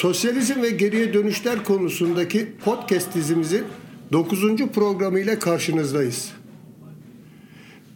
Sosyalizm 0.00 0.62
ve 0.62 0.70
geriye 0.70 1.14
dönüşler 1.14 1.64
konusundaki 1.64 2.56
podcast 2.64 3.14
dizimizin 3.14 3.66
9. 4.12 4.56
programıyla 4.56 5.38
karşınızdayız. 5.38 6.32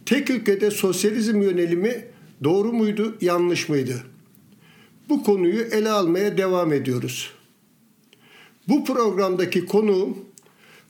Tek 0.05 0.29
ülkede 0.29 0.71
sosyalizm 0.71 1.41
yönelimi 1.41 2.05
doğru 2.43 2.73
muydu, 2.73 3.17
yanlış 3.21 3.69
mıydı? 3.69 4.03
Bu 5.09 5.23
konuyu 5.23 5.61
ele 5.61 5.89
almaya 5.89 6.37
devam 6.37 6.73
ediyoruz. 6.73 7.31
Bu 8.67 8.85
programdaki 8.85 9.65
konuğum 9.65 10.25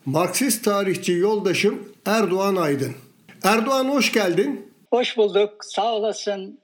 Marksist 0.06 0.64
tarihçi 0.64 1.12
yoldaşım 1.12 1.90
Erdoğan 2.06 2.56
Aydın. 2.56 2.96
Erdoğan 3.44 3.86
hoş 3.86 4.12
geldin. 4.12 4.72
Hoş 4.90 5.18
bulduk. 5.18 5.66
Sağ 5.66 5.94
olasın. 5.94 6.60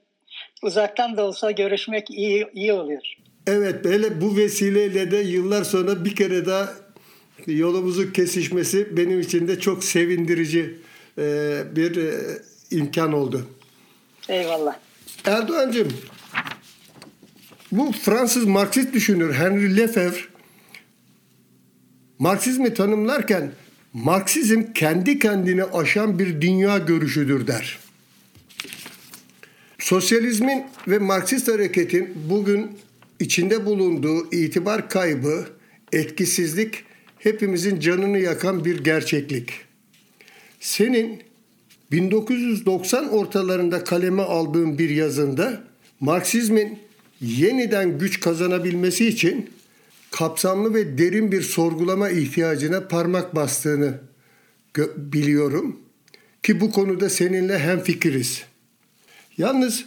Uzaktan 0.62 1.16
da 1.16 1.24
olsa 1.24 1.50
görüşmek 1.50 2.10
iyi 2.10 2.46
iyi 2.54 2.72
oluyor. 2.72 3.21
Evet 3.46 3.84
böyle 3.84 4.20
bu 4.20 4.36
vesileyle 4.36 5.10
de 5.10 5.16
yıllar 5.16 5.64
sonra 5.64 6.04
bir 6.04 6.16
kere 6.16 6.46
daha 6.46 6.74
yolumuzun 7.46 8.10
kesişmesi 8.10 8.96
benim 8.96 9.20
için 9.20 9.48
de 9.48 9.60
çok 9.60 9.84
sevindirici 9.84 10.78
e, 11.18 11.62
bir 11.76 11.96
e, 11.96 12.14
imkan 12.70 13.12
oldu. 13.12 13.46
Eyvallah. 14.28 14.76
Erdoğan'cığım 15.24 15.88
bu 17.72 17.92
Fransız 17.92 18.44
Marksist 18.44 18.92
düşünür 18.92 19.34
Henry 19.34 19.76
Lefebvre 19.76 20.20
Marksizmi 22.18 22.74
tanımlarken 22.74 23.52
Marksizm 23.92 24.62
kendi 24.74 25.18
kendini 25.18 25.64
aşan 25.64 26.18
bir 26.18 26.40
dünya 26.40 26.78
görüşüdür 26.78 27.46
der. 27.46 27.78
Sosyalizmin 29.78 30.64
ve 30.88 30.98
Marksist 30.98 31.48
hareketin 31.48 32.14
bugün 32.30 32.78
içinde 33.22 33.66
bulunduğu 33.66 34.32
itibar 34.32 34.88
kaybı, 34.88 35.46
etkisizlik 35.92 36.84
hepimizin 37.18 37.80
canını 37.80 38.18
yakan 38.18 38.64
bir 38.64 38.84
gerçeklik. 38.84 39.50
Senin 40.60 41.22
1990 41.92 43.08
ortalarında 43.08 43.84
kaleme 43.84 44.22
aldığın 44.22 44.78
bir 44.78 44.90
yazında 44.90 45.64
Marksizmin 46.00 46.78
yeniden 47.20 47.98
güç 47.98 48.20
kazanabilmesi 48.20 49.08
için 49.08 49.50
kapsamlı 50.10 50.74
ve 50.74 50.98
derin 50.98 51.32
bir 51.32 51.42
sorgulama 51.42 52.10
ihtiyacına 52.10 52.88
parmak 52.88 53.34
bastığını 53.34 54.00
biliyorum 54.96 55.80
ki 56.42 56.60
bu 56.60 56.72
konuda 56.72 57.08
seninle 57.08 57.58
hemfikiriz. 57.58 58.44
Yalnız 59.38 59.84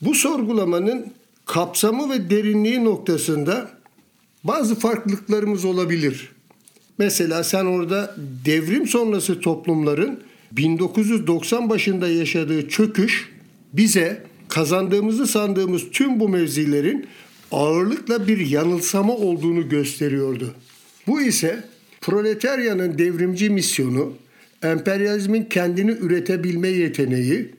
bu 0.00 0.14
sorgulamanın 0.14 1.12
kapsamı 1.46 2.10
ve 2.10 2.30
derinliği 2.30 2.84
noktasında 2.84 3.70
bazı 4.44 4.74
farklılıklarımız 4.74 5.64
olabilir. 5.64 6.32
Mesela 6.98 7.44
sen 7.44 7.64
orada 7.64 8.16
devrim 8.44 8.88
sonrası 8.88 9.40
toplumların 9.40 10.20
1990 10.52 11.70
başında 11.70 12.08
yaşadığı 12.08 12.68
çöküş 12.68 13.28
bize 13.72 14.22
kazandığımızı 14.48 15.26
sandığımız 15.26 15.82
tüm 15.92 16.20
bu 16.20 16.28
mevzilerin 16.28 17.06
ağırlıkla 17.52 18.28
bir 18.28 18.38
yanılsama 18.46 19.12
olduğunu 19.12 19.68
gösteriyordu. 19.68 20.54
Bu 21.06 21.20
ise 21.20 21.64
proletaryanın 22.00 22.98
devrimci 22.98 23.50
misyonu, 23.50 24.12
emperyalizmin 24.62 25.44
kendini 25.44 25.90
üretebilme 25.90 26.68
yeteneği, 26.68 27.50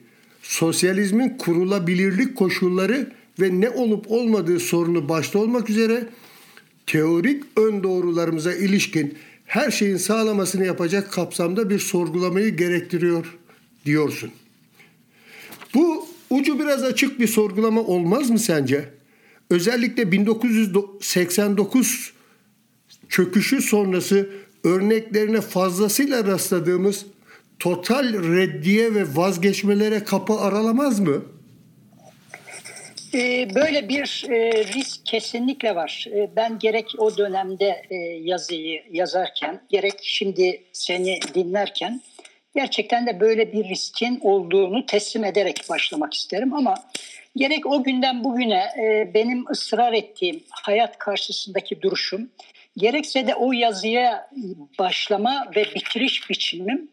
sosyalizmin 0.42 1.28
kurulabilirlik 1.38 2.36
koşulları 2.36 3.17
ve 3.40 3.60
ne 3.60 3.70
olup 3.70 4.10
olmadığı 4.10 4.60
sorunu 4.60 5.08
başta 5.08 5.38
olmak 5.38 5.70
üzere 5.70 6.08
teorik 6.86 7.44
ön 7.56 7.82
doğrularımıza 7.82 8.54
ilişkin 8.54 9.18
her 9.44 9.70
şeyin 9.70 9.96
sağlamasını 9.96 10.64
yapacak 10.64 11.12
kapsamda 11.12 11.70
bir 11.70 11.78
sorgulamayı 11.78 12.56
gerektiriyor 12.56 13.38
diyorsun. 13.84 14.30
Bu 15.74 16.06
ucu 16.30 16.58
biraz 16.58 16.84
açık 16.84 17.20
bir 17.20 17.26
sorgulama 17.26 17.80
olmaz 17.80 18.30
mı 18.30 18.38
sence? 18.38 18.90
Özellikle 19.50 20.12
1989 20.12 22.12
çöküşü 23.08 23.62
sonrası 23.62 24.30
örneklerine 24.64 25.40
fazlasıyla 25.40 26.24
rastladığımız 26.24 27.06
total 27.58 28.12
reddiye 28.12 28.94
ve 28.94 29.16
vazgeçmelere 29.16 30.04
kapı 30.04 30.34
aralamaz 30.34 31.00
mı? 31.00 31.22
Ee, 33.14 33.54
böyle 33.54 33.88
bir 33.88 34.26
e, 34.30 34.64
risk 34.64 35.06
kesinlikle 35.06 35.74
var. 35.74 36.06
Ee, 36.12 36.30
ben 36.36 36.58
gerek 36.58 36.86
o 36.98 37.16
dönemde 37.16 37.82
e, 37.90 37.96
yazıyı 38.22 38.82
yazarken, 38.90 39.60
gerek 39.68 39.94
şimdi 40.02 40.62
seni 40.72 41.20
dinlerken 41.34 42.00
gerçekten 42.54 43.06
de 43.06 43.20
böyle 43.20 43.52
bir 43.52 43.68
riskin 43.68 44.20
olduğunu 44.22 44.86
teslim 44.86 45.24
ederek 45.24 45.60
başlamak 45.70 46.14
isterim. 46.14 46.54
Ama 46.54 46.74
gerek 47.36 47.66
o 47.66 47.82
günden 47.82 48.24
bugüne 48.24 48.66
e, 48.78 49.14
benim 49.14 49.50
ısrar 49.50 49.92
ettiğim 49.92 50.44
hayat 50.50 50.98
karşısındaki 50.98 51.82
duruşum, 51.82 52.30
gerekse 52.76 53.26
de 53.26 53.34
o 53.34 53.52
yazıya 53.52 54.30
başlama 54.78 55.50
ve 55.56 55.64
bitiriş 55.64 56.30
biçimim 56.30 56.90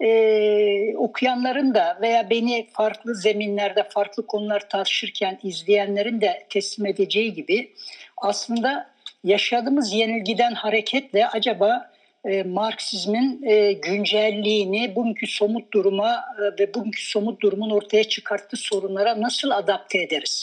e, 0.00 0.96
okuyanların 0.96 1.74
da 1.74 1.98
veya 2.02 2.30
beni 2.30 2.66
farklı 2.72 3.14
zeminlerde 3.14 3.82
farklı 3.88 4.26
konular 4.26 4.68
tartışırken 4.68 5.38
izleyenlerin 5.42 6.20
de 6.20 6.46
teslim 6.50 6.86
edeceği 6.86 7.34
gibi 7.34 7.72
aslında 8.16 8.90
yaşadığımız 9.24 9.92
yenilgiden 9.92 10.54
hareketle 10.54 11.28
acaba 11.28 11.90
e, 12.24 12.42
Marksizmin 12.42 13.42
e, 13.42 13.72
güncelliğini 13.72 14.96
bugünkü 14.96 15.26
somut 15.26 15.72
duruma 15.72 16.24
e, 16.38 16.62
ve 16.62 16.74
bugünkü 16.74 17.10
somut 17.10 17.42
durumun 17.42 17.70
ortaya 17.70 18.04
çıkarttığı 18.04 18.56
sorunlara 18.56 19.20
nasıl 19.20 19.50
adapte 19.50 20.02
ederiz? 20.02 20.42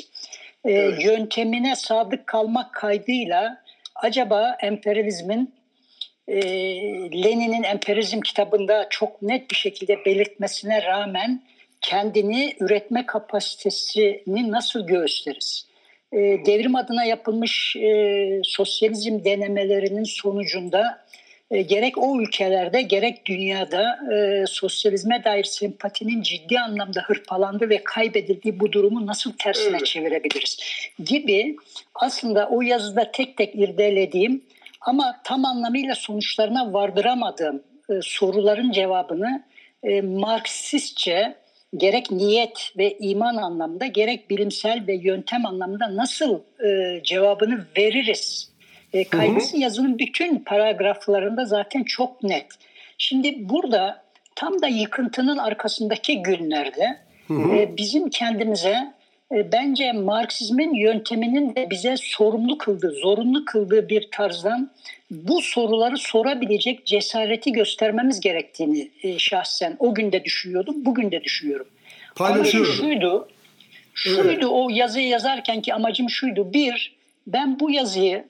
E, 0.66 0.72
evet. 0.72 1.04
Yöntemine 1.06 1.76
sadık 1.76 2.28
kalmak 2.28 2.74
kaydıyla 2.74 3.62
acaba 3.96 4.58
emperyalizmin 4.62 5.54
e, 6.28 6.42
Lenin'in 7.24 7.64
Emperyalizm 7.64 8.22
kitabında 8.22 8.88
çok 8.90 9.22
net 9.22 9.52
bir 9.52 9.56
şekilde 9.56 10.06
belirtmesine 10.06 10.84
rağmen 10.84 11.42
kendini 11.82 12.56
üretme 12.60 13.06
kapasitesini 13.06 14.52
nasıl 14.52 14.88
gösteririz? 14.88 15.68
E, 16.14 16.18
devrim 16.20 16.76
adına 16.76 17.06
yapılmış 17.06 17.76
e, 17.76 18.42
sosyalizm 18.44 19.24
denemelerinin 19.24 20.04
sonucunda 20.04 21.06
e, 21.52 21.62
gerek 21.62 21.98
o 21.98 22.22
ülkelerde 22.22 22.82
gerek 22.82 23.26
dünyada 23.26 24.00
e, 24.14 24.44
sosyalizme 24.48 25.24
dair 25.24 25.44
sempatinin 25.44 26.22
ciddi 26.22 26.60
anlamda 26.60 27.02
hırpalandı 27.02 27.70
ve 27.70 27.84
kaybedildiği 27.84 28.60
bu 28.60 28.72
durumu 28.72 29.06
nasıl 29.06 29.34
tersine 29.34 29.78
evet. 29.78 29.86
çevirebiliriz 29.86 30.58
gibi 31.06 31.56
aslında 31.96 32.50
o 32.50 32.62
yazıda 32.62 33.12
tek 33.12 33.38
tek 33.38 33.56
irdelediğim 33.56 34.42
ama 34.86 35.16
tam 35.24 35.46
anlamıyla 35.46 35.96
sonuçlarına 35.96 36.74
vardıramadığım 36.74 37.64
e, 37.90 37.94
soruların 38.02 38.72
cevabını 38.72 39.44
e, 39.84 40.02
Marksistçe 40.02 41.36
gerek 41.78 42.12
niyet 42.12 42.72
ve 42.78 42.98
iman 42.98 43.36
anlamda 43.36 43.86
gerek 43.86 44.30
bilimsel 44.30 44.84
ve 44.88 44.96
yöntem 44.96 45.46
anlamda 45.46 45.96
nasıl 45.96 46.40
e, 46.66 47.04
cevabını 47.04 47.66
veririz? 47.78 48.52
E, 48.94 49.04
Kaygısın 49.04 49.58
yazının 49.58 50.00
bütün 50.00 50.40
paragraflarında 50.40 51.46
zaten 51.46 51.84
çok 51.84 52.24
net. 52.24 52.48
Şimdi 52.98 53.50
burada 53.50 54.04
tam 54.36 54.62
da 54.62 54.68
yıkıntının 54.68 55.38
arkasındaki 55.38 56.22
günlerde 56.22 56.98
e, 57.30 57.78
bizim 57.78 58.10
kendimize 58.10 58.94
bence 59.32 59.92
Marksizmin 59.92 60.74
yönteminin 60.74 61.56
de 61.56 61.70
bize 61.70 61.96
sorumlu 61.98 62.58
kıldığı, 62.58 62.92
zorunlu 62.92 63.46
kıldığı 63.46 63.90
bir 63.90 64.08
tarzdan 64.12 64.72
bu 65.12 65.42
soruları 65.42 65.98
sorabilecek 65.98 66.86
cesareti 66.86 67.52
göstermemiz 67.52 68.20
gerektiğini 68.20 68.92
e, 69.04 69.20
şahsen 69.20 69.76
o 69.80 69.96
günde 69.96 70.24
düşünüyordum, 70.24 70.86
bugün 70.86 71.12
de 71.12 71.24
düşünüyorum. 71.24 71.68
Paylaşıyorum. 72.16 72.72
Ama 72.72 72.82
şuydu, 72.82 73.28
şuydu 73.94 74.30
evet. 74.30 74.46
o 74.46 74.70
yazıyı 74.70 75.08
yazarken 75.08 75.62
ki 75.62 75.74
amacım 75.74 76.10
şuydu. 76.10 76.54
Bir, 76.54 76.96
ben 77.28 77.60
bu 77.60 77.72
yazıyı 77.72 78.26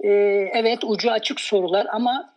e, 0.00 0.08
evet 0.54 0.78
ucu 0.84 1.10
açık 1.10 1.40
sorular 1.40 1.86
ama 1.92 2.34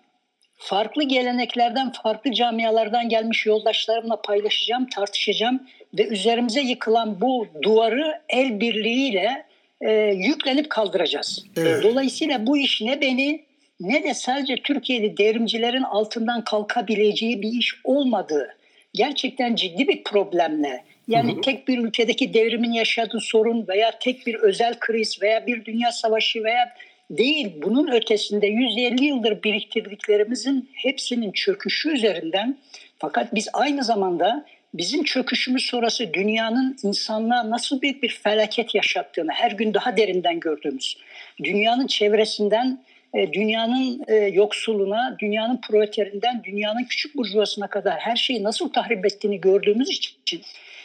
farklı 0.56 1.04
geleneklerden, 1.04 1.92
farklı 2.04 2.34
camialardan 2.34 3.10
gelmiş 3.10 3.46
yoldaşlarımla 3.46 4.22
paylaşacağım, 4.22 4.90
tartışacağım 4.90 5.68
ve 5.94 6.08
üzerimize 6.08 6.62
yıkılan 6.62 7.22
bu 7.22 7.48
duvarı 7.62 8.22
el 8.30 8.60
birliğiyle 8.60 9.44
e, 9.82 9.92
yüklenip 10.14 10.70
kaldıracağız. 10.70 11.46
Evet. 11.58 11.84
Dolayısıyla 11.84 12.48
bu 12.48 12.58
iş 12.58 12.82
ne 12.82 13.02
beni 13.02 13.48
ne 13.80 14.04
de 14.04 14.14
sadece 14.14 14.56
Türkiye'de 14.56 15.18
devrimcilerin 15.18 15.84
altından 15.84 16.44
kalkabileceği 16.44 17.42
bir 17.42 17.50
iş 17.50 17.74
olmadığı, 17.84 18.56
gerçekten 18.94 19.56
ciddi 19.56 19.88
bir 19.88 20.04
problemle 20.04 20.84
Yani 21.08 21.34
hı 21.34 21.38
hı. 21.38 21.42
tek 21.42 21.68
bir 21.68 21.78
ülkedeki 21.78 22.34
devrimin 22.34 22.72
yaşadığı 22.72 23.20
sorun 23.20 23.68
veya 23.68 24.00
tek 24.00 24.28
bir 24.28 24.36
özel 24.36 24.80
kriz 24.80 25.22
veya 25.22 25.48
bir 25.48 25.66
dünya 25.66 25.92
savaşı 25.92 26.44
veya 26.44 26.74
değil 27.10 27.54
bunun 27.64 27.92
ötesinde 27.92 28.48
150 28.48 29.06
yıldır 29.06 29.44
biriktirdiklerimizin 29.44 30.70
hepsinin 30.74 31.32
çöküşü 31.32 31.94
üzerinden 31.94 32.58
fakat 33.00 33.36
biz 33.36 33.48
aynı 33.54 33.84
zamanda 33.84 34.46
bizim 34.74 35.04
çöküşümüz 35.04 35.66
sonrası 35.66 36.14
dünyanın 36.14 36.78
insanlığa 36.84 37.50
nasıl 37.50 37.82
büyük 37.82 38.04
bir 38.04 38.20
felaket 38.24 38.76
yaşattığını 38.76 39.32
her 39.32 39.52
gün 39.52 39.74
daha 39.74 39.98
derinden 39.98 40.40
gördüğümüz, 40.40 40.98
dünyanın 41.44 41.88
çevresinden 41.88 42.84
e, 43.14 43.34
dünyanın 43.34 44.04
e, 44.08 44.16
yoksuluna, 44.16 45.18
dünyanın 45.20 45.62
proleterinden, 45.62 46.44
dünyanın 46.44 46.84
küçük 46.84 47.18
burjuvasına 47.18 47.68
kadar 47.68 48.00
her 48.00 48.16
şeyi 48.16 48.44
nasıl 48.44 48.70
tahrip 48.70 49.06
ettiğini 49.06 49.42
gördüğümüz 49.42 49.90
için 49.90 50.42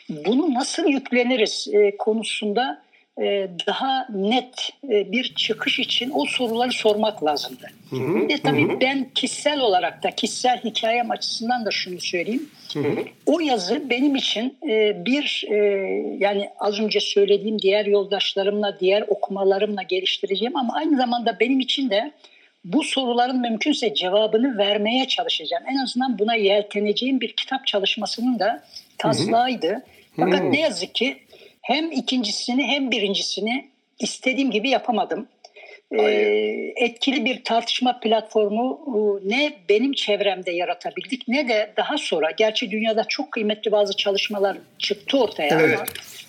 bunu 0.08 0.54
nasıl 0.54 0.88
yükleniriz 0.88 1.68
e, 1.72 1.96
konusunda 1.96 2.82
daha 3.66 4.06
net 4.14 4.70
e, 4.84 5.12
bir 5.12 5.34
çıkış 5.34 5.78
için 5.78 6.10
o 6.14 6.24
soruları 6.24 6.72
sormak 6.72 7.24
lazımdı. 7.24 7.66
Hı 7.90 7.96
hı, 7.96 8.14
Bir 8.14 8.28
de 8.28 8.38
tabii 8.38 8.68
hı. 8.68 8.80
ben 8.80 9.08
kişisel 9.14 9.60
olarak 9.60 10.02
da 10.02 10.10
kişisel 10.10 10.60
hikayem 10.64 11.10
açısından 11.10 11.64
da 11.66 11.70
şunu 11.70 12.00
söyleyeyim. 12.00 12.50
Hı 12.72 12.78
hı. 12.78 13.04
O 13.26 13.40
yazı 13.40 13.90
benim 13.90 14.16
için 14.16 14.58
e, 14.68 15.04
bir 15.06 15.44
yani 16.18 16.48
az 16.58 16.80
önce 16.80 17.00
söylediğim 17.00 17.58
diğer 17.58 17.86
yoldaşlarımla, 17.86 18.80
diğer 18.80 19.04
okumalarımla 19.08 19.82
geliştireceğim 19.82 20.56
ama 20.56 20.74
aynı 20.74 20.96
zamanda 20.96 21.36
benim 21.40 21.60
için 21.60 21.90
de 21.90 22.12
bu 22.64 22.82
soruların 22.82 23.40
mümkünse 23.40 23.94
cevabını 23.94 24.58
vermeye 24.58 25.08
çalışacağım. 25.08 25.64
En 25.68 25.76
azından 25.84 26.18
buna 26.18 26.34
yelteneceğim 26.34 27.20
bir 27.20 27.32
kitap 27.32 27.66
çalışmasının 27.66 28.38
da 28.38 28.62
taslağıydı. 28.98 29.82
Fakat 30.16 30.42
ne 30.42 30.60
yazık 30.60 30.94
ki 30.94 31.16
hem 31.62 31.92
ikincisini 31.92 32.64
hem 32.64 32.90
birincisini 32.90 33.68
istediğim 33.98 34.50
gibi 34.50 34.70
yapamadım. 34.70 35.28
Ee, 35.98 36.72
etkili 36.76 37.24
bir 37.24 37.44
tartışma 37.44 38.00
platformu 38.00 38.80
e, 38.86 39.28
ne 39.28 39.52
benim 39.68 39.92
çevremde 39.92 40.50
yaratabildik 40.50 41.28
ne 41.28 41.48
de 41.48 41.72
daha 41.76 41.98
sonra 41.98 42.30
gerçi 42.30 42.70
dünyada 42.70 43.04
çok 43.08 43.32
kıymetli 43.32 43.72
bazı 43.72 43.96
çalışmalar 43.96 44.56
çıktı 44.78 45.20
ortaya 45.20 45.60
evet. 45.60 45.78
ama 45.78 45.88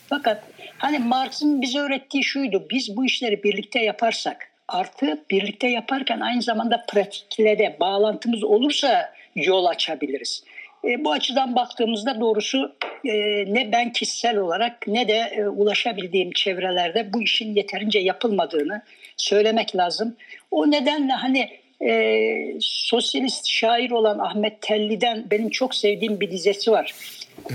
fakat 0.10 0.44
hani 0.78 1.00
Marx'ın 1.00 1.62
bize 1.62 1.80
öğrettiği 1.80 2.24
şuydu 2.24 2.68
biz 2.72 2.98
bu 2.98 3.06
işleri 3.06 3.44
birlikte 3.44 3.80
yaparsak 3.80 4.52
artı 4.68 5.24
birlikte 5.32 5.68
yaparken 5.68 6.20
aynı 6.20 6.42
zamanda 6.42 6.86
pratikle 6.90 7.60
de 7.60 7.78
bağlantımız 7.80 8.44
olursa 8.44 9.14
yol 9.36 9.66
açabiliriz. 9.66 10.44
E, 10.84 11.06
bu 11.06 11.12
açıdan 11.12 11.56
baktığımızda 11.56 12.20
doğrusu 12.20 12.76
e, 13.06 13.14
ne 13.54 13.72
ben 13.72 13.92
kişisel 13.92 14.38
olarak 14.38 14.88
ne 14.88 15.08
de 15.08 15.14
e, 15.14 15.48
ulaşabildiğim 15.48 16.32
çevrelerde 16.32 17.14
bu 17.14 17.22
işin 17.22 17.56
yeterince 17.56 18.00
yapılmadığını 18.00 18.82
söylemek 19.18 19.76
lazım. 19.76 20.16
O 20.52 20.72
nedenle 20.72 21.14
hani 21.14 21.50
e, 21.82 22.56
sosyalist 22.62 23.50
şair 23.50 23.92
olan 23.92 24.20
Ahmet 24.20 24.62
Telli'den 24.62 25.26
benim 25.32 25.50
çok 25.50 25.76
sevdiğim 25.76 26.20
bir 26.20 26.32
dizesi 26.32 26.72
var. 26.72 26.94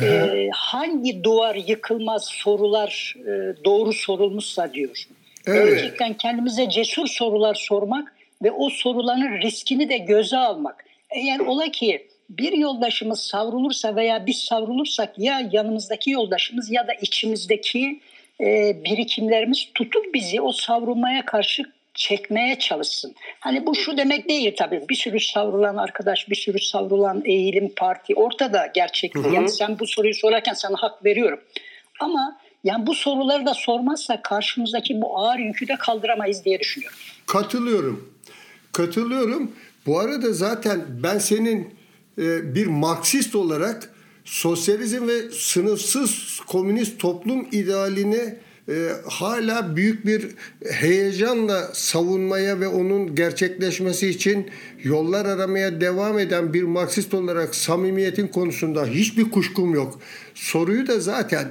E, 0.02 0.48
hangi 0.52 1.24
duvar 1.24 1.54
yıkılmaz 1.54 2.24
sorular 2.24 3.14
e, 3.20 3.64
doğru 3.64 3.92
sorulmuşsa 3.92 4.72
diyor. 4.72 5.04
Evet. 5.46 5.70
Gerçekten 5.70 6.14
kendimize 6.14 6.70
cesur 6.70 7.06
sorular 7.06 7.54
sormak 7.54 8.14
ve 8.42 8.50
o 8.50 8.70
soruların 8.70 9.40
riskini 9.40 9.88
de 9.88 9.98
göze 9.98 10.36
almak. 10.36 10.84
Eğer 11.10 11.38
ola 11.38 11.70
ki 11.70 12.07
bir 12.30 12.52
yoldaşımız 12.52 13.20
savrulursa 13.20 13.96
veya 13.96 14.26
biz 14.26 14.36
savrulursak 14.36 15.18
ya 15.18 15.48
yanımızdaki 15.52 16.10
yoldaşımız 16.10 16.70
ya 16.70 16.88
da 16.88 16.94
içimizdeki 16.94 18.00
e, 18.40 18.76
birikimlerimiz 18.84 19.68
tutup 19.74 20.14
bizi 20.14 20.40
o 20.40 20.52
savrulmaya 20.52 21.24
karşı 21.24 21.62
çekmeye 21.94 22.58
çalışsın. 22.58 23.14
Hani 23.40 23.66
bu 23.66 23.74
şu 23.74 23.96
demek 23.96 24.28
değil 24.28 24.54
tabii. 24.58 24.84
Bir 24.88 24.94
sürü 24.94 25.20
savrulan 25.20 25.76
arkadaş, 25.76 26.30
bir 26.30 26.34
sürü 26.34 26.60
savrulan 26.60 27.22
eğilim, 27.24 27.72
parti 27.76 28.14
ortada 28.14 28.70
gerçekten. 28.74 29.32
Yani 29.32 29.48
sen 29.48 29.78
bu 29.78 29.86
soruyu 29.86 30.14
sorarken 30.14 30.54
sana 30.54 30.76
hak 30.76 31.04
veriyorum. 31.04 31.40
Ama 32.00 32.38
yani 32.64 32.86
bu 32.86 32.94
soruları 32.94 33.46
da 33.46 33.54
sormazsa 33.54 34.22
karşımızdaki 34.22 35.00
bu 35.00 35.18
ağır 35.18 35.38
yükü 35.38 35.68
de 35.68 35.76
kaldıramayız 35.76 36.44
diye 36.44 36.60
düşünüyorum. 36.60 36.98
Katılıyorum. 37.26 38.14
Katılıyorum. 38.72 39.52
Bu 39.86 40.00
arada 40.00 40.32
zaten 40.32 40.80
ben 40.88 41.18
senin 41.18 41.77
bir 42.54 42.66
Marksist 42.66 43.34
olarak 43.34 43.90
sosyalizm 44.24 45.08
ve 45.08 45.30
sınıfsız 45.30 46.40
komünist 46.46 46.98
toplum 46.98 47.46
idealini 47.52 48.34
e, 48.68 48.88
hala 49.06 49.76
büyük 49.76 50.06
bir 50.06 50.28
heyecanla 50.70 51.70
savunmaya 51.72 52.60
ve 52.60 52.68
onun 52.68 53.14
gerçekleşmesi 53.14 54.08
için 54.08 54.50
yollar 54.82 55.26
aramaya 55.26 55.80
devam 55.80 56.18
eden 56.18 56.54
bir 56.54 56.62
Marksist 56.62 57.14
olarak 57.14 57.54
samimiyetin 57.54 58.26
konusunda 58.26 58.86
hiçbir 58.86 59.30
kuşkum 59.30 59.74
yok. 59.74 60.00
Soruyu 60.34 60.86
da 60.86 61.00
zaten 61.00 61.48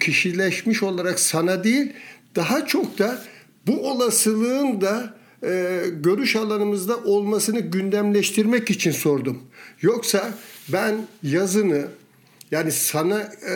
kişileşmiş 0.00 0.82
olarak 0.82 1.20
sana 1.20 1.64
değil 1.64 1.92
daha 2.36 2.66
çok 2.66 2.98
da 2.98 3.22
bu 3.66 3.90
olasılığın 3.90 4.80
da 4.80 5.18
e, 5.44 5.82
görüş 6.00 6.36
alanımızda 6.36 6.96
olmasını 6.96 7.60
gündemleştirmek 7.60 8.70
için 8.70 8.90
sordum. 8.90 9.38
Yoksa 9.82 10.34
ben 10.72 10.94
yazını 11.22 11.86
yani 12.50 12.72
sana 12.72 13.20
e, 13.20 13.54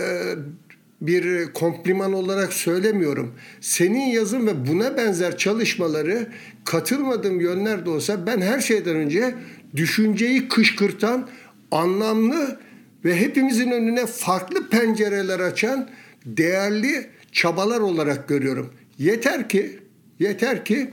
bir 1.01 1.53
kompliman 1.53 2.13
olarak 2.13 2.53
söylemiyorum. 2.53 3.35
Senin 3.61 4.07
yazın 4.07 4.47
ve 4.47 4.67
buna 4.67 4.97
benzer 4.97 5.39
çalışmaları 5.39 6.29
katılmadığım 6.65 7.41
yönler 7.41 7.87
de 7.87 7.91
olsa 7.91 8.27
ben 8.27 8.41
her 8.41 8.61
şeyden 8.61 8.97
önce 8.97 9.35
düşünceyi 9.77 10.49
kışkırtan, 10.49 11.29
anlamlı 11.71 12.61
ve 13.05 13.21
hepimizin 13.21 13.71
önüne 13.71 14.07
farklı 14.07 14.69
pencereler 14.69 15.41
açan 15.41 15.89
değerli 16.27 17.07
çabalar 17.33 17.81
olarak 17.81 18.29
görüyorum. 18.29 18.73
Yeter 18.99 19.49
ki 19.49 19.79
yeter 20.19 20.65
ki 20.65 20.91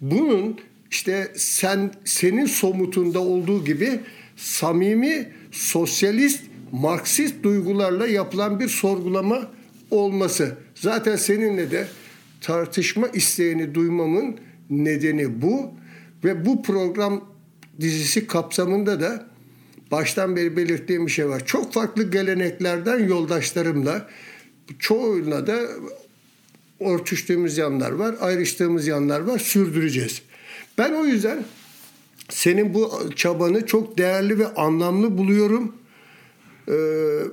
bunun 0.00 0.60
işte 0.90 1.32
sen 1.36 1.90
senin 2.04 2.46
somutunda 2.46 3.20
olduğu 3.20 3.64
gibi 3.64 4.00
samimi 4.36 5.32
sosyalist 5.50 6.42
Marksist 6.72 7.42
duygularla 7.42 8.06
yapılan 8.06 8.60
bir 8.60 8.68
sorgulama 8.68 9.50
olması. 9.90 10.56
Zaten 10.74 11.16
seninle 11.16 11.70
de 11.70 11.86
tartışma 12.40 13.08
isteğini 13.08 13.74
duymamın 13.74 14.36
nedeni 14.70 15.42
bu 15.42 15.70
ve 16.24 16.46
bu 16.46 16.62
program 16.62 17.24
dizisi 17.80 18.26
kapsamında 18.26 19.00
da 19.00 19.26
baştan 19.90 20.36
beri 20.36 20.56
belirttiğim 20.56 21.06
bir 21.06 21.12
şey 21.12 21.28
var. 21.28 21.46
Çok 21.46 21.72
farklı 21.72 22.10
geleneklerden 22.10 23.08
yoldaşlarımla 23.08 24.08
çoğuyla 24.78 25.46
da 25.46 25.60
örtüştüğümüz 26.80 27.58
yanlar 27.58 27.90
var, 27.90 28.14
ayrıştığımız 28.20 28.86
yanlar 28.86 29.20
var, 29.20 29.38
sürdüreceğiz. 29.38 30.22
Ben 30.78 30.92
o 30.92 31.04
yüzden 31.04 31.44
senin 32.28 32.74
bu 32.74 33.10
çabanı 33.16 33.66
çok 33.66 33.98
değerli 33.98 34.38
ve 34.38 34.46
anlamlı 34.46 35.18
buluyorum. 35.18 35.76
Ee, 36.68 36.72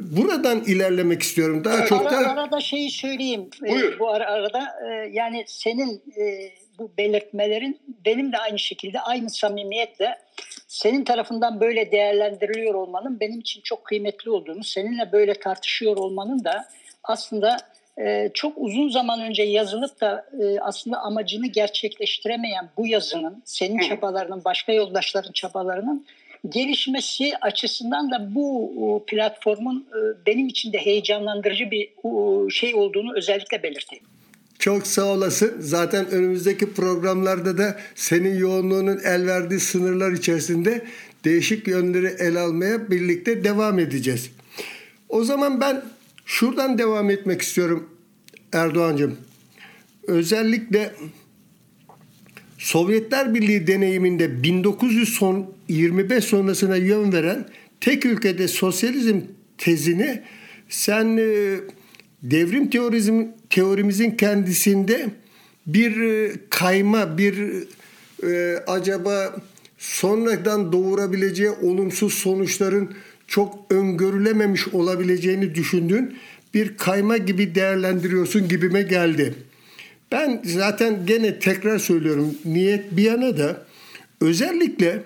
buradan 0.02 0.64
ilerlemek 0.64 1.22
istiyorum. 1.22 1.64
Daha 1.64 1.78
evet, 1.78 1.88
çok 1.88 2.06
da 2.06 2.18
arada 2.18 2.60
şeyi 2.60 2.92
söyleyeyim. 2.92 3.50
Ee, 3.66 3.72
Buyur. 3.72 4.00
bu 4.00 4.10
ara, 4.10 4.32
arada 4.32 4.60
e, 4.60 5.10
yani 5.14 5.44
senin 5.48 6.04
e, 6.18 6.52
bu 6.80 6.92
belirtmelerin 6.98 7.80
benim 8.06 8.32
de 8.32 8.38
aynı 8.38 8.60
şekilde 8.60 9.00
aynı 9.00 9.30
samimiyetle 9.30 10.18
senin 10.68 11.04
tarafından 11.04 11.62
böyle 11.62 11.92
değerlendiriliyor 11.92 12.74
olmanın 12.74 13.20
benim 13.20 13.40
için 13.40 13.62
çok 13.62 13.86
kıymetli 13.86 14.32
olduğunu, 14.32 14.64
seninle 14.64 15.12
böyle 15.12 15.34
tartışıyor 15.34 15.98
olmanın 15.98 16.44
da 16.44 16.66
aslında 17.04 17.58
e, 17.98 18.32
çok 18.34 18.54
uzun 18.58 18.90
zaman 18.90 19.22
önce 19.22 19.44
yazılıp 19.44 20.02
da 20.02 20.26
e, 20.42 20.60
aslında 20.60 21.00
amacını 21.00 21.48
gerçekleştiremeyen 21.48 22.70
bu 22.78 22.88
yazının, 22.88 23.42
senin 23.46 23.80
çabalarının, 23.80 24.42
başka 24.46 24.74
yoldaşların 24.74 25.32
çabalarının 25.32 26.06
gelişmesi 26.50 27.32
açısından 27.42 28.12
da 28.12 28.36
bu 28.36 29.04
platformun 29.08 29.88
e, 29.90 30.26
benim 30.26 30.48
için 30.48 30.74
de 30.74 30.78
heyecanlandırıcı 30.78 31.72
bir 31.72 31.90
şey 32.52 32.76
olduğunu 32.76 33.16
özellikle 33.16 33.64
belirteyim. 33.64 34.04
Çok 34.60 34.88
sağ 34.88 35.06
olasın. 35.06 35.56
Zaten 35.60 36.08
önümüzdeki 36.12 36.74
programlarda 36.74 37.58
da 37.58 37.78
senin 37.96 38.38
yoğunluğunun 38.38 39.00
el 39.06 39.28
verdiği 39.28 39.60
sınırlar 39.60 40.12
içerisinde 40.12 40.86
değişik 41.26 41.68
yönleri 41.68 42.16
el 42.20 42.38
almaya 42.38 42.92
birlikte 42.92 43.44
devam 43.44 43.80
edeceğiz. 43.80 44.32
O 45.10 45.24
zaman 45.24 45.62
ben 45.62 45.82
Şuradan 46.26 46.78
devam 46.78 47.10
etmek 47.10 47.42
istiyorum 47.42 47.90
Erdoğan'cığım. 48.54 49.18
Özellikle 50.08 50.94
Sovyetler 52.58 53.34
Birliği 53.34 53.68
deneyiminde 53.68 54.44
1925 54.44 56.24
sonrasına 56.24 56.76
yön 56.76 57.14
veren 57.14 57.46
tek 57.82 58.06
ülkede 58.06 58.48
sosyalizm 58.48 59.22
tezini 59.58 60.22
sen 60.70 61.18
e, 61.18 61.60
devrim 62.24 62.70
teorizm, 62.70 63.26
teorimizin 63.50 64.12
kendisinde 64.12 65.10
bir 65.68 66.02
e, 66.02 66.32
kayma, 66.50 67.18
bir 67.18 67.54
e, 68.24 68.58
acaba 68.68 69.36
sonradan 69.78 70.72
doğurabileceği 70.72 71.50
olumsuz 71.50 72.14
sonuçların 72.14 72.96
çok 73.34 73.66
öngörülememiş 73.70 74.68
olabileceğini 74.68 75.56
düşündüğün 75.56 76.18
bir 76.54 76.78
kayma 76.78 77.18
gibi 77.18 77.56
değerlendiriyorsun 77.56 78.48
gibime 78.48 78.82
geldi. 78.82 79.34
Ben 80.12 80.42
zaten 80.46 81.06
gene 81.06 81.40
tekrar 81.40 81.80
söylüyorum 81.80 82.36
niyet 82.46 82.98
bir 82.98 83.04
yana 83.04 83.38
da 83.38 83.66
özellikle 84.22 85.04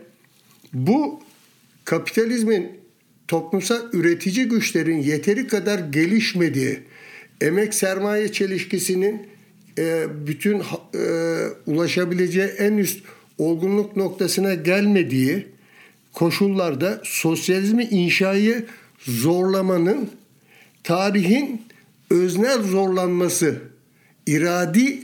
bu 0.74 1.22
kapitalizmin 1.86 2.72
toplumsal 3.28 3.82
üretici 3.94 4.46
güçlerin 4.46 4.98
yeteri 4.98 5.48
kadar 5.48 5.80
gelişmediği, 5.80 6.80
emek 7.42 7.74
sermaye 7.74 8.32
çelişkisinin 8.32 9.28
e, 9.78 10.06
bütün 10.28 10.60
e, 10.60 10.64
ulaşabileceği 11.66 12.48
en 12.48 12.78
üst 12.78 13.04
olgunluk 13.38 13.96
noktasına 13.96 14.54
gelmediği 14.54 15.57
koşullarda 16.18 17.02
sosyalizmi 17.04 17.84
inşayı 17.84 18.66
zorlamanın 19.00 20.10
tarihin 20.84 21.62
öznel 22.10 22.62
zorlanması, 22.64 23.56
iradi 24.28 25.00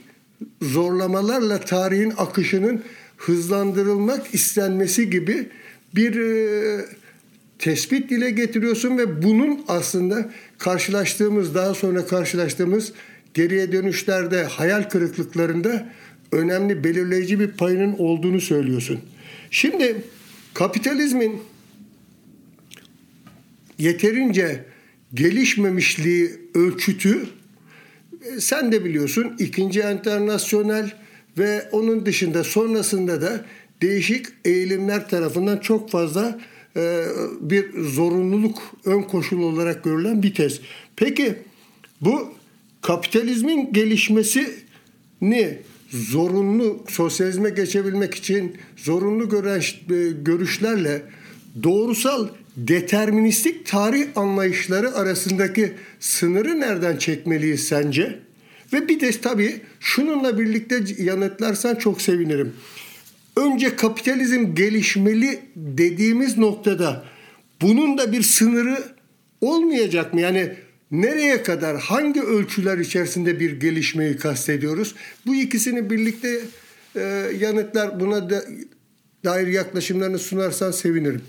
zorlamalarla 0.61 1.59
tarihin 1.59 2.13
akışının 2.17 2.83
hızlandırılmak 3.17 4.33
istenmesi 4.33 5.09
gibi 5.09 5.49
bir 5.95 6.15
e, 6.15 6.85
tespit 7.59 8.09
dile 8.09 8.31
getiriyorsun 8.31 8.97
ve 8.97 9.23
bunun 9.23 9.61
aslında 9.67 10.31
karşılaştığımız 10.57 11.55
daha 11.55 11.73
sonra 11.73 12.05
karşılaştığımız 12.05 12.93
geriye 13.33 13.71
dönüşlerde 13.71 14.43
hayal 14.43 14.83
kırıklıklarında 14.83 15.89
önemli 16.31 16.83
belirleyici 16.83 17.39
bir 17.39 17.51
payının 17.51 17.95
olduğunu 17.97 18.41
söylüyorsun. 18.41 18.99
Şimdi 19.51 20.03
kapitalizmin 20.53 21.41
yeterince 23.79 24.65
gelişmemişliği 25.13 26.31
ölçütü 26.53 27.25
e, 28.25 28.39
sen 28.41 28.71
de 28.71 28.85
biliyorsun 28.85 29.35
ikinci 29.39 29.79
internasyonel 29.79 30.91
ve 31.37 31.69
onun 31.71 32.05
dışında 32.05 32.43
sonrasında 32.43 33.21
da 33.21 33.45
değişik 33.81 34.25
eğilimler 34.45 35.09
tarafından 35.09 35.57
çok 35.57 35.89
fazla 35.89 36.39
e, 36.75 37.05
bir 37.41 37.81
zorunluluk 37.81 38.61
ön 38.85 39.01
koşul 39.01 39.41
olarak 39.41 39.83
görülen 39.83 40.23
bir 40.23 40.33
tez. 40.33 40.61
Peki 40.95 41.35
bu 42.01 42.33
kapitalizmin 42.81 43.73
gelişmesini 43.73 45.59
zorunlu 45.93 46.83
sosyalizme 46.89 47.49
geçebilmek 47.49 48.15
için 48.15 48.57
zorunlu 48.77 49.23
e, 49.23 50.09
görüşlerle 50.23 51.01
doğrusal 51.63 52.27
deterministik 52.57 53.65
tarih 53.65 54.07
anlayışları 54.15 54.95
arasındaki 54.95 55.73
sınırı 55.99 56.59
nereden 56.59 56.97
çekmeliyiz 56.97 57.67
sence? 57.67 58.19
Ve 58.73 58.87
bir 58.87 58.99
de 58.99 59.11
tabii 59.11 59.61
şununla 59.79 60.39
birlikte 60.39 60.83
yanıtlarsan 60.97 61.75
çok 61.75 62.01
sevinirim. 62.01 62.53
Önce 63.35 63.75
kapitalizm 63.75 64.55
gelişmeli 64.55 65.39
dediğimiz 65.55 66.37
noktada 66.37 67.05
bunun 67.61 67.97
da 67.97 68.11
bir 68.11 68.21
sınırı 68.21 68.83
olmayacak 69.41 70.13
mı? 70.13 70.21
Yani 70.21 70.53
nereye 70.93 71.43
kadar, 71.43 71.77
hangi 71.77 72.21
ölçüler 72.21 72.77
içerisinde 72.77 73.39
bir 73.39 73.59
gelişmeyi 73.59 74.17
kastediyoruz? 74.17 74.95
Bu 75.25 75.35
ikisini 75.35 75.89
birlikte 75.89 76.39
e, 76.95 77.01
yanıtlar 77.39 77.99
buna 77.99 78.29
da 78.29 78.41
dair 79.25 79.47
yaklaşımlarını 79.47 80.19
sunarsan 80.19 80.71
sevinirim. 80.71 81.25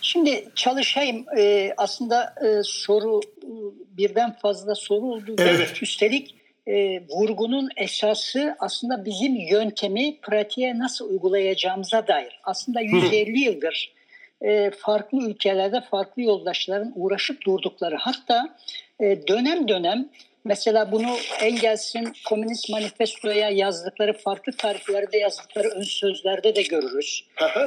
Şimdi 0.00 0.48
çalışayım. 0.54 1.24
Ee, 1.38 1.74
aslında 1.76 2.34
e, 2.44 2.62
soru 2.64 3.20
birden 3.96 4.36
fazla 4.42 4.74
soru 4.74 5.06
oldu. 5.06 5.36
Evet. 5.38 5.82
Üstelik 5.82 6.34
e, 6.66 7.02
vurgunun 7.08 7.68
esası 7.76 8.56
aslında 8.58 9.04
bizim 9.04 9.36
yöntemi 9.36 10.20
pratiğe 10.20 10.78
nasıl 10.78 11.10
uygulayacağımıza 11.10 12.06
dair. 12.06 12.40
Aslında 12.44 12.80
150 12.80 13.38
yıldır 13.38 13.92
e, 14.42 14.70
farklı 14.70 15.30
ülkelerde 15.30 15.80
farklı 15.90 16.22
yoldaşların 16.22 16.92
uğraşıp 16.96 17.46
durdukları 17.46 17.96
hatta 17.96 18.56
e, 19.00 19.26
dönem 19.28 19.68
dönem 19.68 20.08
Mesela 20.48 20.92
bunu 20.92 21.16
Engels'in 21.40 22.12
Komünist 22.28 22.70
Manifesto'ya 22.70 23.50
yazdıkları 23.50 24.12
farklı 24.12 24.52
tariflerde 24.52 25.18
yazdıkları 25.18 25.68
ön 25.68 25.82
sözlerde 25.82 26.56
de 26.56 26.62
görürüz. 26.62 27.24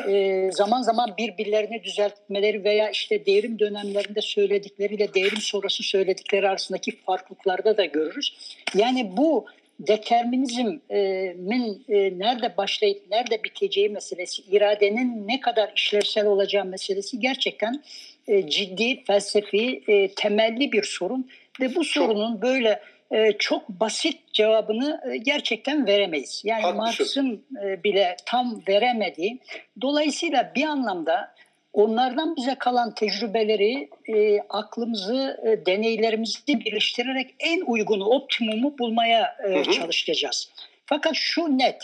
ee, 0.09 0.49
zaman 0.51 0.81
zaman 0.81 1.13
birbirlerini 1.17 1.83
düzeltmeleri 1.83 2.63
veya 2.63 2.89
işte 2.89 3.25
devrim 3.25 3.59
dönemlerinde 3.59 4.21
söyledikleriyle 4.21 5.13
devrim 5.13 5.41
sonrası 5.41 5.83
söyledikleri 5.83 6.49
arasındaki 6.49 6.97
farklılıklarda 7.05 7.77
da 7.77 7.85
görürüz. 7.85 8.33
Yani 8.75 9.17
bu 9.17 9.45
determinizmin 9.87 10.83
e, 10.89 12.19
nerede 12.19 12.57
başlayıp 12.57 13.01
nerede 13.11 13.43
biteceği 13.43 13.89
meselesi, 13.89 14.41
iradenin 14.41 15.27
ne 15.27 15.39
kadar 15.39 15.71
işlevsel 15.75 16.25
olacağı 16.25 16.65
meselesi 16.65 17.19
gerçekten 17.19 17.83
e, 18.27 18.49
ciddi, 18.49 19.03
felsefi, 19.03 19.83
e, 19.87 20.07
temelli 20.07 20.71
bir 20.71 20.83
sorun 20.83 21.29
ve 21.61 21.75
bu 21.75 21.83
sorunun 21.83 22.41
böyle 22.41 22.81
e, 23.11 23.31
çok 23.39 23.69
basit 23.69 24.33
cevabını 24.33 25.01
e, 25.11 25.17
gerçekten 25.17 25.87
veremeyiz. 25.87 26.41
Yani 26.45 26.73
Marx'ın 26.73 27.45
e, 27.63 27.83
bile 27.83 28.15
tam 28.25 28.61
veremediği. 28.67 29.39
Dolayısıyla 29.81 30.51
bir 30.55 30.63
anlamda 30.63 31.33
onlardan 31.73 32.35
bize 32.35 32.55
kalan 32.55 32.93
tecrübeleri, 32.95 33.89
e, 34.07 34.39
aklımızı, 34.49 35.39
e, 35.45 35.65
deneylerimizi 35.65 36.47
birleştirerek 36.47 37.35
en 37.39 37.61
uygunu, 37.61 38.05
optimumu 38.05 38.77
bulmaya 38.79 39.37
e, 39.43 39.55
hı 39.55 39.59
hı. 39.59 39.71
çalışacağız. 39.71 40.49
Fakat 40.85 41.15
şu 41.15 41.57
net, 41.57 41.81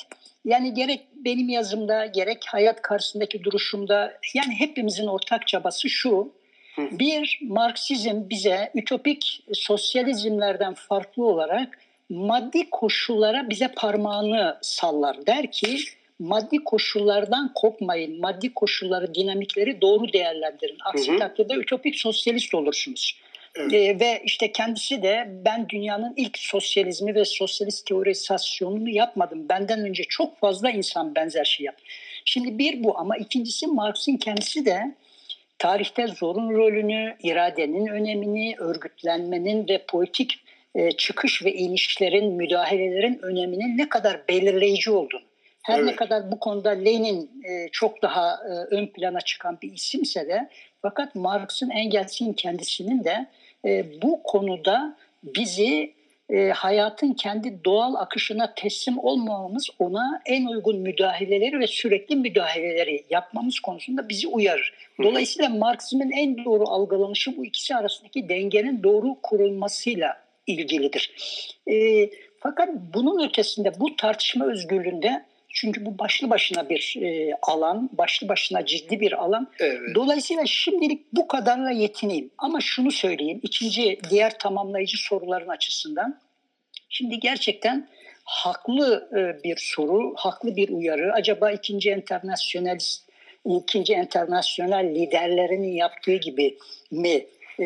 yani 0.48 0.74
gerek 0.74 1.02
benim 1.16 1.50
yazımda, 1.50 2.06
gerek 2.06 2.46
hayat 2.48 2.82
karşısındaki 2.82 3.44
duruşumda, 3.44 4.18
yani 4.34 4.54
hepimizin 4.60 5.08
ortak 5.08 5.48
çabası 5.48 5.90
şu, 5.90 6.32
bir, 6.78 7.40
Marksizm 7.42 8.30
bize 8.30 8.72
ütopik 8.76 9.44
sosyalizmlerden 9.54 10.74
farklı 10.74 11.26
olarak 11.26 11.80
maddi 12.10 12.70
koşullara 12.70 13.50
bize 13.50 13.68
parmağını 13.68 14.58
sallar. 14.62 15.28
Der 15.28 15.52
ki 15.52 15.78
maddi 16.20 16.58
koşullardan 16.64 17.52
kopmayın, 17.56 18.22
maddi 18.22 18.54
koşulları, 18.54 19.14
dinamikleri 19.14 19.82
doğru 19.82 20.14
değerlendirin. 20.14 20.78
Aksi 20.86 21.12
hı 21.12 21.16
hı. 21.16 21.20
takdirde 21.20 21.54
ütopik 21.54 21.96
sosyalist 21.96 22.56
olursunuz. 22.56 23.20
Evet. 23.60 23.74
Ee, 23.74 24.00
ve 24.00 24.22
işte 24.24 24.52
kendisi 24.52 25.04
de 25.04 25.28
ben 25.46 25.70
dünyanın 25.70 26.14
ilk 26.16 26.38
sosyalizmi 26.38 27.16
ve 27.16 27.26
sosyalist 27.26 27.86
teorizasyonunu 27.86 28.90
yapmadım. 28.90 29.50
Benden 29.50 29.80
önce 29.80 30.04
çok 30.04 30.40
fazla 30.40 30.70
insan 30.72 31.16
benzer 31.16 31.46
şey 31.46 31.66
yaptı. 31.66 31.84
Şimdi 32.26 32.58
bir 32.58 32.84
bu 32.84 33.00
ama 33.00 33.18
ikincisi 33.18 33.68
Marx'ın 33.68 34.18
kendisi 34.18 34.66
de 34.66 34.96
tarihte 35.60 36.08
zorun 36.08 36.54
rolünü, 36.54 37.16
iradenin 37.24 37.88
önemini, 37.88 38.56
örgütlenmenin 38.58 39.68
ve 39.68 39.86
politik 39.88 40.40
e, 40.76 40.92
çıkış 40.92 41.46
ve 41.46 41.54
inişlerin, 41.54 42.34
müdahalelerin 42.34 43.20
öneminin 43.22 43.78
ne 43.78 43.90
kadar 43.90 44.28
belirleyici 44.30 44.92
olduğunu. 44.92 45.28
Her 45.64 45.80
evet. 45.80 45.86
ne 45.86 45.96
kadar 45.96 46.32
bu 46.32 46.40
konuda 46.40 46.70
Lenin 46.70 47.44
e, 47.44 47.70
çok 47.72 48.02
daha 48.02 48.34
e, 48.34 48.76
ön 48.76 48.88
plana 48.88 49.22
çıkan 49.22 49.58
bir 49.62 49.74
isimse 49.74 50.28
de 50.28 50.50
fakat 50.82 51.16
Marx'ın 51.16 51.70
Engels'in 51.70 52.34
kendisinin 52.34 53.04
de 53.04 53.28
e, 53.68 53.86
bu 54.02 54.24
konuda 54.24 54.98
bizi 55.24 55.94
e, 56.30 56.50
hayatın 56.50 57.14
kendi 57.14 57.64
doğal 57.66 57.96
akışına 57.96 58.54
teslim 58.54 59.00
olmamamız 59.00 59.70
ona 59.80 60.22
en 60.26 60.46
uygun 60.46 60.80
müdahaleleri 60.80 61.60
ve 61.60 61.68
sürekli 61.68 62.16
müdahaleleri 62.16 63.06
yapmamız 63.10 63.60
konusunda 63.60 64.10
bizi 64.10 64.28
uyarır. 64.28 64.74
Dolayısıyla 65.04 65.50
Marksizmin 65.50 66.12
en 66.12 66.46
doğru 66.46 66.64
algılanışı 66.68 67.38
bu 67.38 67.46
ikisi 67.46 67.76
arasındaki 67.76 68.30
dengenin 68.30 68.84
doğru 68.84 69.16
kurulmasıyla 69.24 70.18
ilgilidir. 70.48 71.12
E, 71.72 72.10
fakat 72.40 72.70
bunun 72.94 73.28
ötesinde 73.28 73.80
bu 73.80 73.96
tartışma 73.96 74.46
özgürlüğünde 74.46 75.26
çünkü 75.58 75.86
bu 75.86 76.00
başlı 76.00 76.30
başına 76.30 76.70
bir 76.70 76.98
e, 77.02 77.32
alan, 77.42 77.90
başlı 77.94 78.28
başına 78.28 78.66
ciddi 78.66 79.00
bir 79.00 79.24
alan. 79.24 79.48
Evet. 79.60 79.96
Dolayısıyla 79.96 80.46
şimdilik 80.46 81.14
bu 81.14 81.28
kadarla 81.28 81.72
yetineyim. 81.72 82.32
Ama 82.38 82.62
şunu 82.62 82.92
söyleyeyim, 82.92 83.40
ikinci 83.44 84.00
diğer 84.10 84.40
tamamlayıcı 84.40 84.98
soruların 84.98 85.48
açısından. 85.48 86.20
Şimdi 86.90 87.20
gerçekten 87.20 87.88
haklı 88.24 89.10
e, 89.12 89.44
bir 89.44 89.58
soru, 89.58 90.14
haklı 90.18 90.56
bir 90.56 90.70
uyarı. 90.70 91.14
Acaba 91.14 91.52
ikinci 91.52 91.90
internasyonalist, 91.90 93.04
ikinci 93.46 93.94
internasyonel 93.94 94.96
liderlerinin 94.96 95.74
yaptığı 95.74 96.16
gibi 96.16 96.58
mi 96.92 97.26
e, 97.60 97.66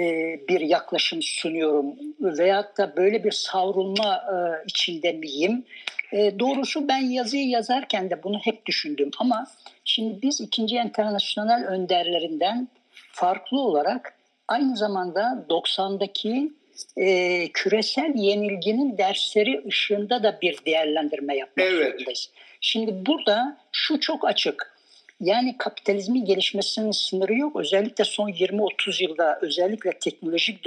bir 0.50 0.62
yaklaşım 0.62 1.22
sunuyorum 1.22 1.96
veyahut 2.20 2.78
da 2.78 2.96
böyle 2.98 3.24
bir 3.24 3.32
savrulma 3.32 4.16
e, 4.16 4.36
içinde 4.68 5.12
miyim? 5.12 5.66
E, 6.14 6.40
doğrusu 6.40 6.88
ben 6.88 7.10
yazıyı 7.10 7.48
yazarken 7.48 8.10
de 8.10 8.24
bunu 8.24 8.40
hep 8.40 8.66
düşündüm 8.66 9.12
ama 9.20 9.48
şimdi 9.86 10.22
biz 10.22 10.42
ikinci 10.42 10.76
internasyonel 10.76 11.68
önderlerinden 11.68 12.68
farklı 13.12 13.60
olarak 13.60 14.14
aynı 14.48 14.78
zamanda 14.78 15.46
90'daki 15.50 16.52
e, 16.98 17.48
küresel 17.54 18.16
yenilginin 18.16 18.98
dersleri 18.98 19.68
ışığında 19.68 20.24
da 20.24 20.40
bir 20.42 20.66
değerlendirme 20.66 21.38
yapmak 21.38 21.68
evet. 21.68 21.94
zorundayız. 21.94 22.30
Şimdi 22.62 23.06
burada 23.06 23.58
şu 23.72 24.00
çok 24.00 24.28
açık. 24.28 24.72
Yani 25.20 25.56
kapitalizmin 25.58 26.26
gelişmesinin 26.26 26.92
sınırı 26.92 27.38
yok. 27.38 27.56
Özellikle 27.56 28.04
son 28.04 28.30
20-30 28.30 29.04
yılda 29.04 29.40
özellikle 29.42 29.92
teknolojik 29.92 30.66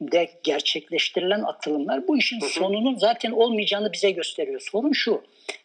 devrimde 0.00 0.30
gerçekleştirilen 0.42 1.42
atılımlar 1.42 2.08
bu 2.08 2.18
işin 2.18 2.40
sonunun 2.40 2.96
zaten 2.96 3.30
olmayacağını 3.30 3.92
bize 3.92 4.10
gösteriyor. 4.10 4.60
Sorun 4.60 4.92
şu. 4.92 5.22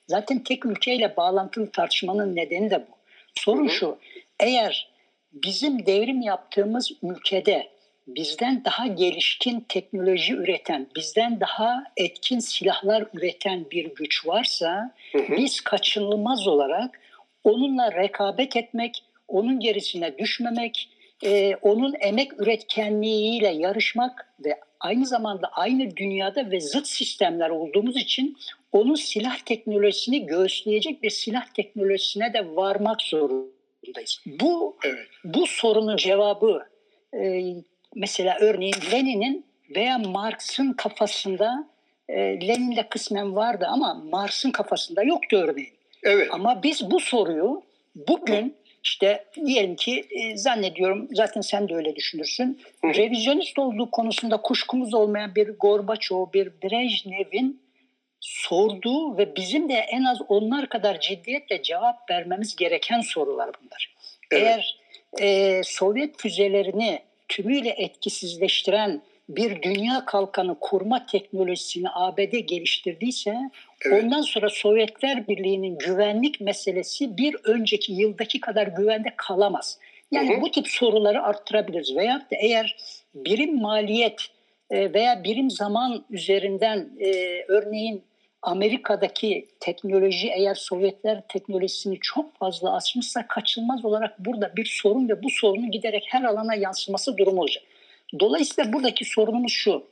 Zaten 0.07 0.39
tek 0.39 0.65
ülkeyle 0.65 1.17
bağlantılı 1.17 1.71
tartışmanın 1.71 2.35
nedeni 2.35 2.69
de 2.71 2.79
bu. 2.79 2.95
Sorun 3.35 3.67
şu. 3.67 3.97
Eğer 4.39 4.89
bizim 5.33 5.85
devrim 5.85 6.21
yaptığımız 6.21 6.91
ülkede 7.03 7.67
bizden 8.07 8.65
daha 8.65 8.87
gelişkin 8.87 9.65
teknoloji 9.69 10.33
üreten, 10.33 10.87
bizden 10.95 11.39
daha 11.39 11.83
etkin 11.97 12.39
silahlar 12.39 13.05
üreten 13.13 13.65
bir 13.71 13.85
güç 13.95 14.27
varsa 14.27 14.91
hı 15.11 15.17
hı. 15.17 15.37
biz 15.37 15.61
kaçınılmaz 15.61 16.47
olarak 16.47 16.99
onunla 17.43 17.91
rekabet 17.91 18.55
etmek, 18.55 19.03
onun 19.27 19.59
gerisine 19.59 20.17
düşmemek, 20.17 20.89
e, 21.25 21.55
onun 21.61 21.93
emek 21.99 22.41
üretkenliğiyle 22.41 23.47
yarışmak 23.47 24.33
ve 24.45 24.59
aynı 24.79 25.05
zamanda 25.05 25.47
aynı 25.47 25.97
dünyada 25.97 26.51
ve 26.51 26.59
zıt 26.59 26.87
sistemler 26.87 27.49
olduğumuz 27.49 27.97
için 27.97 28.37
onun 28.71 28.95
silah 28.95 29.37
teknolojisini 29.37 30.25
göğüsleyecek 30.25 31.03
bir 31.03 31.09
silah 31.09 31.45
teknolojisine 31.45 32.33
de 32.33 32.55
varmak 32.55 33.01
zorundayız. 33.01 34.21
Bu 34.25 34.77
evet. 34.85 35.07
bu 35.23 35.47
sorunun 35.47 35.97
cevabı 35.97 36.65
e, 37.13 37.43
mesela 37.95 38.37
örneğin 38.39 38.75
Lenin'in 38.91 39.45
veya 39.75 39.97
Marx'ın 39.97 40.73
kafasında 40.73 41.67
e, 42.09 42.47
Lenin'de 42.47 42.89
kısmen 42.89 43.35
vardı 43.35 43.65
ama 43.69 43.93
Marx'ın 43.93 44.51
kafasında 44.51 45.03
yoktu 45.03 45.37
örneğin. 45.37 45.73
Evet. 46.03 46.27
Ama 46.31 46.63
biz 46.63 46.91
bu 46.91 46.99
soruyu 46.99 47.63
bugün 47.95 48.55
işte 48.83 49.25
diyelim 49.45 49.75
ki 49.75 50.05
e, 50.11 50.37
zannediyorum 50.37 51.07
zaten 51.11 51.41
sen 51.41 51.69
de 51.69 51.75
öyle 51.75 51.95
düşünürsün. 51.95 52.61
Hı. 52.81 52.87
Revizyonist 52.87 53.59
olduğu 53.59 53.91
konusunda 53.91 54.37
kuşkumuz 54.37 54.93
olmayan 54.93 55.35
bir 55.35 55.49
Gorbaçov, 55.49 56.33
bir 56.33 56.51
Brejnev'in 56.63 57.63
sorduğu 58.19 59.17
ve 59.17 59.35
bizim 59.35 59.69
de 59.69 59.73
en 59.73 60.03
az 60.03 60.17
onlar 60.27 60.69
kadar 60.69 60.99
ciddiyetle 60.99 61.63
cevap 61.63 62.09
vermemiz 62.11 62.55
gereken 62.55 63.01
sorular 63.01 63.49
bunlar. 63.61 63.95
Evet. 64.31 64.43
Eğer 64.43 64.77
e, 65.19 65.61
Sovyet 65.63 66.21
füzelerini 66.21 66.99
tümüyle 67.27 67.69
etkisizleştiren 67.69 69.01
bir 69.29 69.61
dünya 69.61 70.05
kalkanı 70.05 70.59
kurma 70.59 71.05
teknolojisini 71.05 71.89
ABD 71.93 72.37
geliştirdiyse 72.37 73.35
evet. 73.85 74.03
ondan 74.03 74.21
sonra 74.21 74.49
Sovyetler 74.49 75.27
Birliği'nin 75.27 75.77
güvenlik 75.77 76.41
meselesi 76.41 77.17
bir 77.17 77.35
önceki 77.43 77.93
yıldaki 77.93 78.39
kadar 78.39 78.67
güvende 78.67 79.13
kalamaz. 79.17 79.79
Yani 80.11 80.33
hı 80.33 80.37
hı. 80.37 80.41
bu 80.41 80.51
tip 80.51 80.67
soruları 80.67 81.23
arttırabiliriz. 81.23 81.95
Veya 81.95 82.19
da 82.19 82.35
eğer 82.41 82.75
birim 83.15 83.61
maliyet 83.61 84.21
e, 84.69 84.93
veya 84.93 85.23
birim 85.23 85.49
zaman 85.49 86.05
üzerinden 86.09 86.89
e, 86.99 87.41
örneğin 87.47 88.03
Amerika'daki 88.41 89.47
teknoloji 89.59 90.29
eğer 90.29 90.55
Sovyetler 90.55 91.21
teknolojisini 91.27 91.99
çok 92.01 92.37
fazla 92.37 92.75
açmışsa 92.75 93.27
kaçınılmaz 93.27 93.85
olarak 93.85 94.25
burada 94.25 94.55
bir 94.55 94.65
sorun 94.65 95.09
ve 95.09 95.23
bu 95.23 95.29
sorunun 95.29 95.71
giderek 95.71 96.05
her 96.07 96.23
alana 96.23 96.55
yansıması 96.55 97.17
durumu 97.17 97.41
olacak. 97.41 97.63
Dolayısıyla 98.19 98.73
buradaki 98.73 99.05
sorunumuz 99.05 99.51
şu. 99.51 99.83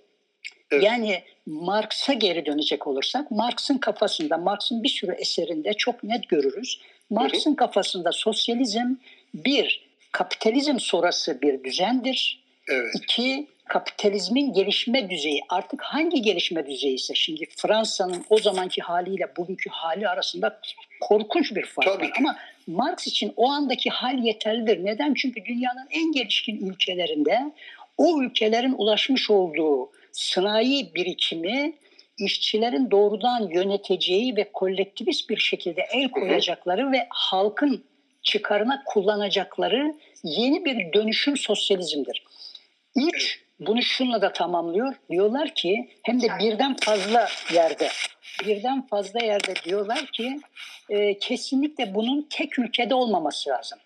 Evet. 0.71 0.84
Yani 0.84 1.23
Marx'a 1.45 2.13
geri 2.13 2.45
dönecek 2.45 2.88
olursak 2.88 3.31
Marx'ın 3.31 3.77
kafasında, 3.77 4.38
Marx'ın 4.38 4.84
bir 4.84 4.89
sürü 4.89 5.12
eserinde 5.12 5.73
çok 5.73 6.03
net 6.03 6.29
görürüz. 6.29 6.79
Marx'ın 7.10 7.55
kafasında 7.55 8.12
sosyalizm 8.12 8.95
bir, 9.34 9.89
kapitalizm 10.12 10.79
sonrası 10.79 11.41
bir 11.41 11.63
düzendir. 11.63 12.43
Evet. 12.69 12.93
İki, 12.95 13.47
kapitalizmin 13.71 14.53
gelişme 14.53 15.10
düzeyi 15.10 15.41
artık 15.49 15.81
hangi 15.81 16.21
gelişme 16.21 16.67
düzeyi 16.67 16.95
ise 16.95 17.15
şimdi 17.15 17.45
Fransa'nın 17.57 18.25
o 18.29 18.38
zamanki 18.38 18.81
haliyle 18.81 19.27
bugünkü 19.38 19.69
hali 19.69 20.07
arasında 20.07 20.60
korkunç 21.01 21.55
bir 21.55 21.65
fark 21.65 21.88
Tabii 21.88 22.03
var. 22.03 22.13
Ama 22.19 22.38
Marx 22.67 23.07
için 23.07 23.34
o 23.36 23.49
andaki 23.49 23.89
hal 23.89 24.17
yeterlidir. 24.17 24.86
Neden? 24.86 25.13
Çünkü 25.13 25.45
dünyanın 25.45 25.88
en 25.91 26.12
gelişkin 26.12 26.65
ülkelerinde 26.69 27.51
o 28.01 28.21
ülkelerin 28.21 28.75
ulaşmış 28.77 29.29
olduğu 29.29 29.91
sanayi 30.11 30.95
birikimi 30.95 31.73
işçilerin 32.17 32.91
doğrudan 32.91 33.49
yöneteceği 33.49 34.35
ve 34.35 34.51
kolektivist 34.53 35.29
bir 35.29 35.37
şekilde 35.37 35.85
el 35.93 36.09
koyacakları 36.09 36.91
ve 36.91 37.07
halkın 37.09 37.83
çıkarına 38.23 38.83
kullanacakları 38.85 39.95
yeni 40.23 40.65
bir 40.65 40.93
dönüşüm 40.93 41.37
sosyalizmdir. 41.37 42.23
Üç, 42.95 43.43
bunu 43.59 43.81
şunla 43.81 44.21
da 44.21 44.33
tamamlıyor. 44.33 44.95
Diyorlar 45.09 45.55
ki 45.55 45.89
hem 46.03 46.21
de 46.21 46.27
birden 46.39 46.75
fazla 46.75 47.27
yerde 47.53 47.89
birden 48.45 48.87
fazla 48.87 49.19
yerde 49.23 49.55
diyorlar 49.55 50.05
ki 50.05 50.39
e, 50.89 51.19
kesinlikle 51.19 51.95
bunun 51.95 52.27
tek 52.29 52.59
ülkede 52.59 52.95
olmaması 52.95 53.49
lazım. 53.49 53.79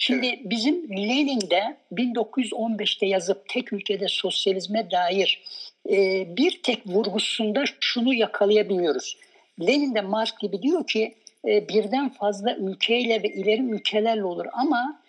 Şimdi 0.00 0.26
evet. 0.26 0.38
bizim 0.44 0.96
Lenin'de 0.96 1.76
1915'te 1.92 3.06
yazıp 3.06 3.48
tek 3.48 3.72
ülkede 3.72 4.08
sosyalizme 4.08 4.90
dair 4.90 5.42
e, 5.90 6.26
bir 6.36 6.60
tek 6.62 6.86
vurgusunda 6.86 7.64
şunu 7.80 8.14
yakalayabiliyoruz. 8.14 9.16
Lenin 9.60 9.94
de 9.94 10.00
Marx 10.00 10.32
gibi 10.40 10.62
diyor 10.62 10.86
ki 10.86 11.14
e, 11.48 11.68
birden 11.68 12.08
fazla 12.08 12.56
ülkeyle 12.56 13.22
ve 13.22 13.28
ileri 13.28 13.62
ülkelerle 13.62 14.24
olur 14.24 14.46
ama 14.52 15.02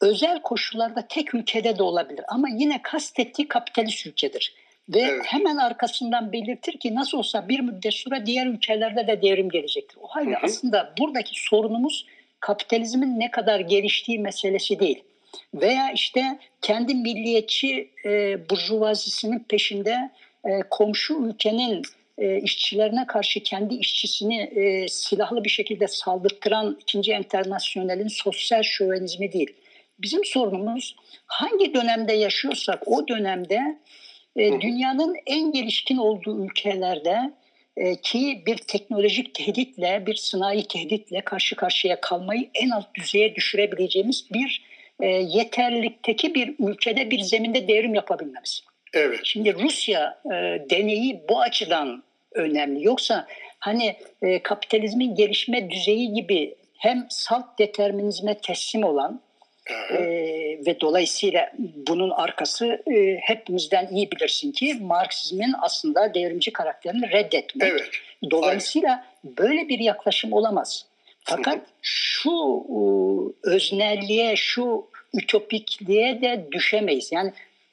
özel 0.00 0.42
koşullarda 0.42 1.06
tek 1.08 1.34
ülkede 1.34 1.78
de 1.78 1.82
olabilir. 1.82 2.24
Ama 2.28 2.48
yine 2.48 2.82
kastettiği 2.82 3.48
kapitalist 3.48 4.06
ülkedir. 4.06 4.54
Ve 4.88 5.00
evet. 5.00 5.24
hemen 5.26 5.56
arkasından 5.56 6.32
belirtir 6.32 6.78
ki 6.78 6.94
nasıl 6.94 7.18
olsa 7.18 7.48
bir 7.48 7.60
müddet 7.60 7.94
sonra 7.94 8.26
diğer 8.26 8.46
ülkelerde 8.46 9.06
de 9.06 9.22
devrim 9.22 9.48
gelecektir. 9.48 9.98
O 10.02 10.06
halde 10.06 10.30
hı 10.30 10.34
hı. 10.34 10.44
aslında 10.44 10.94
buradaki 10.98 11.42
sorunumuz 11.42 12.06
kapitalizmin 12.42 13.20
ne 13.20 13.30
kadar 13.30 13.60
geliştiği 13.60 14.18
meselesi 14.18 14.80
değil. 14.80 15.04
Veya 15.54 15.92
işte 15.92 16.38
kendi 16.62 16.94
milliyetçi 16.94 17.90
e, 18.04 18.38
burjuvazisinin 18.50 19.38
peşinde 19.38 20.10
e, 20.44 20.60
komşu 20.70 21.14
ülkenin 21.14 21.82
e, 22.18 22.40
işçilerine 22.40 23.06
karşı 23.06 23.42
kendi 23.42 23.74
işçisini 23.74 24.40
e, 24.40 24.88
silahlı 24.88 25.44
bir 25.44 25.50
şekilde 25.50 25.88
saldırtıran 25.88 26.78
ikinci 26.80 27.12
internasyonelin 27.12 28.08
sosyal 28.08 28.62
şövenizmi 28.62 29.32
değil. 29.32 29.54
Bizim 29.98 30.24
sorunumuz 30.24 30.96
hangi 31.26 31.74
dönemde 31.74 32.12
yaşıyorsak 32.12 32.88
o 32.88 33.08
dönemde 33.08 33.78
e, 34.36 34.60
dünyanın 34.60 35.16
en 35.26 35.52
gelişkin 35.52 35.96
olduğu 35.96 36.44
ülkelerde 36.44 37.32
ki 38.02 38.42
bir 38.46 38.56
teknolojik 38.56 39.34
tehditle, 39.34 40.06
bir 40.06 40.14
sanayi 40.14 40.68
tehditle 40.68 41.20
karşı 41.20 41.56
karşıya 41.56 42.00
kalmayı 42.00 42.50
en 42.54 42.70
alt 42.70 42.94
düzeye 42.94 43.34
düşürebileceğimiz 43.34 44.26
bir 44.34 44.62
e, 45.00 45.06
yeterlilikteki 45.06 46.34
bir 46.34 46.54
ülkede 46.58 47.10
bir 47.10 47.20
zeminde 47.20 47.68
devrim 47.68 47.94
yapabilmemiz. 47.94 48.64
Evet. 48.94 49.20
Şimdi 49.24 49.54
Rusya 49.54 50.20
e, 50.26 50.30
deneyi 50.70 51.22
bu 51.28 51.40
açıdan 51.40 52.02
önemli. 52.32 52.84
Yoksa 52.84 53.26
hani 53.58 53.96
e, 54.22 54.42
kapitalizmin 54.42 55.14
gelişme 55.14 55.70
düzeyi 55.70 56.12
gibi 56.12 56.54
hem 56.78 57.06
salt 57.10 57.58
determinizme 57.58 58.38
teslim 58.38 58.84
olan 58.84 59.20
e, 59.70 59.98
ve 60.66 60.80
dolayısıyla 60.80 61.52
bunun 61.58 62.10
arkası 62.10 62.82
e, 62.94 63.16
hepimizden 63.16 63.88
iyi 63.92 64.10
bilirsin 64.10 64.52
ki 64.52 64.74
Marksizmin 64.80 65.54
aslında 65.60 66.14
devrimci 66.14 66.52
karakterini 66.52 67.10
reddetmek. 67.10 67.72
Evet. 67.72 67.90
Dolayısıyla 68.30 68.88
Aynen. 68.88 69.36
böyle 69.38 69.68
bir 69.68 69.78
yaklaşım 69.78 70.32
olamaz. 70.32 70.86
Fakat 71.24 71.60
şu 71.82 72.30
e, 72.68 72.78
öznelliğe, 73.48 74.36
şu 74.36 74.86
ütopikliğe 75.14 76.22
de 76.22 76.46
düşemeyiz. 76.52 77.12
Yani 77.12 77.32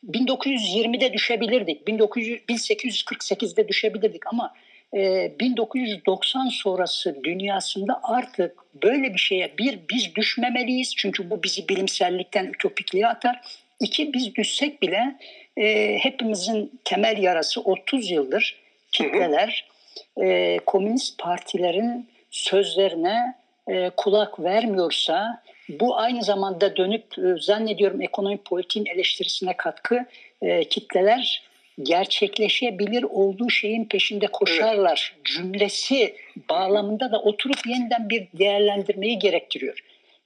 1920'de 0.10 1.14
düşebilirdik, 1.14 1.88
1900, 1.88 2.42
1848'de 2.50 3.68
düşebilirdik 3.68 4.28
ama 4.28 4.54
1990 4.94 6.48
ee, 6.48 6.50
sonrası 6.52 7.24
dünyasında 7.24 8.00
artık 8.04 8.56
böyle 8.84 9.14
bir 9.14 9.20
şeye 9.20 9.58
bir 9.58 9.80
biz 9.90 10.16
düşmemeliyiz 10.16 10.94
çünkü 10.96 11.30
bu 11.30 11.44
bizi 11.44 11.70
bilimsellikten 11.70 12.46
ütopikliğe 12.46 13.08
atar. 13.08 13.42
İki 13.80 14.14
biz 14.14 14.36
düşsek 14.36 14.82
bile 14.82 15.16
e, 15.58 15.98
hepimizin 15.98 16.80
temel 16.86 17.18
yarası 17.18 17.62
30 17.62 18.12
yıldır 18.12 18.56
kitleler 18.92 19.70
e, 20.22 20.60
komünist 20.66 21.18
partilerin 21.18 22.10
sözlerine 22.32 23.36
e, 23.68 23.90
kulak 23.98 24.40
vermiyorsa 24.40 25.44
bu 25.70 25.98
aynı 25.98 26.24
zamanda 26.24 26.76
dönüp 26.76 27.18
e, 27.18 27.42
zannediyorum 27.42 28.02
ekonomi 28.02 28.38
politiğin 28.38 28.86
eleştirisine 28.86 29.58
katkı 29.58 30.06
e, 30.42 30.64
kitleler 30.64 31.49
gerçekleşebilir 31.84 33.04
olduğu 33.04 33.50
şeyin 33.50 33.86
peşinde 33.86 34.28
koşarlar 34.28 35.16
cümlesi 35.24 36.16
bağlamında 36.50 37.12
da 37.12 37.22
oturup 37.22 37.68
yeniden 37.68 38.10
bir 38.10 38.28
değerlendirmeyi 38.34 39.20
gerektiriyor. 39.20 39.80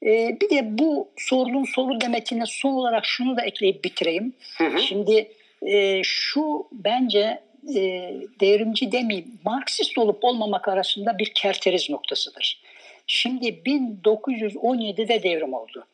Ee, 0.06 0.38
bir 0.42 0.50
de 0.50 0.78
bu 0.78 1.10
sorunun 1.18 1.64
soru 1.64 2.02
demetine 2.02 2.44
son 2.46 2.74
olarak 2.74 3.06
şunu 3.06 3.38
da 3.38 3.42
ekleyip 3.42 3.84
bitireyim. 3.84 4.34
Hı 4.58 4.68
hı. 4.68 4.80
Şimdi 4.80 5.32
e, 5.62 6.04
şu 6.04 6.68
bence 6.72 7.40
e, 7.76 8.14
devrimci 8.40 8.92
demeyeyim, 8.92 9.40
Marksist 9.46 9.98
olup 9.98 10.24
olmamak 10.24 10.68
arasında 10.68 11.18
bir 11.18 11.32
kerteriz 11.36 11.90
noktasıdır. 11.90 12.62
Şimdi 13.08 13.48
1917'de 13.48 15.24
devrim 15.24 15.54
oldu. 15.54 15.86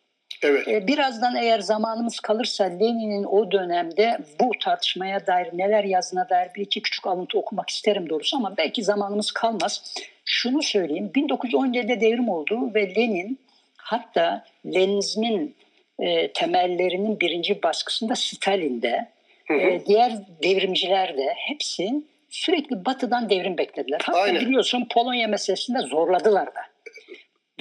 Evet. 0.42 0.68
Ee, 0.68 0.88
birazdan 0.88 1.36
eğer 1.36 1.60
zamanımız 1.60 2.20
kalırsa 2.20 2.64
Lenin'in 2.64 3.24
o 3.24 3.52
dönemde 3.52 4.18
bu 4.40 4.52
tartışmaya 4.60 5.28
dair 5.28 5.48
neler 5.54 5.84
yazdığına 5.84 6.30
dair 6.30 6.50
bir 6.56 6.62
iki 6.62 6.82
küçük 6.82 7.08
alıntı 7.08 7.40
okumak 7.40 7.70
isterim 7.70 8.10
doğrusu 8.10 8.38
ama 8.38 8.58
belki 8.58 8.84
zamanımız 8.84 9.32
kalmaz. 9.32 9.94
Şunu 10.26 10.62
söyleyeyim 10.62 11.12
1917'de 11.16 12.02
devrim 12.02 12.30
oldu 12.30 12.74
ve 12.76 12.96
Lenin 12.96 13.40
hatta 13.78 14.46
Leninizmin 14.66 15.56
e, 16.00 16.32
temellerinin 16.32 17.20
birinci 17.20 17.64
baskısında 17.64 18.16
Stalin'de 18.16 19.08
hı 19.48 19.54
hı. 19.54 19.58
E, 19.58 19.86
diğer 19.86 20.14
devrimciler 20.44 21.18
de 21.18 21.34
hepsi 21.36 21.92
sürekli 22.30 22.86
batıdan 22.86 23.30
devrim 23.30 23.58
beklediler. 23.58 24.02
Hatta 24.04 24.20
Aynen. 24.20 24.42
biliyorsun 24.42 24.88
Polonya 24.94 25.28
meselesinde 25.28 25.80
zorladılar 25.80 26.48
da. 26.48 26.62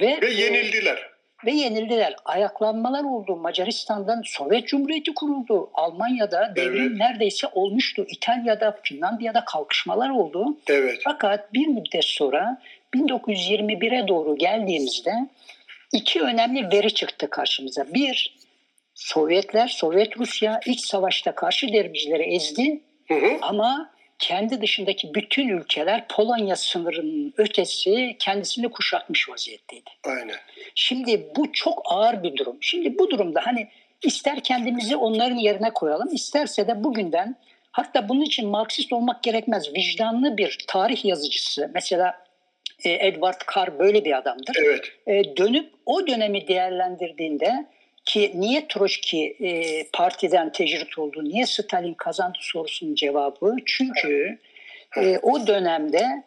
Ve, 0.01 0.21
ve 0.21 0.31
yenildiler. 0.31 1.08
Ve 1.45 1.51
yenildiler. 1.51 2.15
Ayaklanmalar 2.25 3.03
oldu. 3.03 3.35
Macaristan'dan 3.35 4.21
Sovyet 4.25 4.67
Cumhuriyeti 4.67 5.13
kuruldu. 5.13 5.69
Almanya'da 5.73 6.53
devrim 6.55 6.87
evet. 6.87 6.97
neredeyse 6.97 7.47
olmuştu. 7.53 8.05
İtalya'da, 8.07 8.79
Finlandiya'da 8.83 9.45
kalkışmalar 9.45 10.09
oldu. 10.09 10.57
Evet. 10.67 11.01
Fakat 11.03 11.53
bir 11.53 11.67
müddet 11.67 12.05
sonra 12.05 12.61
1921'e 12.95 14.07
doğru 14.07 14.37
geldiğimizde 14.37 15.13
iki 15.93 16.21
önemli 16.21 16.71
veri 16.71 16.93
çıktı 16.93 17.29
karşımıza. 17.29 17.93
Bir, 17.93 18.35
Sovyetler, 18.93 19.67
Sovyet 19.67 20.17
Rusya 20.17 20.59
iç 20.65 20.79
savaşta 20.79 21.35
karşı 21.35 21.73
derbicileri 21.73 22.23
ezdi. 22.35 22.81
Hı 23.07 23.13
hı. 23.13 23.37
Ama 23.41 23.91
kendi 24.19 24.61
dışındaki 24.61 25.13
bütün 25.13 25.47
ülkeler 25.47 26.07
Polonya 26.07 26.55
sınırının 26.55 27.33
ötesi 27.37 28.15
kendisini 28.19 28.69
kuşatmış 28.69 29.29
vaziyetteydi. 29.29 29.89
Aynen. 30.03 30.35
Şimdi 30.75 31.27
bu 31.35 31.51
çok 31.53 31.81
ağır 31.85 32.23
bir 32.23 32.37
durum. 32.37 32.57
Şimdi 32.61 32.99
bu 32.99 33.09
durumda 33.09 33.41
hani 33.43 33.67
ister 34.03 34.43
kendimizi 34.43 34.95
onların 34.95 35.37
yerine 35.37 35.69
koyalım, 35.69 36.13
isterse 36.13 36.67
de 36.67 36.83
bugünden 36.83 37.35
hatta 37.71 38.09
bunun 38.09 38.21
için 38.21 38.47
Marksist 38.47 38.93
olmak 38.93 39.23
gerekmez. 39.23 39.73
Vicdanlı 39.73 40.37
bir 40.37 40.57
tarih 40.67 41.05
yazıcısı 41.05 41.71
mesela 41.73 42.17
e, 42.83 43.07
Edward 43.07 43.41
Carr 43.55 43.79
böyle 43.79 44.05
bir 44.05 44.17
adamdır. 44.17 44.57
Evet. 44.65 44.85
E, 45.07 45.37
dönüp 45.37 45.73
o 45.85 46.07
dönemi 46.07 46.47
değerlendirdiğinde 46.47 47.65
ki 48.09 48.31
niye 48.35 48.67
Troçki 48.67 49.35
e, 49.39 49.83
partiden 49.93 50.51
tecrit 50.51 50.97
oldu, 50.97 51.23
niye 51.23 51.45
Stalin 51.45 51.93
kazandı 51.93 52.37
sorusunun 52.41 52.95
cevabı. 52.95 53.55
Çünkü 53.65 54.39
e, 54.97 55.17
o 55.17 55.47
dönemde 55.47 56.23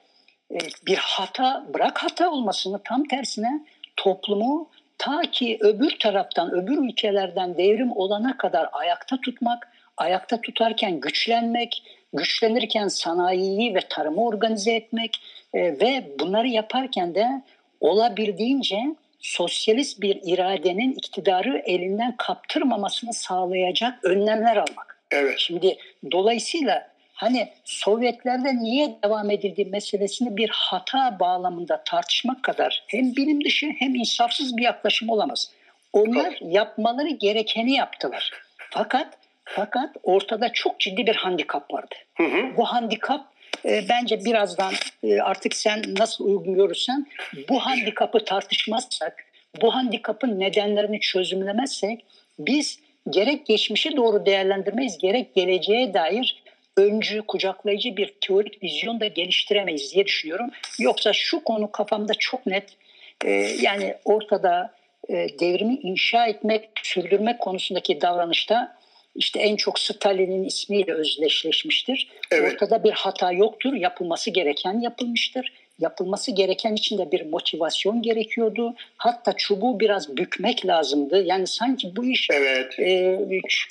e, 0.51 0.59
bir 0.87 0.97
hata, 0.97 1.67
bırak 1.75 2.03
hata 2.03 2.31
olmasını 2.31 2.83
tam 2.85 3.05
tersine 3.05 3.67
toplumu 3.97 4.71
ta 4.99 5.21
ki 5.33 5.59
öbür 5.61 5.99
taraftan, 5.99 6.51
öbür 6.51 6.89
ülkelerden 6.89 7.59
devrim 7.59 7.93
olana 7.97 8.37
kadar 8.37 8.69
ayakta 8.73 9.21
tutmak, 9.21 9.69
ayakta 9.97 10.41
tutarken 10.41 11.01
güçlenmek, 11.01 11.83
güçlenirken 12.13 12.89
sanayiyi 12.89 13.75
ve 13.75 13.81
tarımı 13.89 14.25
organize 14.25 14.73
etmek 14.73 15.23
e, 15.55 15.61
ve 15.61 16.11
bunları 16.21 16.49
yaparken 16.49 17.15
de 17.15 17.43
olabildiğince 17.81 18.95
sosyalist 19.23 20.01
bir 20.01 20.21
iradenin 20.25 20.93
iktidarı 20.93 21.63
elinden 21.67 22.17
kaptırmamasını 22.17 23.13
sağlayacak 23.13 24.05
önlemler 24.05 24.57
almak. 24.57 24.99
Evet. 25.11 25.39
Şimdi 25.39 25.77
dolayısıyla 26.13 26.89
hani 27.13 27.49
Sovyetlerde 27.65 28.57
niye 28.57 28.99
devam 29.05 29.31
edildiği 29.31 29.67
meselesini 29.67 30.37
bir 30.37 30.49
hata 30.49 31.19
bağlamında 31.21 31.83
tartışmak 31.85 32.43
kadar 32.43 32.85
hem 32.87 33.17
bilim 33.17 33.45
dışı 33.45 33.67
hem 33.79 33.95
insafsız 33.95 34.57
bir 34.57 34.63
yaklaşım 34.63 35.09
olamaz. 35.09 35.51
Onlar 35.93 36.39
yapmaları 36.41 37.11
gerekeni 37.11 37.73
yaptılar. 37.73 38.33
Fakat 38.71 39.19
fakat 39.45 39.97
ortada 40.03 40.53
çok 40.53 40.81
ciddi 40.81 41.07
bir 41.07 41.15
handikap 41.15 41.73
vardı. 41.75 41.95
Hı 42.17 42.23
hı. 42.23 42.57
Bu 42.57 42.65
handikap 42.65 43.32
e, 43.65 43.85
bence 43.89 44.25
birazdan 44.25 44.75
e, 45.03 45.21
artık 45.21 45.57
sen 45.57 45.83
nasıl 45.99 46.25
uygun 46.25 46.55
görürsen 46.55 47.07
bu 47.49 47.59
handikapı 47.59 48.25
tartışmazsak, 48.25 49.25
bu 49.63 49.75
handikapın 49.75 50.41
nedenlerini 50.41 51.01
çözümlemezsek 51.01 52.05
biz 52.39 52.79
gerek 53.11 53.47
geçmişe 53.47 53.97
doğru 53.97 54.27
değerlendirmeyiz, 54.27 54.99
gerek 54.99 55.35
geleceğe 55.35 55.95
dair 55.95 56.43
öncü, 56.77 57.23
kucaklayıcı 57.23 57.97
bir 57.97 58.15
teorik 58.21 58.63
vizyon 58.63 59.01
da 59.01 59.07
geliştiremeyiz 59.07 59.95
diye 59.95 60.07
düşünüyorum. 60.07 60.51
Yoksa 60.79 61.13
şu 61.13 61.45
konu 61.45 61.73
kafamda 61.73 62.15
çok 62.15 62.47
net. 62.47 62.77
E, 63.25 63.31
yani 63.61 63.95
ortada 64.05 64.75
e, 65.09 65.15
devrimi 65.15 65.75
inşa 65.75 66.27
etmek, 66.27 66.69
sürdürmek 66.83 67.39
konusundaki 67.39 68.01
davranışta 68.01 68.77
işte 69.15 69.41
en 69.41 69.57
çok 69.57 69.79
Stalin'in 69.79 70.45
ismiyle 70.45 70.93
özdeşleşmiştir. 70.93 72.09
Evet. 72.31 72.53
Ortada 72.53 72.85
bir 72.85 72.93
hata 72.93 73.33
yoktur. 73.33 73.75
Yapılması 73.75 74.31
gereken 74.31 74.81
yapılmıştır. 74.81 75.53
Yapılması 75.79 76.31
gereken 76.31 76.75
için 76.75 76.99
de 76.99 77.13
bir 77.13 77.27
motivasyon 77.27 78.03
gerekiyordu. 78.03 78.75
Hatta 78.97 79.33
çubuğu 79.37 79.81
biraz 79.81 80.17
bükmek 80.17 80.67
lazımdı. 80.67 81.23
Yani 81.23 81.47
sanki 81.47 81.97
bu 81.97 82.05
iş 82.05 82.29
evet. 82.33 82.79
e, 82.79 83.19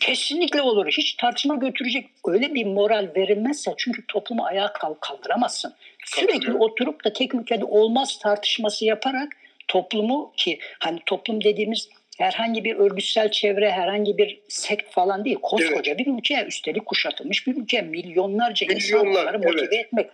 kesinlikle 0.02 0.62
olur. 0.62 0.86
Hiç 0.88 1.14
tartışma 1.14 1.56
götürecek 1.56 2.06
öyle 2.28 2.54
bir 2.54 2.66
moral 2.66 3.10
verilmezse 3.16 3.72
çünkü 3.78 4.08
toplumu 4.08 4.46
ayağa 4.46 4.74
kaldıramazsın. 5.02 5.74
Sürekli 6.06 6.54
oturup 6.54 7.06
da 7.06 7.14
tek 7.14 7.36
ülkede 7.36 7.66
olmaz 7.66 8.20
tartışması 8.20 8.86
yaparak 8.86 9.38
toplumu 9.68 10.34
ki 10.38 10.60
hani 10.80 11.00
toplum 11.06 11.44
dediğimiz 11.44 11.90
herhangi 12.22 12.64
bir 12.64 12.76
örgütsel 12.76 13.32
çevre, 13.32 13.72
herhangi 13.72 14.18
bir 14.18 14.42
sekt 14.50 14.94
falan 14.94 15.26
değil. 15.26 15.38
Koskoca 15.42 15.92
evet. 15.92 16.00
bir 16.00 16.18
ülke, 16.18 16.46
üstelik 16.48 16.86
kuşatılmış 16.86 17.48
bir 17.48 17.56
ülke. 17.56 17.82
Milyonlarca 17.82 18.68
Milyonlar, 18.68 19.08
insanları 19.08 19.40
motive 19.40 19.62
evet. 19.62 19.86
etmek. 19.86 20.10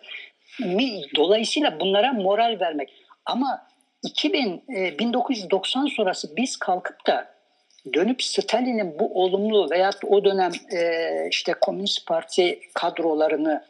Dolayısıyla 1.16 1.80
bunlara 1.80 2.14
moral 2.14 2.58
vermek. 2.60 2.94
Ama 3.26 3.68
2000, 4.04 4.64
1990 5.00 5.86
e, 5.86 5.90
sonrası 5.90 6.36
biz 6.38 6.58
kalkıp 6.58 7.08
da 7.08 7.38
dönüp 7.94 8.24
Stalin'in 8.24 9.00
bu 9.00 9.24
olumlu 9.24 9.70
veya 9.72 9.90
o 10.08 10.26
dönem 10.26 10.52
e, 10.72 10.80
işte 11.30 11.54
Komünist 11.62 12.06
Parti 12.08 12.60
kadrolarının 12.74 13.62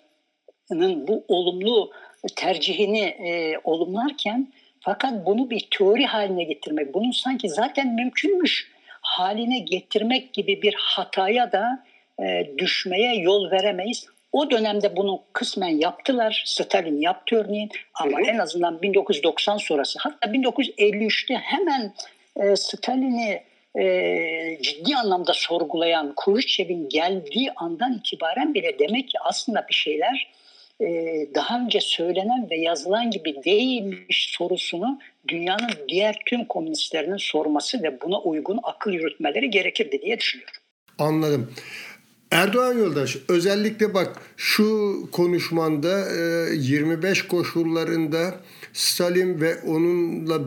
bu 1.08 1.26
olumlu 1.28 1.91
tercihini 2.36 3.04
e, 3.04 3.60
olumlarken 3.63 4.54
fakat 4.88 5.26
bunu 5.26 5.50
bir 5.50 5.67
teori 5.71 6.06
haline 6.06 6.43
getirmek, 6.43 6.93
bunun 6.93 7.12
sanki 7.12 7.50
zaten 7.50 7.88
mümkünmüş 7.88 8.71
haline 9.02 9.60
getirmek 9.60 10.34
gibi 10.34 10.62
bir 10.62 10.76
hataya 10.78 11.52
da 11.52 11.84
e, 12.23 12.52
düşmeye 12.58 13.15
yol 13.15 13.52
veremeyiz. 13.52 14.06
O 14.32 14.52
dönemde 14.52 14.95
bunu 14.95 15.23
kısmen 15.34 15.78
yaptılar. 15.80 16.43
Stalin 16.45 17.02
yaptı 17.02 17.36
örneğin 17.36 17.69
ama 17.93 18.21
en 18.21 18.38
azından 18.38 18.82
1990 18.82 19.58
sonrası 19.58 20.00
hatta 20.02 20.28
1953'te 20.28 21.36
hemen 21.36 21.93
e, 22.36 22.56
Stalin'i 22.56 23.43
e, 23.80 24.62
ciddi 24.62 24.95
anlamda 24.95 25.34
sorgulayan 25.34 26.15
Khrushchev'in 26.15 26.89
geldiği 26.89 27.52
andan 27.56 27.93
itibaren 27.93 28.54
bile 28.54 28.80
demek 28.80 29.10
ki 29.10 29.17
aslında 29.19 29.65
bir 29.69 29.76
şeyler 29.76 30.37
e, 30.81 30.85
daha 31.35 31.59
önce 31.59 31.79
söylenen 31.81 32.47
ve 32.51 32.55
yazılan 32.57 33.11
gibi 33.11 33.35
değilmiş 33.45 34.29
sorusunu 34.37 34.99
dünyanın 35.27 35.71
diğer 35.89 36.19
tüm 36.25 36.45
komünistlerinin 36.45 37.17
sorması 37.17 37.83
ve 37.83 38.01
buna 38.01 38.21
uygun 38.21 38.59
akıl 38.63 38.91
yürütmeleri 38.91 39.49
gerekirdi 39.49 40.01
diye 40.01 40.19
düşünüyorum. 40.19 40.55
Anladım. 40.99 41.51
Erdoğan 42.31 42.77
Yoldaş 42.77 43.17
özellikle 43.29 43.93
bak 43.93 44.21
şu 44.37 44.99
konuşmanda 45.11 46.07
25 46.53 47.27
koşullarında 47.27 48.35
Stalin 48.73 49.41
ve 49.41 49.55
onunla 49.61 50.41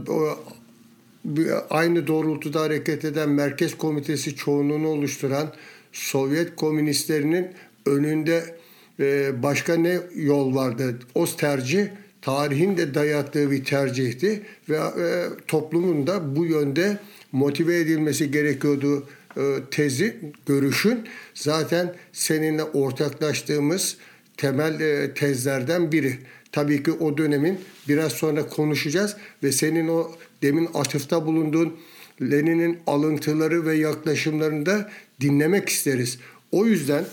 aynı 1.71 2.07
doğrultuda 2.07 2.61
hareket 2.61 3.05
eden 3.05 3.29
Merkez 3.29 3.79
Komitesi 3.79 4.37
çoğunluğunu 4.37 4.89
oluşturan 4.89 5.53
Sovyet 5.93 6.57
komünistlerinin 6.57 7.51
önünde 7.87 8.60
e, 9.01 9.43
başka 9.43 9.77
ne 9.77 9.99
yol 10.15 10.55
vardı? 10.55 10.99
O 11.15 11.27
tercih 11.27 11.87
tarihin 12.23 12.77
de 12.77 12.95
dayattığı 12.95 13.51
bir 13.51 13.65
tercihti 13.65 14.43
ve 14.69 14.77
e, 14.77 15.27
toplumun 15.47 16.07
da 16.07 16.37
bu 16.37 16.47
yönde 16.47 16.99
motive 17.33 17.81
edilmesi 17.81 18.31
gerekiyordu 18.31 19.07
e, 19.37 19.43
tezi, 19.71 20.17
görüşün 20.47 21.09
zaten 21.35 21.95
seninle 22.13 22.65
ortaklaştığımız 22.65 23.97
temel 24.37 24.81
e, 24.81 25.15
tezlerden 25.15 25.93
biri. 25.93 26.19
Tabii 26.53 26.83
ki 26.83 26.93
o 26.93 27.19
dönemin 27.19 27.61
biraz 27.89 28.13
sonra 28.13 28.47
konuşacağız 28.47 29.17
ve 29.43 29.53
senin 29.53 29.89
o 29.89 30.13
demin 30.43 30.69
atıfta 30.75 31.27
bulunduğun 31.27 31.77
Lenin'in 32.23 32.79
alıntıları 32.87 33.67
ve 33.67 33.75
yaklaşımlarını 33.75 34.67
da 34.67 34.91
dinlemek 35.21 35.69
isteriz. 35.69 36.19
O 36.53 36.67
yüzden 36.67 37.05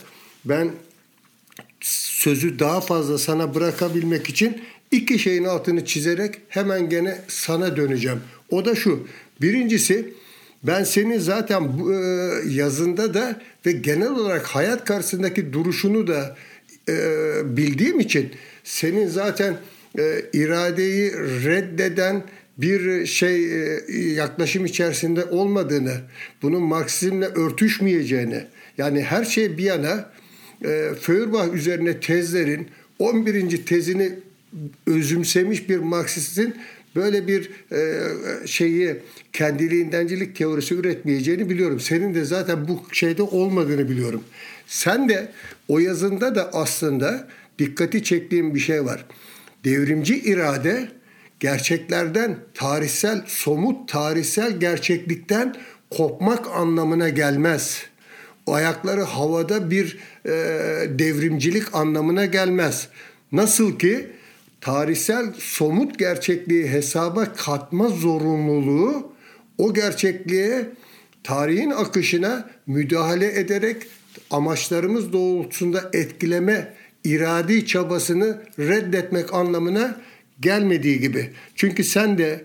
ben 0.44 0.70
sözü 1.80 2.58
daha 2.58 2.80
fazla 2.80 3.18
sana 3.18 3.54
bırakabilmek 3.54 4.28
için 4.28 4.62
iki 4.90 5.18
şeyin 5.18 5.44
altını 5.44 5.84
çizerek 5.84 6.34
hemen 6.48 6.88
gene 6.88 7.18
sana 7.28 7.76
döneceğim. 7.76 8.20
O 8.50 8.64
da 8.64 8.74
şu. 8.74 9.06
Birincisi 9.40 10.14
ben 10.62 10.84
senin 10.84 11.18
zaten 11.18 11.62
e, 11.62 11.94
yazında 12.48 13.14
da 13.14 13.40
ve 13.66 13.72
genel 13.72 14.10
olarak 14.10 14.46
hayat 14.46 14.84
karşısındaki 14.84 15.52
duruşunu 15.52 16.06
da 16.06 16.36
e, 16.88 16.96
bildiğim 17.56 18.00
için 18.00 18.30
senin 18.64 19.06
zaten 19.06 19.56
e, 19.98 20.24
iradeyi 20.32 21.12
reddeden 21.44 22.22
bir 22.58 23.06
şey 23.06 23.40
yaklaşım 24.14 24.64
içerisinde 24.64 25.24
olmadığını, 25.24 25.94
bunun 26.42 26.62
Marksizmle 26.62 27.26
örtüşmeyeceğini, 27.26 28.44
yani 28.78 29.02
her 29.02 29.24
şey 29.24 29.58
bir 29.58 29.64
yana 29.64 30.10
e, 30.64 30.90
Feuerbach 31.00 31.54
üzerine 31.54 32.00
tezlerin 32.00 32.68
11. 32.98 33.66
tezini 33.66 34.12
özümsemiş 34.86 35.68
bir 35.68 35.78
Marksistin 35.78 36.54
böyle 36.96 37.26
bir 37.26 37.50
e, 37.72 38.46
şeyi 38.46 38.96
kendiliğindencilik 39.32 40.36
teorisi 40.36 40.74
üretmeyeceğini 40.74 41.50
biliyorum. 41.50 41.80
Senin 41.80 42.14
de 42.14 42.24
zaten 42.24 42.68
bu 42.68 42.82
şeyde 42.92 43.22
olmadığını 43.22 43.88
biliyorum. 43.88 44.24
Sen 44.66 45.08
de 45.08 45.32
o 45.68 45.78
yazında 45.78 46.34
da 46.34 46.50
aslında 46.52 47.28
dikkati 47.58 48.04
çektiğim 48.04 48.54
bir 48.54 48.60
şey 48.60 48.84
var. 48.84 49.04
Devrimci 49.64 50.20
irade 50.20 50.88
gerçeklerden, 51.40 52.36
tarihsel, 52.54 53.22
somut 53.26 53.88
tarihsel 53.88 54.60
gerçeklikten 54.60 55.54
kopmak 55.90 56.46
anlamına 56.46 57.08
gelmez. 57.08 57.82
O 58.46 58.54
ayakları 58.54 59.02
havada 59.02 59.70
bir 59.70 59.98
e, 60.28 60.98
devrimcilik 60.98 61.74
anlamına 61.74 62.24
gelmez. 62.24 62.88
Nasıl 63.32 63.78
ki 63.78 64.06
tarihsel 64.60 65.32
somut 65.38 65.98
gerçekliği 65.98 66.68
hesaba 66.68 67.32
katma 67.32 67.88
zorunluluğu 67.88 69.12
o 69.58 69.74
gerçekliğe 69.74 70.66
tarihin 71.24 71.70
akışına 71.70 72.50
müdahale 72.66 73.40
ederek 73.40 73.76
amaçlarımız 74.30 75.12
doğrultusunda 75.12 75.90
etkileme 75.92 76.74
iradi 77.04 77.66
çabasını 77.66 78.42
reddetmek 78.58 79.34
anlamına 79.34 80.00
gelmediği 80.40 81.00
gibi. 81.00 81.30
Çünkü 81.54 81.84
sen 81.84 82.18
de 82.18 82.44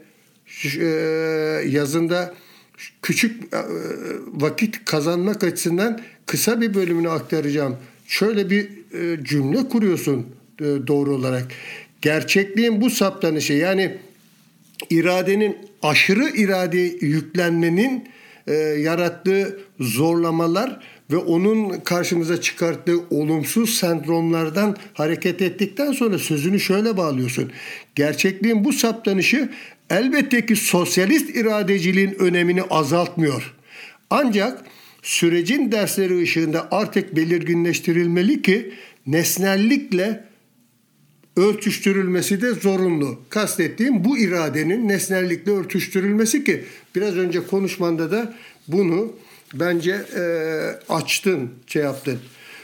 e, 0.80 0.86
yazında 1.68 2.34
küçük 3.02 3.54
e, 3.54 3.58
vakit 4.34 4.86
kazanmak 4.86 5.44
açısından 5.44 6.02
kısa 6.26 6.62
bir 6.62 6.74
bölümünü 6.74 7.10
aktaracağım. 7.10 7.78
Şöyle 8.08 8.50
bir 8.50 8.70
e, 8.94 9.24
cümle 9.24 9.70
kuruyorsun 9.70 10.26
doğru 10.60 11.16
olarak. 11.16 11.48
Gerçekliğin 12.02 12.82
bu 12.82 12.90
saptanışı 12.90 13.54
yani 13.54 13.98
iradenin 14.90 15.58
aşırı 15.82 16.30
irade 16.30 16.80
yüklenmenin 17.02 18.08
yarattığı 18.78 19.60
zorlamalar 19.80 20.80
ve 21.12 21.18
onun 21.18 21.80
karşımıza 21.80 22.42
çıkarttığı 22.42 23.00
olumsuz 23.10 23.78
sendromlardan 23.78 24.78
hareket 24.94 25.42
ettikten 25.42 25.92
sonra 25.92 26.18
sözünü 26.20 26.60
şöyle 26.60 26.98
bağlıyorsun. 26.98 27.52
Gerçekliğin 27.96 28.64
bu 28.64 28.74
saptanışı 28.74 29.50
elbette 29.90 30.46
ki 30.46 30.56
sosyalist 30.56 31.36
iradeciliğin 31.36 32.16
önemini 32.20 32.64
azaltmıyor. 32.64 33.54
Ancak 34.10 34.66
sürecin 35.04 35.72
dersleri 35.72 36.22
ışığında 36.22 36.68
artık 36.72 37.16
belirginleştirilmeli 37.16 38.42
ki 38.42 38.74
nesnellikle 39.08 40.24
örtüştürülmesi 41.38 42.42
de 42.42 42.54
zorunlu. 42.54 43.20
Kastettiğim 43.30 44.04
bu 44.04 44.18
iradenin 44.18 44.90
nesnellikle 44.90 45.52
örtüştürülmesi 45.52 46.44
ki 46.44 46.64
biraz 46.96 47.18
önce 47.18 47.48
konuşmanda 47.48 48.12
da 48.12 48.34
bunu 48.68 49.14
bence 49.54 49.92
e, 49.92 50.24
açtın, 50.90 51.52
şey 51.68 51.84
yaptın. 51.84 52.20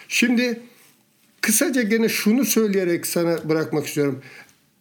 Şimdi 0.08 0.60
kısaca 1.42 1.82
gene 1.82 2.10
şunu 2.10 2.46
söyleyerek 2.46 3.08
sana 3.08 3.50
bırakmak 3.50 3.88
istiyorum. 3.88 4.22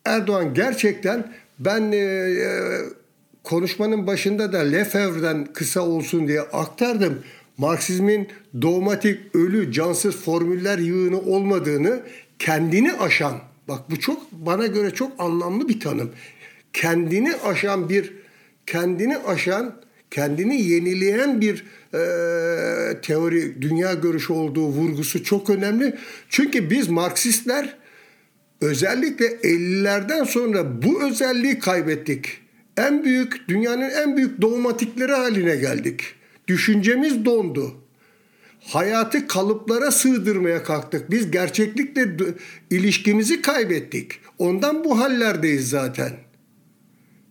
Erdoğan 0.05 0.55
gerçekten 0.55 1.33
ben 1.59 1.93
e, 1.93 1.97
e, 1.97 2.49
konuşmanın 3.45 4.07
başında 4.07 4.53
da 4.53 4.59
Lefebvre'den 4.59 5.45
kısa 5.53 5.81
olsun 5.81 6.29
diye 6.29 6.41
aktardım. 6.41 7.23
Marksizmin 7.59 8.29
dogmatik, 8.63 9.35
ölü, 9.35 9.73
cansız 9.73 10.17
formüller 10.17 10.79
yığını 10.79 11.21
olmadığını 11.21 12.03
kendini 12.39 12.93
aşan, 12.93 13.39
bak 13.69 13.91
bu 13.91 14.01
çok 14.01 14.33
bana 14.33 14.67
göre 14.67 14.91
çok 14.91 15.13
anlamlı 15.19 15.69
bir 15.69 15.81
tanım. 15.81 16.11
Kendini 16.73 17.35
aşan 17.35 17.89
bir, 17.89 18.13
kendini 18.67 19.17
aşan, 19.17 19.75
kendini 20.11 20.63
yenileyen 20.63 21.41
bir 21.41 21.65
e, 21.95 23.01
teori, 23.01 23.63
dünya 23.63 23.95
görüşü 23.95 24.33
olduğu 24.33 24.67
vurgusu 24.67 25.25
çok 25.25 25.51
önemli. 25.51 25.95
Çünkü 26.29 26.71
biz 26.71 26.89
Marksistler 26.89 27.77
özellikle 28.61 29.27
50'lerden 29.27 30.25
sonra 30.25 30.83
bu 30.83 31.03
özelliği 31.03 31.59
kaybettik. 31.59 32.41
En 32.77 33.05
büyük, 33.05 33.49
dünyanın 33.49 33.91
en 33.91 34.17
büyük 34.17 34.43
dogmatikleri 34.43 35.13
haline 35.13 35.57
geldik. 35.57 36.18
Düşüncemiz 36.49 37.25
dondu. 37.25 37.75
Hayatı 38.61 39.27
kalıplara 39.27 39.91
sığdırmaya 39.91 40.63
kalktık. 40.63 41.11
Biz 41.11 41.31
gerçeklikle 41.31 42.09
ilişkimizi 42.71 43.43
kaybettik. 43.43 44.13
Ondan 44.39 44.85
bu 44.85 44.99
hallerdeyiz 44.99 45.69
zaten. 45.69 46.13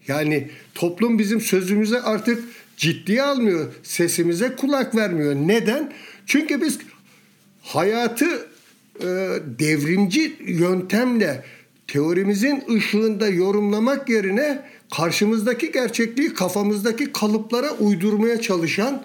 Yani 0.08 0.50
toplum 0.76 1.20
bizim 1.20 1.42
sözümüze 1.42 2.02
artık 2.02 2.44
ciddiye 2.78 3.24
almıyor. 3.24 3.74
Sesimize 3.84 4.56
kulak 4.56 4.96
vermiyor. 4.96 5.36
Neden? 5.36 5.94
Çünkü 6.26 6.62
biz 6.62 6.80
hayatı 7.62 8.48
e, 9.00 9.06
devrimci 9.60 10.36
yöntemle 10.40 11.44
teorimizin 11.88 12.64
ışığında 12.76 13.28
yorumlamak 13.28 14.10
yerine 14.10 14.62
karşımızdaki 14.96 15.72
gerçekliği 15.72 16.34
kafamızdaki 16.34 17.14
kalıplara 17.14 17.72
uydurmaya 17.72 18.42
çalışan 18.42 19.02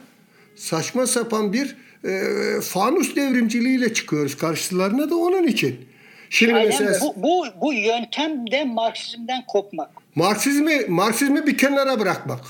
saçma 0.56 1.06
sapan 1.06 1.52
bir 1.52 1.76
e, 2.04 2.60
fanus 2.60 3.16
devrimciliğiyle 3.16 3.94
çıkıyoruz 3.94 4.36
karşılarına 4.36 5.10
da 5.10 5.16
onun 5.16 5.46
için. 5.46 5.88
Şimdi 6.30 6.54
Aynen, 6.54 6.66
mesela 6.66 6.98
bu, 7.00 7.22
bu, 7.22 7.46
bu 7.60 7.72
yöntem 7.72 8.50
de 8.50 8.64
Marksizmden 8.64 9.46
kopmak. 9.46 9.90
Marksizmi, 10.14 10.86
Marksizmi 10.88 11.46
bir 11.46 11.58
kenara 11.58 12.00
bırakmak. 12.00 12.40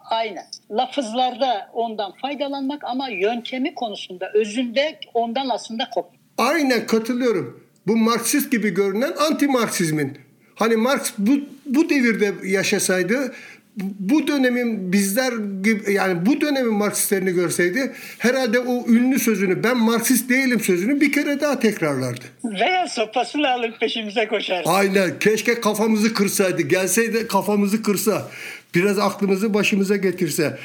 Aynen. 0.00 0.44
Lafızlarda 0.70 1.70
ondan 1.72 2.12
faydalanmak 2.12 2.84
ama 2.84 3.08
yöntemi 3.08 3.74
konusunda, 3.74 4.30
özünde 4.34 4.98
ondan 5.14 5.48
aslında 5.48 5.90
kopmak. 5.94 6.20
Aynen 6.38 6.86
katılıyorum. 6.86 7.66
Bu 7.86 7.96
Marksist 7.96 8.52
gibi 8.52 8.70
görünen 8.70 9.12
anti-Marksizmin. 9.12 10.18
Hani 10.62 10.76
Marx 10.76 11.12
bu, 11.18 11.32
bu 11.66 11.88
devirde 11.90 12.32
yaşasaydı 12.44 13.34
bu 13.76 14.26
dönemin 14.26 14.92
bizler 14.92 15.32
gibi 15.62 15.92
yani 15.92 16.26
bu 16.26 16.40
dönemin 16.40 16.74
Marksistlerini 16.74 17.32
görseydi 17.32 17.92
herhalde 18.18 18.58
o 18.58 18.88
ünlü 18.88 19.18
sözünü 19.18 19.62
ben 19.62 19.76
Marksist 19.76 20.30
değilim 20.30 20.60
sözünü 20.60 21.00
bir 21.00 21.12
kere 21.12 21.40
daha 21.40 21.60
tekrarlardı. 21.60 22.24
Veya 22.44 22.88
sopasını 22.88 23.50
alıp 23.50 23.80
peşimize 23.80 24.26
koşardı. 24.26 24.68
Aynen 24.68 25.18
keşke 25.18 25.60
kafamızı 25.60 26.14
kırsaydı 26.14 26.62
gelseydi 26.62 27.26
kafamızı 27.26 27.82
kırsa 27.82 28.28
biraz 28.74 28.98
aklımızı 28.98 29.54
başımıza 29.54 29.96
getirse. 29.96 30.58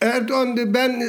Erdoğan 0.00 0.74
ben 0.74 1.00
e, 1.00 1.06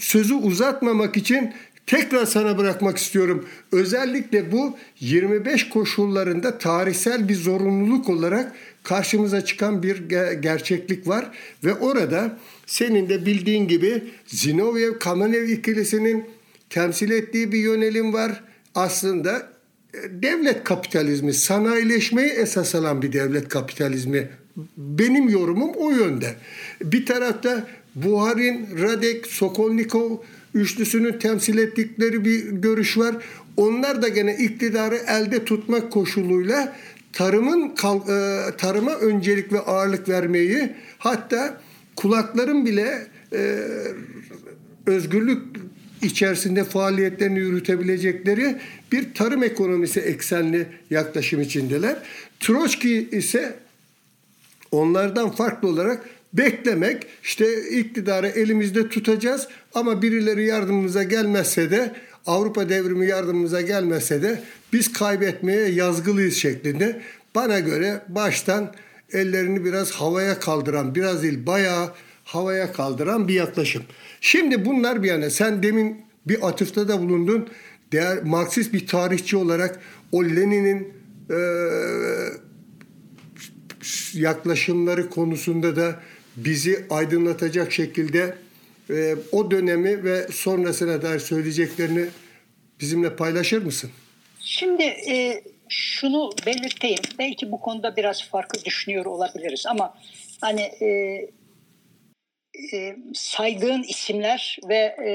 sözü 0.00 0.34
uzatmamak 0.34 1.16
için 1.16 1.54
tekrar 1.88 2.26
sana 2.26 2.58
bırakmak 2.58 2.98
istiyorum. 2.98 3.48
Özellikle 3.72 4.52
bu 4.52 4.76
25 5.00 5.68
koşullarında 5.68 6.58
tarihsel 6.58 7.28
bir 7.28 7.34
zorunluluk 7.34 8.08
olarak 8.08 8.52
karşımıza 8.82 9.44
çıkan 9.44 9.82
bir 9.82 10.08
gerçeklik 10.40 11.08
var 11.08 11.30
ve 11.64 11.74
orada 11.74 12.38
senin 12.66 13.08
de 13.08 13.26
bildiğin 13.26 13.68
gibi 13.68 14.04
Zinoviev 14.26 14.98
Kamenev 14.98 15.48
ikilisinin 15.48 16.24
temsil 16.70 17.10
ettiği 17.10 17.52
bir 17.52 17.58
yönelim 17.58 18.12
var. 18.12 18.44
Aslında 18.74 19.48
e, 19.94 19.98
devlet 20.22 20.64
kapitalizmi, 20.64 21.34
sanayileşmeyi 21.34 22.28
esas 22.28 22.74
alan 22.74 23.02
bir 23.02 23.12
devlet 23.12 23.48
kapitalizmi. 23.48 24.28
Benim 24.76 25.28
yorumum 25.28 25.70
o 25.76 25.90
yönde. 25.90 26.34
Bir 26.82 27.06
tarafta 27.06 27.66
Buharin, 27.94 28.68
Radek, 28.82 29.26
Sokolnikov 29.26 30.16
üçlüsünün 30.58 31.18
temsil 31.18 31.58
ettikleri 31.58 32.24
bir 32.24 32.44
görüş 32.44 32.98
var. 32.98 33.16
Onlar 33.56 34.02
da 34.02 34.08
gene 34.08 34.36
iktidarı 34.36 34.96
elde 34.96 35.44
tutmak 35.44 35.92
koşuluyla 35.92 36.76
tarımın 37.12 37.68
e, 37.68 37.76
tarıma 38.56 38.94
öncelik 38.94 39.52
ve 39.52 39.60
ağırlık 39.60 40.08
vermeyi 40.08 40.72
hatta 40.98 41.60
kulakların 41.96 42.66
bile 42.66 43.06
e, 43.32 43.64
özgürlük 44.86 45.42
içerisinde 46.02 46.64
faaliyetlerini 46.64 47.38
yürütebilecekleri 47.38 48.56
bir 48.92 49.14
tarım 49.14 49.42
ekonomisi 49.42 50.00
eksenli 50.00 50.66
yaklaşım 50.90 51.40
içindeler. 51.40 51.96
Troçki 52.40 53.08
ise 53.12 53.54
onlardan 54.70 55.30
farklı 55.30 55.68
olarak 55.68 56.04
beklemek, 56.32 57.06
işte 57.22 57.70
iktidarı 57.70 58.28
elimizde 58.28 58.88
tutacağız 58.88 59.48
ama 59.74 60.02
birileri 60.02 60.46
yardımımıza 60.46 61.02
gelmezse 61.02 61.70
de 61.70 61.92
Avrupa 62.26 62.68
devrimi 62.68 63.06
yardımımıza 63.06 63.60
gelmese 63.60 64.22
de 64.22 64.42
biz 64.72 64.92
kaybetmeye 64.92 65.68
yazgılıyız 65.68 66.34
şeklinde. 66.34 67.02
Bana 67.34 67.58
göre 67.58 68.02
baştan 68.08 68.74
ellerini 69.12 69.64
biraz 69.64 69.90
havaya 69.90 70.40
kaldıran, 70.40 70.94
biraz 70.94 71.22
değil 71.22 71.46
bayağı 71.46 71.92
havaya 72.24 72.72
kaldıran 72.72 73.28
bir 73.28 73.34
yaklaşım. 73.34 73.82
Şimdi 74.20 74.64
bunlar 74.64 75.02
bir 75.02 75.08
yana 75.08 75.30
sen 75.30 75.62
demin 75.62 76.04
bir 76.26 76.48
atıfta 76.48 76.88
da 76.88 77.00
bulundun. 77.00 77.48
Değer, 77.92 78.22
Marksist 78.22 78.72
bir 78.72 78.86
tarihçi 78.86 79.36
olarak 79.36 79.80
o 80.12 80.24
Lenin'in 80.24 80.92
e, 81.30 81.38
yaklaşımları 84.14 85.10
konusunda 85.10 85.76
da 85.76 86.00
bizi 86.44 86.86
aydınlatacak 86.90 87.72
şekilde 87.72 88.34
e, 88.90 89.14
o 89.32 89.50
dönemi 89.50 90.04
ve 90.04 90.28
sonrasına 90.28 91.02
dair 91.02 91.18
söyleyeceklerini 91.18 92.06
bizimle 92.80 93.16
paylaşır 93.16 93.62
mısın? 93.62 93.90
Şimdi 94.40 94.82
e, 94.82 95.42
şunu 95.68 96.30
belirteyim. 96.46 97.00
Belki 97.18 97.52
bu 97.52 97.60
konuda 97.60 97.96
biraz 97.96 98.24
farklı 98.24 98.64
düşünüyor 98.64 99.06
olabiliriz 99.06 99.66
ama 99.66 99.94
hani 100.40 100.60
e, 100.60 100.86
e, 102.72 102.96
saydığın 103.14 103.82
isimler 103.82 104.58
ve 104.68 104.96
e, 105.06 105.12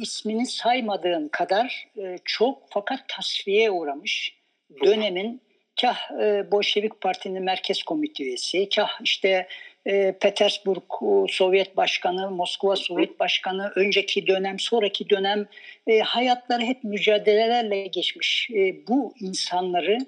ismini 0.00 0.46
saymadığın 0.46 1.28
kadar 1.28 1.88
e, 1.98 2.16
çok 2.24 2.62
fakat 2.70 3.08
tasfiyeye 3.08 3.70
uğramış 3.70 4.36
dönemin 4.84 5.42
kah 5.80 6.10
e, 6.22 6.50
Bolşevik 6.50 7.00
Parti'nin 7.00 7.42
merkez 7.42 7.82
komite 7.82 8.24
üyesi, 8.24 8.68
kah 8.68 9.00
işte 9.04 9.48
e, 9.86 10.12
Petersburg 10.20 10.82
Sovyet 11.28 11.76
Başkanı, 11.76 12.30
Moskova 12.30 12.76
Sovyet 12.76 13.20
Başkanı, 13.20 13.72
önceki 13.76 14.26
dönem, 14.26 14.58
sonraki 14.58 15.10
dönem 15.10 15.46
e, 15.86 15.98
hayatları 15.98 16.62
hep 16.62 16.84
mücadelelerle 16.84 17.86
geçmiş. 17.86 18.50
E, 18.50 18.86
bu 18.88 19.14
insanları 19.20 19.98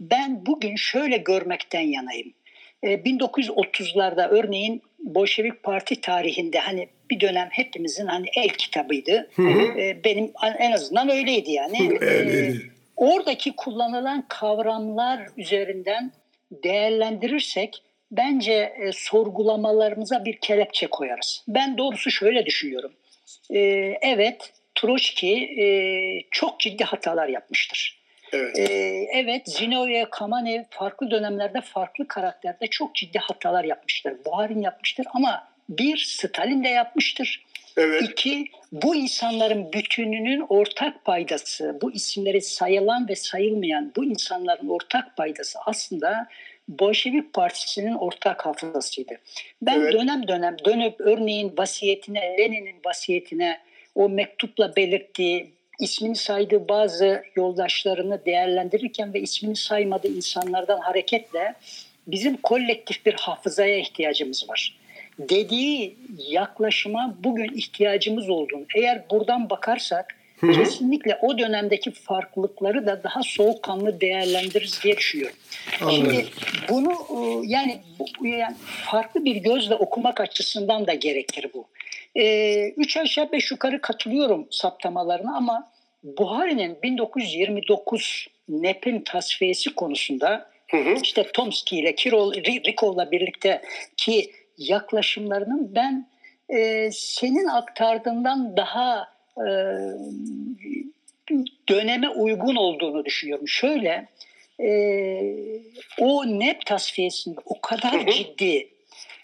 ben 0.00 0.46
bugün 0.46 0.76
şöyle 0.76 1.16
görmekten 1.16 1.80
yanayım. 1.80 2.32
E, 2.82 2.94
1930'larda 2.94 4.28
örneğin 4.28 4.82
Bolşevik 4.98 5.62
Parti 5.62 6.00
tarihinde 6.00 6.58
hani 6.58 6.88
bir 7.10 7.20
dönem 7.20 7.48
hepimizin 7.50 8.06
hani 8.06 8.26
el 8.36 8.48
kitabıydı. 8.48 9.30
Hı 9.34 9.42
hı. 9.42 9.80
E, 9.80 10.04
benim 10.04 10.32
en 10.58 10.72
azından 10.72 11.08
öyleydi 11.08 11.52
yani. 11.52 11.94
E, 12.04 12.52
oradaki 12.96 13.56
kullanılan 13.56 14.24
kavramlar 14.28 15.26
üzerinden 15.36 16.12
değerlendirirsek 16.52 17.82
bence 18.12 18.52
e, 18.52 18.92
sorgulamalarımıza 18.92 20.24
bir 20.24 20.36
kelepçe 20.36 20.86
koyarız. 20.86 21.44
Ben 21.48 21.78
doğrusu 21.78 22.10
şöyle 22.10 22.46
düşünüyorum. 22.46 22.92
E, 23.50 23.58
evet, 24.02 24.52
Troçki 24.74 25.34
e, 25.36 25.66
çok 26.30 26.60
ciddi 26.60 26.84
hatalar 26.84 27.28
yapmıştır. 27.28 28.02
Evet. 28.32 28.58
E, 28.58 28.64
evet, 29.12 29.48
Zinoviev, 29.48 30.06
Kamanev 30.10 30.62
farklı 30.70 31.10
dönemlerde, 31.10 31.60
farklı 31.60 32.08
karakterde 32.08 32.66
çok 32.66 32.94
ciddi 32.94 33.18
hatalar 33.18 33.64
yapmıştır. 33.64 34.16
Buharin 34.26 34.62
yapmıştır 34.62 35.06
ama 35.14 35.48
bir, 35.68 35.96
Stalin 35.96 36.64
de 36.64 36.68
yapmıştır. 36.68 37.44
Evet. 37.76 38.02
İki, 38.02 38.44
bu 38.72 38.96
insanların 38.96 39.72
bütününün 39.72 40.46
ortak 40.48 41.04
paydası, 41.04 41.78
bu 41.82 41.92
isimleri 41.92 42.40
sayılan 42.40 43.08
ve 43.08 43.16
sayılmayan 43.16 43.92
bu 43.96 44.04
insanların 44.04 44.68
ortak 44.68 45.16
paydası 45.16 45.58
aslında 45.66 46.28
Bolşevik 46.78 47.32
Partisi'nin 47.32 47.94
ortak 47.94 48.46
hafızasıydı. 48.46 49.12
Ben 49.62 49.80
evet. 49.80 49.92
dönem 49.92 50.28
dönem 50.28 50.56
dönüp 50.64 51.00
örneğin 51.00 51.52
vasiyetine, 51.58 52.20
Lenin'in 52.38 52.76
vasiyetine 52.84 53.58
o 53.94 54.08
mektupla 54.08 54.76
belirttiği 54.76 55.50
ismini 55.80 56.16
saydığı 56.16 56.68
bazı 56.68 57.22
yoldaşlarını 57.36 58.26
değerlendirirken 58.26 59.14
ve 59.14 59.20
ismini 59.20 59.56
saymadığı 59.56 60.08
insanlardan 60.08 60.78
hareketle 60.78 61.54
bizim 62.06 62.36
kolektif 62.36 63.06
bir 63.06 63.14
hafızaya 63.14 63.78
ihtiyacımız 63.78 64.48
var. 64.48 64.78
Dediği 65.18 65.96
yaklaşıma 66.28 67.14
bugün 67.24 67.54
ihtiyacımız 67.54 68.28
olduğunu 68.28 68.64
eğer 68.76 69.02
buradan 69.10 69.50
bakarsak 69.50 70.14
Hı-hı. 70.42 70.52
kesinlikle 70.52 71.18
o 71.22 71.38
dönemdeki 71.38 71.90
farklılıkları 71.90 72.86
da 72.86 73.02
daha 73.02 73.22
soğukkanlı 73.22 74.00
değerlendiririz 74.00 74.80
diye 74.84 74.96
düşünüyorum. 74.96 75.36
Anladım. 75.80 76.12
Şimdi 76.12 76.26
bunu 76.68 76.92
e, 76.92 77.46
yani, 77.46 77.80
yani 78.22 78.56
farklı 78.84 79.24
bir 79.24 79.36
gözle 79.36 79.74
okumak 79.74 80.20
açısından 80.20 80.86
da 80.86 80.94
gerekir 80.94 81.46
bu. 81.54 81.66
Ee, 82.16 82.68
üç 82.68 82.96
aşağı 82.96 83.32
beş 83.32 83.50
yukarı 83.50 83.80
katılıyorum 83.80 84.46
saptamalarına 84.50 85.36
ama 85.36 85.72
Buhari'nin 86.02 86.78
1929 86.82 88.26
NEP'in 88.48 89.00
tasfiyesi 89.00 89.74
konusunda 89.74 90.50
hı 90.70 90.76
hı. 90.76 90.94
işte 91.02 91.26
Tomsky 91.32 91.82
ile 91.82 91.94
Kirol, 91.94 92.34
Rikov'la 92.34 93.10
birlikte 93.10 93.62
ki 93.96 94.30
yaklaşımlarının 94.58 95.74
ben 95.74 96.08
e, 96.48 96.90
senin 96.92 97.46
aktardığından 97.46 98.56
daha 98.56 99.11
e, 99.38 99.46
döneme 101.68 102.08
uygun 102.08 102.56
olduğunu 102.56 103.04
düşünüyorum. 103.04 103.48
Şöyle 103.48 104.08
e, 104.60 104.70
o 105.98 106.26
NEP 106.26 106.66
tasfiyesinde 106.66 107.40
o 107.44 107.60
kadar 107.60 108.06
ciddi 108.06 108.68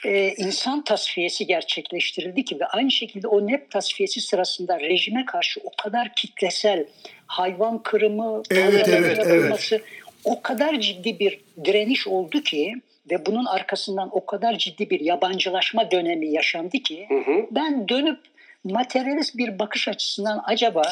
e, 0.04 0.34
insan 0.36 0.84
tasfiyesi 0.84 1.46
gerçekleştirildi 1.46 2.44
ki 2.44 2.60
ve 2.60 2.66
aynı 2.66 2.90
şekilde 2.90 3.28
o 3.28 3.46
NEP 3.46 3.70
tasfiyesi 3.70 4.20
sırasında 4.20 4.80
rejime 4.80 5.24
karşı 5.24 5.60
o 5.64 5.70
kadar 5.82 6.14
kitlesel 6.14 6.86
hayvan 7.26 7.82
kırımı, 7.82 8.42
evet, 8.50 8.88
evet, 8.88 9.18
evet. 9.26 9.82
o 10.24 10.42
kadar 10.42 10.80
ciddi 10.80 11.18
bir 11.18 11.40
direniş 11.64 12.06
oldu 12.06 12.42
ki 12.42 12.74
ve 13.10 13.26
bunun 13.26 13.44
arkasından 13.44 14.08
o 14.12 14.26
kadar 14.26 14.58
ciddi 14.58 14.90
bir 14.90 15.00
yabancılaşma 15.00 15.90
dönemi 15.90 16.32
yaşandı 16.32 16.78
ki 16.78 17.06
hı 17.08 17.14
hı. 17.14 17.46
ben 17.50 17.88
dönüp 17.88 18.20
materyalist 18.64 19.36
bir 19.36 19.58
bakış 19.58 19.88
açısından 19.88 20.42
acaba 20.44 20.82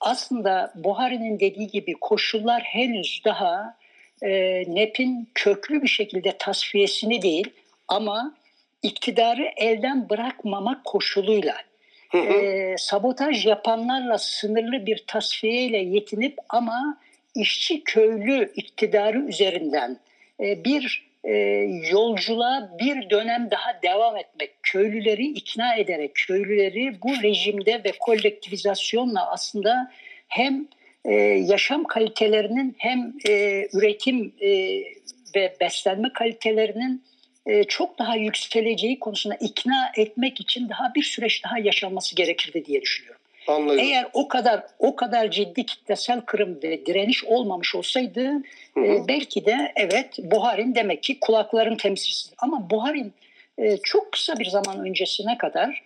aslında 0.00 0.72
Buhari'nin 0.74 1.40
dediği 1.40 1.66
gibi 1.66 1.94
koşullar 2.00 2.62
henüz 2.62 3.22
daha 3.24 3.76
e, 4.22 4.28
NEP'in 4.74 5.28
köklü 5.34 5.82
bir 5.82 5.88
şekilde 5.88 6.38
tasfiyesini 6.38 7.22
değil 7.22 7.50
ama 7.88 8.34
iktidarı 8.82 9.50
elden 9.56 10.08
bırakmamak 10.08 10.84
koşuluyla 10.84 11.54
hı 12.08 12.18
hı. 12.18 12.32
E, 12.32 12.74
sabotaj 12.78 13.46
yapanlarla 13.46 14.18
sınırlı 14.18 14.86
bir 14.86 15.04
tasfiyeyle 15.06 15.78
yetinip 15.78 16.38
ama 16.48 16.98
işçi 17.34 17.84
köylü 17.84 18.52
iktidarı 18.56 19.18
üzerinden 19.18 19.98
e, 20.40 20.64
bir 20.64 21.07
e, 21.24 21.32
yolculuğa 21.90 22.70
bir 22.78 23.10
dönem 23.10 23.50
daha 23.50 23.82
devam 23.82 24.16
etmek, 24.16 24.50
köylüleri 24.62 25.26
ikna 25.26 25.74
ederek, 25.74 26.14
köylüleri 26.14 27.02
bu 27.02 27.22
rejimde 27.22 27.84
ve 27.84 27.92
kolektivizasyonla 28.00 29.30
aslında 29.30 29.92
hem 30.28 30.68
e, 31.04 31.14
yaşam 31.22 31.84
kalitelerinin 31.84 32.76
hem 32.78 33.14
e, 33.28 33.66
üretim 33.72 34.34
e, 34.40 34.80
ve 35.34 35.56
beslenme 35.60 36.12
kalitelerinin 36.12 37.04
e, 37.46 37.64
çok 37.64 37.98
daha 37.98 38.16
yükseleceği 38.16 38.98
konusunda 38.98 39.36
ikna 39.40 39.92
etmek 39.96 40.40
için 40.40 40.68
daha 40.68 40.94
bir 40.94 41.02
süreç 41.02 41.44
daha 41.44 41.58
yaşanması 41.58 42.16
gerekirdi 42.16 42.64
diye 42.64 42.82
düşünüyorum. 42.82 43.17
Anladım. 43.48 43.78
Eğer 43.78 44.06
o 44.12 44.28
kadar 44.28 44.62
o 44.78 44.96
kadar 44.96 45.30
ciddi 45.30 45.66
kitlesel 45.66 46.20
kırım 46.20 46.58
ve 46.62 46.86
direniş 46.86 47.24
olmamış 47.24 47.74
olsaydı 47.74 48.42
e, 48.76 49.08
belki 49.08 49.46
de 49.46 49.72
evet 49.76 50.18
Buharin 50.18 50.74
demek 50.74 51.02
ki 51.02 51.20
kulakların 51.20 51.76
temsilcisi. 51.76 52.34
Ama 52.38 52.70
Buharin 52.70 53.12
e, 53.58 53.76
çok 53.76 54.12
kısa 54.12 54.38
bir 54.38 54.46
zaman 54.46 54.86
öncesine 54.86 55.38
kadar 55.38 55.82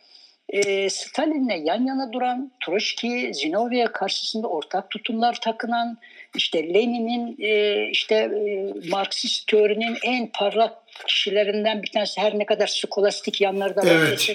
e, 0.48 0.90
Stalin'le 0.90 1.64
yan 1.64 1.86
yana 1.86 2.12
duran, 2.12 2.52
Troçki, 2.64 3.30
Zinoviev 3.34 3.86
karşısında 3.86 4.46
ortak 4.48 4.90
tutumlar 4.90 5.40
takınan, 5.40 5.98
işte 6.36 6.74
Lenin'in 6.74 7.36
e, 7.40 7.84
işte 7.90 8.14
e, 8.14 8.72
Marksist 8.90 9.48
teorinin 9.48 9.96
en 10.04 10.26
parlak 10.26 10.72
kişilerinden 11.06 11.82
bir 11.82 11.90
tanesi 11.90 12.20
her 12.20 12.38
ne 12.38 12.46
kadar 12.46 12.66
skolastik 12.66 13.40
yanları 13.40 13.76
da 13.76 13.80
var. 13.80 13.86
Evet, 13.86 14.30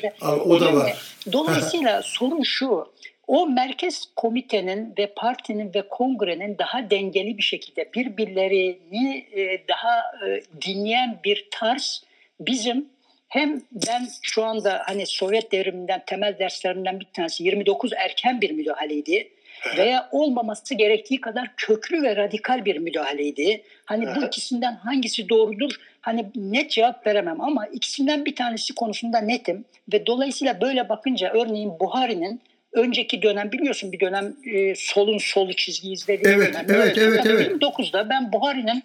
o 0.45 0.59
da 0.59 0.73
var. 0.73 0.97
Dolayısıyla 1.31 2.01
sorun 2.05 2.43
şu, 2.43 2.93
o 3.27 3.47
merkez 3.47 4.03
komitenin 4.15 4.93
ve 4.97 5.13
partinin 5.15 5.73
ve 5.73 5.87
kongrenin 5.89 6.57
daha 6.57 6.89
dengeli 6.89 7.37
bir 7.37 7.43
şekilde 7.43 7.89
birbirlerini 7.93 9.25
e, 9.31 9.67
daha 9.67 9.99
e, 10.27 10.41
dinleyen 10.61 11.19
bir 11.23 11.47
tarz 11.51 12.03
bizim 12.39 12.89
hem 13.27 13.61
ben 13.71 14.07
şu 14.21 14.43
anda 14.43 14.83
hani 14.85 15.05
Sovyet 15.05 15.51
devriminden 15.51 16.03
temel 16.05 16.39
derslerimden 16.39 16.99
bir 16.99 17.07
tanesi 17.13 17.43
29 17.43 17.93
erken 17.93 18.41
bir 18.41 18.51
müdahaleydi 18.51 19.29
veya 19.77 20.09
olmaması 20.11 20.75
gerektiği 20.75 21.21
kadar 21.21 21.55
köklü 21.57 22.01
ve 22.01 22.15
radikal 22.15 22.65
bir 22.65 22.77
müdahaleydi. 22.77 23.63
Hani 23.85 24.05
bu 24.15 24.25
ikisinden 24.25 24.75
hangisi 24.75 25.29
doğrudur? 25.29 25.71
Hani 26.01 26.25
net 26.35 26.71
cevap 26.71 27.07
veremem 27.07 27.41
ama 27.41 27.67
ikisinden 27.67 28.25
bir 28.25 28.35
tanesi 28.35 28.75
konusunda 28.75 29.19
netim 29.19 29.65
ve 29.93 30.05
dolayısıyla 30.05 30.61
böyle 30.61 30.89
bakınca 30.89 31.29
örneğin 31.33 31.79
Buhari'nin 31.79 32.41
önceki 32.77 33.21
dönem 33.21 33.51
biliyorsun 33.51 33.91
bir 33.91 33.99
dönem 33.99 34.35
e, 34.53 34.75
solun 34.75 35.17
solu 35.17 35.53
çizgi 35.53 35.91
izlediği 35.91 36.33
evet, 36.33 36.53
dönem. 36.53 36.65
Evet, 36.69 36.97
evet, 36.97 37.25
evet. 37.25 37.47
29'da 37.47 38.09
ben 38.09 38.33
Buhari'nin 38.33 38.83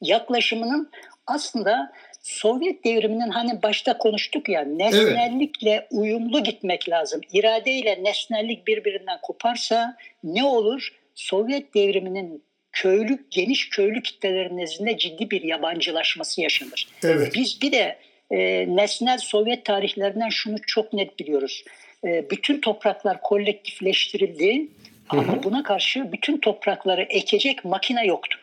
yaklaşımının 0.00 0.90
aslında 1.26 1.92
Sovyet 2.26 2.84
devriminin 2.84 3.30
hani 3.30 3.62
başta 3.62 3.98
konuştuk 3.98 4.48
ya 4.48 4.64
nesnellikle 4.64 5.70
evet. 5.70 5.86
uyumlu 5.90 6.42
gitmek 6.42 6.88
lazım. 6.88 7.20
İradeyle 7.32 8.04
nesnellik 8.04 8.66
birbirinden 8.66 9.18
koparsa 9.22 9.96
ne 10.24 10.44
olur? 10.44 10.88
Sovyet 11.14 11.74
devriminin 11.74 12.44
köylü 12.72 13.18
geniş 13.30 13.68
köylü 13.68 14.02
kitlelerin 14.02 14.56
nezdinde 14.56 14.98
ciddi 14.98 15.30
bir 15.30 15.42
yabancılaşması 15.42 16.40
yaşanır. 16.40 16.88
Evet. 17.04 17.34
Biz 17.34 17.62
bir 17.62 17.72
de 17.72 17.98
e, 18.30 18.38
nesnel 18.76 19.18
Sovyet 19.18 19.64
tarihlerinden 19.64 20.28
şunu 20.28 20.56
çok 20.66 20.92
net 20.92 21.18
biliyoruz. 21.18 21.64
E, 22.06 22.30
bütün 22.30 22.60
topraklar 22.60 23.20
kolektifleştirildi 23.20 24.68
ama 25.08 25.42
buna 25.42 25.62
karşı 25.62 26.12
bütün 26.12 26.38
toprakları 26.38 27.02
ekecek 27.02 27.64
makine 27.64 28.06
yoktu. 28.06 28.38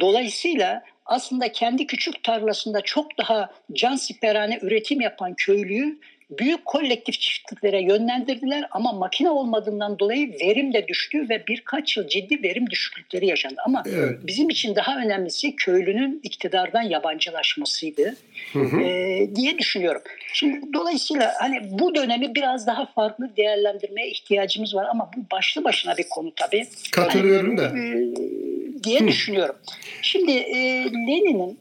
Dolayısıyla 0.00 0.82
aslında 1.06 1.52
kendi 1.52 1.86
küçük 1.86 2.22
tarlasında 2.22 2.80
çok 2.80 3.18
daha 3.18 3.50
can 3.72 3.96
siperhane 3.96 4.58
üretim 4.62 5.00
yapan 5.00 5.34
köylüyü 5.34 5.98
büyük 6.30 6.64
kolektif 6.64 7.20
çiftliklere 7.20 7.82
yönlendirdiler 7.82 8.68
ama 8.70 8.92
makine 8.92 9.30
olmadığından 9.30 9.98
dolayı 9.98 10.32
verim 10.32 10.72
de 10.72 10.88
düştü 10.88 11.28
ve 11.28 11.44
birkaç 11.48 11.96
yıl 11.96 12.08
ciddi 12.08 12.42
verim 12.42 12.70
düşüklükleri 12.70 13.26
yaşandı. 13.26 13.60
Ama 13.66 13.82
evet. 13.86 14.18
bizim 14.22 14.50
için 14.50 14.76
daha 14.76 14.96
önemlisi 14.96 15.56
köylünün 15.56 16.20
iktidardan 16.22 16.82
yabancılaşmasıydı 16.82 18.16
hı 18.52 18.58
hı. 18.58 18.80
E, 18.80 19.30
diye 19.34 19.58
düşünüyorum. 19.58 20.02
Şimdi 20.32 20.72
dolayısıyla 20.72 21.34
hani 21.38 21.68
bu 21.70 21.94
dönemi 21.94 22.34
biraz 22.34 22.66
daha 22.66 22.86
farklı 22.86 23.36
değerlendirmeye 23.36 24.10
ihtiyacımız 24.10 24.74
var 24.74 24.86
ama 24.90 25.10
bu 25.16 25.20
başlı 25.36 25.64
başına 25.64 25.96
bir 25.96 26.08
konu 26.08 26.32
tabii. 26.36 26.66
Katılıyorum 26.92 27.56
yani, 27.56 27.58
da. 27.58 27.78
E, 27.78 28.82
diye 28.84 29.00
hı. 29.00 29.08
düşünüyorum. 29.08 29.56
Şimdi 30.02 30.30
e, 30.30 30.84
Lenin'in 30.84 31.58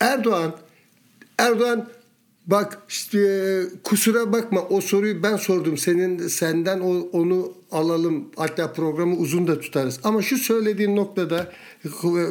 Erdoğan 0.00 0.56
Erdoğan 1.38 1.88
Bak 2.46 2.78
işte, 2.88 3.62
kusura 3.84 4.32
bakma 4.32 4.62
o 4.62 4.80
soruyu 4.80 5.22
ben 5.22 5.36
sordum. 5.36 5.78
Senin 5.78 6.28
senden 6.28 6.80
o, 6.80 7.08
onu 7.12 7.52
alalım. 7.70 8.28
Hatta 8.36 8.72
programı 8.72 9.16
uzun 9.16 9.46
da 9.46 9.60
tutarız. 9.60 10.00
Ama 10.04 10.22
şu 10.22 10.36
söylediğin 10.38 10.96
noktada 10.96 11.52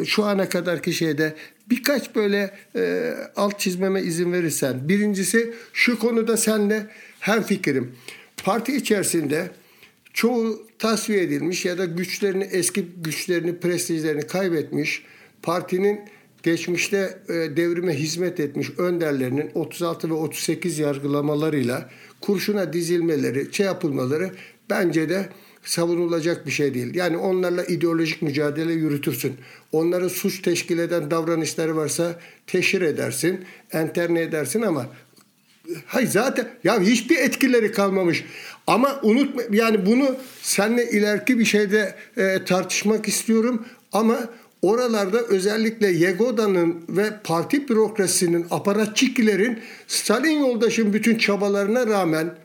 şu 0.06 0.24
ana 0.24 0.50
kadarki 0.50 0.94
şeyde 0.94 1.36
birkaç 1.70 2.16
böyle 2.16 2.52
e, 2.76 3.14
alt 3.36 3.60
çizmeme 3.60 4.02
izin 4.02 4.34
verirsen. 4.34 4.90
Birincisi 4.90 5.54
şu 5.74 6.00
konuda 6.00 6.38
senle 6.38 6.88
hem 7.20 7.44
fikrim. 7.44 7.96
Parti 8.44 8.76
içerisinde 8.76 9.52
çoğu 10.14 10.68
tasfiye 10.80 11.22
edilmiş 11.22 11.66
ya 11.66 11.78
da 11.78 11.86
güçlerini 11.86 12.44
eski 12.44 12.86
güçlerini 13.04 13.60
prestijlerini 13.60 14.28
kaybetmiş 14.28 15.04
partinin 15.44 16.00
geçmişte 16.44 17.20
e, 17.30 17.34
devrime 17.34 17.94
hizmet 17.94 18.40
etmiş 18.40 18.70
önderlerinin 18.78 19.52
36 19.54 20.10
ve 20.10 20.14
38 20.14 20.80
yargılamalarıyla 20.80 21.90
kurşuna 22.22 22.74
dizilmeleri, 22.74 23.48
şey 23.52 23.66
yapılmaları 23.66 24.32
bence 24.70 25.10
de 25.10 25.30
savunulacak 25.64 26.46
bir 26.46 26.52
şey 26.52 26.74
değil. 26.74 26.96
Yani 26.96 27.18
onlarla 27.18 27.64
ideolojik 27.66 28.22
mücadele 28.22 28.74
yürütürsün. 28.74 29.34
Onların 29.72 30.08
suç 30.08 30.42
teşkil 30.42 30.78
eden 30.78 31.12
davranışları 31.12 31.76
varsa 31.76 32.20
teşhir 32.48 32.82
edersin, 32.82 33.46
enterne 33.72 34.22
edersin 34.22 34.62
ama 34.62 34.88
Hayır 35.86 36.08
zaten 36.08 36.48
ya 36.64 36.82
hiçbir 36.82 37.18
etkileri 37.18 37.72
kalmamış. 37.72 38.26
Ama 38.68 39.00
unutma 39.04 39.42
yani 39.52 39.86
bunu 39.86 40.16
seninle 40.42 40.90
ileriki 40.90 41.40
bir 41.40 41.46
şeyde 41.46 41.96
e, 42.18 42.46
tartışmak 42.46 43.08
istiyorum 43.08 43.66
ama 43.92 44.30
Oralarda 44.64 45.22
özellikle 45.22 45.88
Yegoda'nın 45.88 46.84
ve 46.90 47.04
parti 47.24 47.70
bürokrasisinin, 47.70 48.46
aparatçiklerin 48.52 49.60
Stalin 49.88 50.40
yoldaşın 50.40 50.94
bütün 50.94 51.18
çabalarına 51.18 51.88
rağmen 51.88 52.36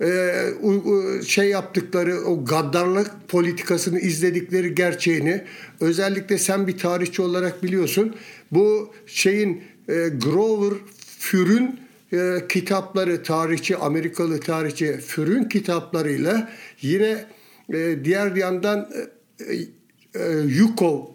e, 0.00 1.22
şey 1.26 1.48
yaptıkları 1.48 2.24
o 2.24 2.44
gaddarlık 2.44 3.10
politikasını 3.28 4.00
izledikleri 4.00 4.74
gerçeğini 4.74 5.44
özellikle 5.80 6.38
sen 6.38 6.66
bir 6.66 6.78
tarihçi 6.78 7.22
olarak 7.22 7.62
biliyorsun. 7.62 8.16
Bu 8.52 8.92
şeyin 9.06 9.62
e, 9.88 10.08
Grover 10.08 10.78
Für'ün 11.18 11.80
e, 12.12 12.48
kitapları 12.48 13.22
tarihçi 13.22 13.76
Amerikalı 13.76 14.40
tarihçi 14.40 14.92
Für'ün 14.92 15.44
kitaplarıyla 15.44 16.52
yine 16.82 17.24
diğer 18.04 18.36
yandan 18.36 18.90
Yukov 20.46 21.13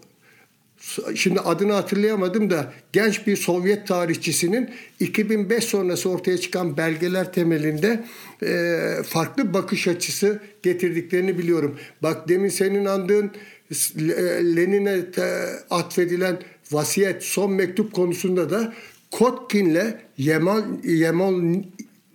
şimdi 1.15 1.39
adını 1.39 1.73
hatırlayamadım 1.73 2.49
da 2.49 2.73
genç 2.93 3.27
bir 3.27 3.35
Sovyet 3.35 3.87
tarihçisinin 3.87 4.69
2005 4.99 5.63
sonrası 5.63 6.09
ortaya 6.09 6.37
çıkan 6.37 6.77
belgeler 6.77 7.33
temelinde 7.33 8.05
e, 8.43 9.03
farklı 9.03 9.53
bakış 9.53 9.87
açısı 9.87 10.39
getirdiklerini 10.63 11.37
biliyorum. 11.37 11.79
Bak 12.03 12.29
demin 12.29 12.49
senin 12.49 12.85
andığın 12.85 13.31
Lenin'e 14.55 14.99
atfedilen 15.69 16.39
vasiyet 16.71 17.23
son 17.23 17.51
mektup 17.51 17.93
konusunda 17.93 18.49
da 18.49 18.73
Kotkin'le 19.11 19.95
Yemal, 20.17 20.63
Yemal 20.83 21.41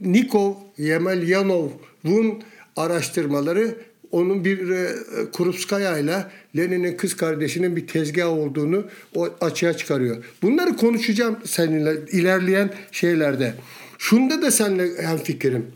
Nikov, 0.01 0.55
Yemelyanov'un 0.79 2.43
araştırmaları 2.77 3.75
onun 4.15 4.45
bir 4.45 4.71
e, 4.71 4.93
Kurupskaya 5.33 5.99
ile 5.99 6.25
Lenin'in 6.57 6.97
kız 6.97 7.17
kardeşinin 7.17 7.77
bir 7.77 7.87
tezgah 7.87 8.29
olduğunu 8.29 8.85
o 9.15 9.29
açığa 9.41 9.77
çıkarıyor. 9.77 10.25
Bunları 10.43 10.77
konuşacağım 10.77 11.39
seninle 11.45 11.97
ilerleyen 12.13 12.75
şeylerde. 12.93 13.55
Şunda 13.99 14.43
da 14.43 14.51
seninle 14.51 15.03
hem 15.03 15.19
fikrim. 15.19 15.67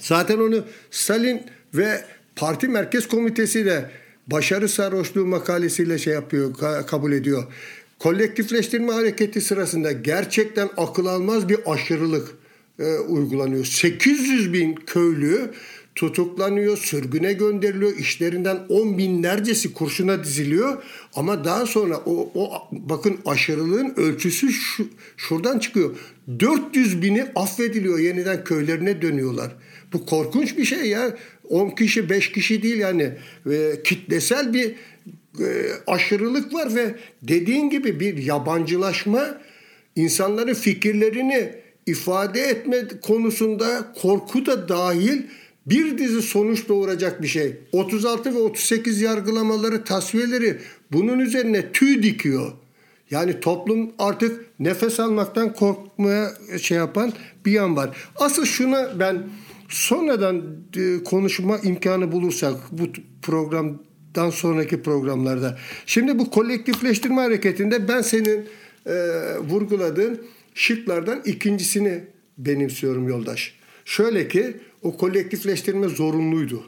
Zaten 0.00 0.38
onu 0.38 0.64
Stalin 0.90 1.42
ve 1.74 2.04
Parti 2.36 2.68
Merkez 2.68 3.08
Komitesi 3.08 3.64
de 3.64 3.90
başarı 4.26 4.68
sarhoşluğu 4.68 5.26
makalesiyle 5.26 5.98
şey 5.98 6.14
yapıyor, 6.14 6.54
kabul 6.86 7.12
ediyor. 7.12 7.44
Kolektifleştirme 7.98 8.92
hareketi 8.92 9.40
sırasında 9.40 9.92
gerçekten 9.92 10.68
akıl 10.76 11.06
almaz 11.06 11.48
bir 11.48 11.58
aşırılık 11.66 12.28
e, 12.78 12.94
uygulanıyor. 12.94 13.64
800 13.64 14.52
bin 14.52 14.74
köylü 14.74 15.50
tutuklanıyor, 15.94 16.76
sürgüne 16.76 17.32
gönderiliyor, 17.32 17.96
işlerinden 17.98 18.58
on 18.68 18.98
binlercesi 18.98 19.72
kurşuna 19.72 20.24
diziliyor. 20.24 20.82
Ama 21.14 21.44
daha 21.44 21.66
sonra 21.66 21.96
o, 21.96 22.30
o 22.34 22.68
bakın 22.72 23.18
aşırılığın 23.26 23.94
ölçüsü 23.96 24.52
şu, 24.52 24.88
şuradan 25.16 25.58
çıkıyor. 25.58 25.96
400 26.40 27.02
bini 27.02 27.26
affediliyor, 27.34 27.98
yeniden 27.98 28.44
köylerine 28.44 29.02
dönüyorlar. 29.02 29.52
Bu 29.92 30.06
korkunç 30.06 30.58
bir 30.58 30.64
şey 30.64 30.88
ya. 30.88 31.16
10 31.48 31.70
kişi, 31.70 32.10
5 32.10 32.32
kişi 32.32 32.62
değil 32.62 32.78
yani. 32.78 33.12
E, 33.50 33.82
kitlesel 33.84 34.54
bir 34.54 34.74
e, 35.40 35.46
aşırılık 35.86 36.54
var 36.54 36.74
ve 36.74 36.94
dediğin 37.22 37.70
gibi 37.70 38.00
bir 38.00 38.16
yabancılaşma 38.16 39.38
insanların 39.96 40.54
fikirlerini 40.54 41.52
ifade 41.86 42.40
etme 42.40 42.88
konusunda 43.02 43.92
korku 44.02 44.46
da 44.46 44.68
dahil 44.68 45.22
bir 45.66 45.98
dizi 45.98 46.22
sonuç 46.22 46.68
doğuracak 46.68 47.22
bir 47.22 47.26
şey. 47.26 47.56
36 47.72 48.34
ve 48.34 48.38
38 48.38 49.00
yargılamaları, 49.00 49.84
tasfiyeleri 49.84 50.58
bunun 50.92 51.18
üzerine 51.18 51.72
tüy 51.72 52.02
dikiyor. 52.02 52.52
Yani 53.10 53.40
toplum 53.40 53.92
artık 53.98 54.60
nefes 54.60 55.00
almaktan 55.00 55.52
korkmaya 55.52 56.30
şey 56.60 56.76
yapan 56.76 57.12
bir 57.46 57.52
yan 57.52 57.76
var. 57.76 57.96
Asıl 58.16 58.44
şuna 58.44 59.00
ben 59.00 59.22
sonradan 59.68 60.42
e, 60.76 61.04
konuşma 61.04 61.58
imkanı 61.58 62.12
bulursak 62.12 62.54
bu 62.72 62.82
programdan 63.22 64.30
sonraki 64.30 64.82
programlarda. 64.82 65.58
Şimdi 65.86 66.18
bu 66.18 66.30
kolektifleştirme 66.30 67.20
hareketinde 67.20 67.88
ben 67.88 68.02
senin 68.02 68.46
e, 68.86 68.94
vurguladığın 69.38 70.20
şıklardan 70.54 71.22
ikincisini 71.24 72.04
benimsiyorum 72.38 73.08
yoldaş. 73.08 73.61
Şöyle 73.84 74.28
ki 74.28 74.56
o 74.82 74.96
kolektifleştirme 74.96 75.88
zorunluydu. 75.88 76.62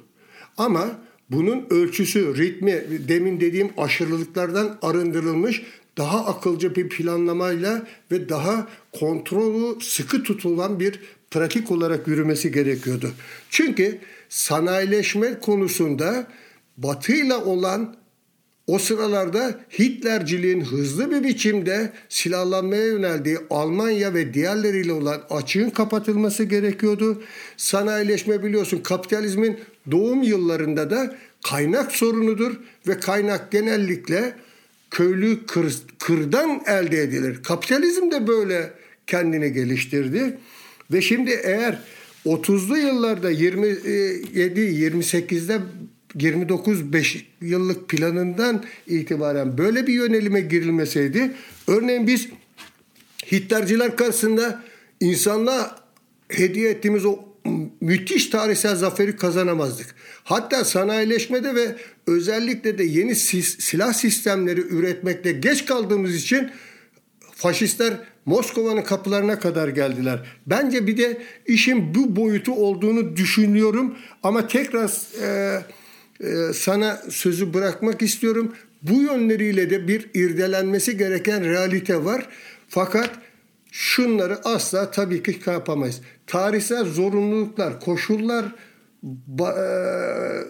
Ama 0.56 1.00
bunun 1.30 1.66
ölçüsü, 1.70 2.36
ritmi 2.36 2.84
demin 3.08 3.40
dediğim 3.40 3.70
aşırılıklardan 3.76 4.78
arındırılmış 4.82 5.62
daha 5.98 6.26
akılcı 6.26 6.74
bir 6.74 6.88
planlamayla 6.88 7.86
ve 8.12 8.28
daha 8.28 8.68
kontrolü 8.92 9.80
sıkı 9.80 10.22
tutulan 10.22 10.80
bir 10.80 11.00
pratik 11.30 11.70
olarak 11.70 12.08
yürümesi 12.08 12.52
gerekiyordu. 12.52 13.10
Çünkü 13.50 13.98
sanayileşme 14.28 15.40
konusunda 15.40 16.26
batıyla 16.76 17.44
olan 17.44 17.96
o 18.66 18.78
sıralarda 18.78 19.60
Hitlerciliğin 19.78 20.60
hızlı 20.60 21.10
bir 21.10 21.24
biçimde 21.24 21.92
silahlanmaya 22.08 22.86
yöneldiği 22.86 23.38
Almanya 23.50 24.14
ve 24.14 24.34
diğerleriyle 24.34 24.92
olan 24.92 25.22
açığın 25.30 25.70
kapatılması 25.70 26.44
gerekiyordu. 26.44 27.22
Sanayileşme 27.56 28.42
biliyorsun 28.44 28.78
kapitalizmin 28.78 29.60
doğum 29.90 30.22
yıllarında 30.22 30.90
da 30.90 31.16
kaynak 31.44 31.92
sorunudur 31.92 32.56
ve 32.88 33.00
kaynak 33.00 33.52
genellikle 33.52 34.36
köylü 34.90 35.46
kır, 35.46 35.74
kırdan 35.98 36.62
elde 36.66 37.02
edilir. 37.02 37.42
Kapitalizm 37.42 38.10
de 38.10 38.26
böyle 38.26 38.72
kendini 39.06 39.52
geliştirdi. 39.52 40.38
Ve 40.92 41.00
şimdi 41.00 41.30
eğer 41.30 41.78
30'lu 42.26 42.78
yıllarda 42.78 43.30
27 43.30 44.60
28'de 44.60 45.60
29 46.14 46.92
5 46.92 47.26
yıllık 47.40 47.88
planından 47.88 48.64
itibaren 48.86 49.58
böyle 49.58 49.86
bir 49.86 49.94
yönelime 49.94 50.40
girilmeseydi 50.40 51.30
örneğin 51.68 52.06
biz 52.06 52.28
Hitlerciler 53.32 53.96
karşısında 53.96 54.62
insanlığa 55.00 55.78
hediye 56.28 56.70
ettiğimiz 56.70 57.04
o 57.04 57.18
müthiş 57.80 58.26
tarihsel 58.26 58.76
zaferi 58.76 59.16
kazanamazdık. 59.16 59.94
Hatta 60.24 60.64
sanayileşmede 60.64 61.54
ve 61.54 61.76
özellikle 62.06 62.78
de 62.78 62.84
yeni 62.84 63.14
silah 63.16 63.92
sistemleri 63.92 64.60
üretmekte 64.60 65.32
geç 65.32 65.64
kaldığımız 65.66 66.14
için 66.14 66.50
faşistler 67.36 67.94
Moskova'nın 68.26 68.82
kapılarına 68.82 69.38
kadar 69.38 69.68
geldiler. 69.68 70.26
Bence 70.46 70.86
bir 70.86 70.96
de 70.96 71.22
işin 71.46 71.94
bu 71.94 72.16
boyutu 72.16 72.52
olduğunu 72.52 73.16
düşünüyorum 73.16 73.96
ama 74.22 74.46
tekrar 74.46 74.90
e, 75.22 75.60
sana 76.54 77.02
sözü 77.10 77.54
bırakmak 77.54 78.02
istiyorum. 78.02 78.52
Bu 78.82 79.02
yönleriyle 79.02 79.70
de 79.70 79.88
bir 79.88 80.10
irdelenmesi 80.14 80.96
gereken 80.96 81.44
realite 81.44 82.04
var. 82.04 82.28
Fakat 82.68 83.10
şunları 83.72 84.38
asla 84.44 84.90
tabii 84.90 85.22
ki 85.22 85.40
yapamayız. 85.46 86.00
Tarihsel 86.26 86.84
zorunluluklar, 86.84 87.80
koşullar 87.80 88.44
e, 88.44 89.48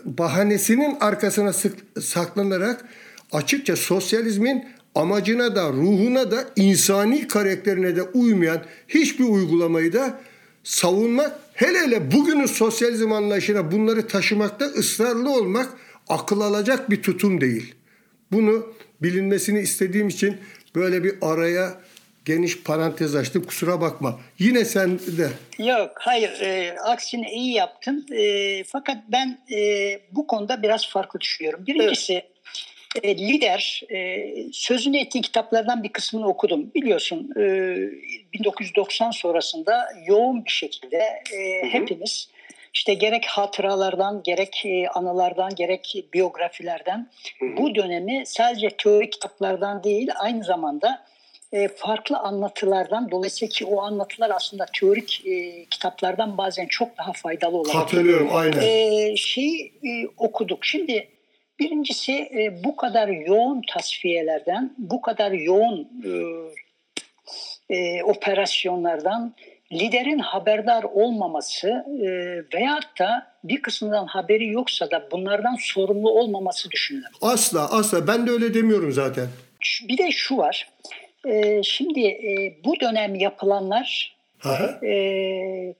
bahanesinin 0.04 0.96
arkasına 1.00 1.52
sık, 1.52 1.76
saklanarak 2.00 2.84
açıkça 3.32 3.76
sosyalizmin 3.76 4.64
amacına 4.94 5.56
da 5.56 5.68
ruhuna 5.68 6.30
da 6.30 6.44
insani 6.56 7.28
karakterine 7.28 7.96
de 7.96 8.02
uymayan 8.02 8.62
hiçbir 8.88 9.24
uygulamayı 9.24 9.92
da 9.92 10.20
savunmak 10.64 11.40
hele 11.54 11.78
hele 11.78 12.12
bugünün 12.12 12.46
sosyalizm 12.46 13.12
anlayışına 13.12 13.72
bunları 13.72 14.08
taşımakta 14.08 14.64
ısrarlı 14.64 15.30
olmak 15.30 15.68
akıl 16.08 16.40
alacak 16.40 16.90
bir 16.90 17.02
tutum 17.02 17.40
değil. 17.40 17.74
Bunu 18.32 18.74
bilinmesini 19.02 19.60
istediğim 19.60 20.08
için 20.08 20.36
böyle 20.74 21.04
bir 21.04 21.14
araya 21.22 21.74
geniş 22.24 22.62
parantez 22.62 23.14
açtım. 23.14 23.44
Kusura 23.44 23.80
bakma. 23.80 24.20
Yine 24.38 24.64
sen 24.64 24.98
de. 24.98 25.28
Yok 25.58 25.90
hayır. 25.94 26.40
E, 26.40 26.76
aksine 26.80 27.32
iyi 27.32 27.54
yaptın. 27.54 28.06
E, 28.12 28.64
fakat 28.64 28.96
ben 29.08 29.38
e, 29.52 30.00
bu 30.12 30.26
konuda 30.26 30.62
biraz 30.62 30.88
farklı 30.88 31.20
düşünüyorum. 31.20 31.66
Birincisi 31.66 32.12
evet. 32.12 32.33
E, 33.02 33.18
lider 33.18 33.82
e, 33.90 34.26
sözünü 34.52 34.98
ettiği 34.98 35.22
kitaplardan 35.22 35.82
bir 35.82 35.88
kısmını 35.88 36.28
okudum. 36.28 36.70
Biliyorsun 36.74 37.30
e, 37.36 37.42
1990 38.32 39.10
sonrasında 39.10 39.88
yoğun 40.06 40.44
bir 40.44 40.50
şekilde 40.50 40.96
e, 41.36 41.68
hepimiz 41.72 42.28
işte 42.74 42.94
gerek 42.94 43.26
hatıralardan, 43.26 44.22
gerek 44.22 44.62
e, 44.66 44.88
anılardan, 44.88 45.54
gerek 45.54 46.04
biyografilerden 46.14 47.10
hı 47.40 47.46
hı. 47.46 47.56
bu 47.56 47.74
dönemi 47.74 48.22
sadece 48.26 48.70
teorik 48.70 49.12
kitaplardan 49.12 49.84
değil 49.84 50.08
aynı 50.18 50.44
zamanda 50.44 51.04
e, 51.52 51.68
farklı 51.68 52.18
anlatılardan 52.18 53.10
dolayısıyla 53.10 53.50
ki 53.50 53.64
o 53.64 53.82
anlatılar 53.82 54.30
aslında 54.30 54.66
teorik 54.80 55.22
e, 55.26 55.64
kitaplardan 55.64 56.38
bazen 56.38 56.66
çok 56.66 56.98
daha 56.98 57.12
faydalı 57.12 57.56
olarak. 57.56 57.74
Hatırlıyorum 57.74 58.28
aynen. 58.32 58.60
E, 58.60 59.16
şey 59.16 59.72
e, 59.84 60.06
okuduk. 60.16 60.64
Şimdi 60.64 61.08
birincisi 61.58 62.12
e, 62.12 62.64
bu 62.64 62.76
kadar 62.76 63.08
yoğun 63.08 63.62
tasfiyelerden, 63.74 64.74
bu 64.78 65.00
kadar 65.00 65.32
yoğun 65.32 65.88
e, 66.04 66.10
e, 67.76 68.02
operasyonlardan 68.02 69.34
liderin 69.72 70.18
haberdar 70.18 70.82
olmaması 70.82 71.68
e, 71.68 72.08
veyahut 72.58 72.98
da 72.98 73.34
bir 73.44 73.62
kısmından 73.62 74.06
haberi 74.06 74.48
yoksa 74.48 74.90
da 74.90 75.08
bunlardan 75.10 75.56
sorumlu 75.60 76.10
olmaması 76.10 76.70
düşünülür. 76.70 77.08
Asla 77.22 77.72
asla 77.72 78.06
ben 78.06 78.26
de 78.26 78.30
öyle 78.30 78.54
demiyorum 78.54 78.92
zaten. 78.92 79.28
Bir 79.88 79.98
de 79.98 80.10
şu 80.10 80.36
var. 80.36 80.68
E, 81.26 81.62
şimdi 81.62 82.00
e, 82.06 82.58
bu 82.64 82.80
dönem 82.80 83.14
yapılanlar 83.14 84.16
e, 84.82 85.74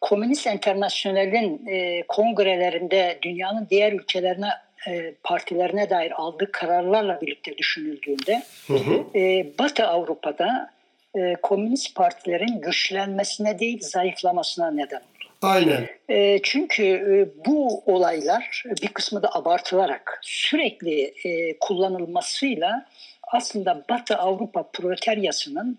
Komünist 0.00 0.46
Enternasyonel'in 0.46 1.66
e, 1.66 2.02
kongrelerinde 2.08 3.18
dünyanın 3.22 3.66
diğer 3.70 3.92
ülkelerine 3.92 4.48
e, 4.88 5.14
partilerine 5.22 5.90
dair 5.90 6.10
aldığı 6.10 6.52
kararlarla 6.52 7.20
birlikte 7.20 7.58
düşünüldüğünde 7.58 8.42
hı 8.66 8.74
hı. 8.74 9.18
E, 9.18 9.46
Batı 9.58 9.86
Avrupa'da 9.86 10.70
e, 11.14 11.36
komünist 11.42 11.94
partilerin 11.94 12.60
güçlenmesine 12.60 13.58
değil 13.58 13.78
zayıflamasına 13.80 14.70
neden 14.70 14.96
oldu. 14.96 15.30
Aynen. 15.42 15.88
E, 16.08 16.38
çünkü 16.42 16.84
e, 16.84 17.44
bu 17.46 17.82
olaylar 17.86 18.64
bir 18.82 18.88
kısmı 18.88 19.22
da 19.22 19.34
abartılarak 19.34 20.18
sürekli 20.22 21.14
e, 21.24 21.58
kullanılmasıyla 21.58 22.86
aslında 23.22 23.84
Batı 23.90 24.16
Avrupa 24.16 24.62
proletaryasının 24.72 25.78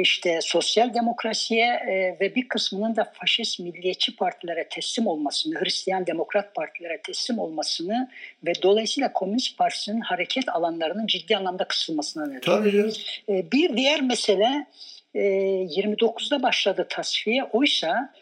işte 0.00 0.38
sosyal 0.42 0.94
demokrasiye 0.94 1.66
e, 1.66 2.16
ve 2.20 2.34
bir 2.34 2.48
kısmının 2.48 2.96
da 2.96 3.12
faşist 3.14 3.60
milliyetçi 3.60 4.16
partilere 4.16 4.68
teslim 4.68 5.06
olmasını, 5.06 5.60
Hristiyan 5.60 6.06
demokrat 6.06 6.54
partilere 6.54 7.02
teslim 7.02 7.38
olmasını 7.38 8.10
ve 8.46 8.52
dolayısıyla 8.62 9.12
Komünist 9.12 9.58
Partisi'nin 9.58 10.00
hareket 10.00 10.48
alanlarının 10.48 11.06
ciddi 11.06 11.36
anlamda 11.36 11.64
kısılmasına 11.64 12.26
neden. 12.26 12.40
Tabii. 12.40 12.90
E, 13.28 13.52
bir 13.52 13.76
diğer 13.76 14.00
mesele 14.00 14.66
29'da 15.14 16.42
başladı 16.42 16.86
tasfiye. 16.88 17.44
Oysa 17.44 18.14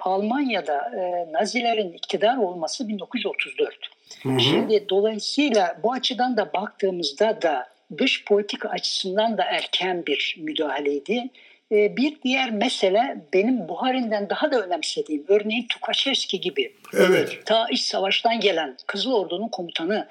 Almanya'da 0.00 0.92
Nazilerin 1.32 1.92
iktidar 1.92 2.36
olması 2.36 2.88
1934. 2.88 3.76
Hı 4.22 4.28
hı. 4.28 4.40
Şimdi 4.40 4.88
dolayısıyla 4.88 5.78
bu 5.82 5.92
açıdan 5.92 6.36
da 6.36 6.52
baktığımızda 6.52 7.42
da 7.42 7.71
dış 7.98 8.24
politika 8.24 8.68
açısından 8.68 9.38
da 9.38 9.44
erken 9.44 10.06
bir 10.06 10.36
müdahaleydi. 10.38 11.30
Ee, 11.72 11.96
bir 11.96 12.22
diğer 12.22 12.50
mesele 12.50 13.16
benim 13.34 13.68
Buhari'nden 13.68 14.30
daha 14.30 14.52
da 14.52 14.66
önemsediğim 14.66 15.24
örneğin 15.28 15.66
Tukaşevski 15.68 16.40
gibi. 16.40 16.72
Evet. 16.94 17.46
Ta 17.46 17.66
iç 17.70 17.80
savaştan 17.80 18.40
gelen 18.40 18.76
Kızıl 18.86 19.12
Ordu'nun 19.12 19.48
komutanı 19.48 20.08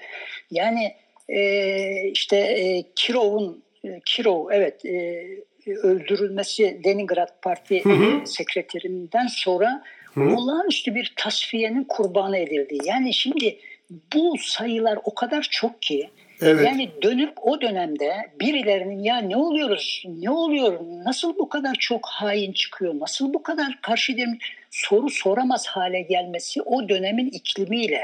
yani 0.51 0.95
e, 1.29 2.09
işte 2.09 2.37
e, 2.37 2.83
Kirov'un 2.95 3.63
e, 3.83 3.99
Kirov 4.05 4.49
evet 4.51 4.85
öldürülmesi 5.67 6.81
Leningrad 6.85 7.41
Parti 7.41 7.83
hı 7.83 7.89
hı. 7.89 8.27
sekreterinden 8.27 9.27
sonra 9.27 9.83
hı. 10.13 10.21
olağanüstü 10.21 10.95
bir 10.95 11.13
tasfiyenin 11.15 11.83
kurbanı 11.83 12.37
edildi. 12.37 12.77
Yani 12.85 13.13
şimdi 13.13 13.57
bu 14.13 14.37
sayılar 14.37 14.99
o 15.03 15.15
kadar 15.15 15.47
çok 15.51 15.81
ki 15.81 16.09
Evet. 16.41 16.65
Yani 16.65 16.89
dönüp 17.03 17.33
o 17.41 17.61
dönemde 17.61 18.13
birilerinin 18.39 19.03
ya 19.03 19.17
ne 19.17 19.37
oluyoruz, 19.37 20.03
ne 20.05 20.29
oluyor, 20.29 20.79
nasıl 21.05 21.37
bu 21.37 21.49
kadar 21.49 21.75
çok 21.75 22.05
hain 22.05 22.53
çıkıyor, 22.53 22.99
nasıl 22.99 23.33
bu 23.33 23.43
kadar 23.43 23.79
karşı 23.81 24.15
soru 24.71 25.09
soramaz 25.09 25.67
hale 25.67 26.01
gelmesi 26.01 26.61
o 26.61 26.89
dönemin 26.89 27.29
iklimiyle? 27.29 28.01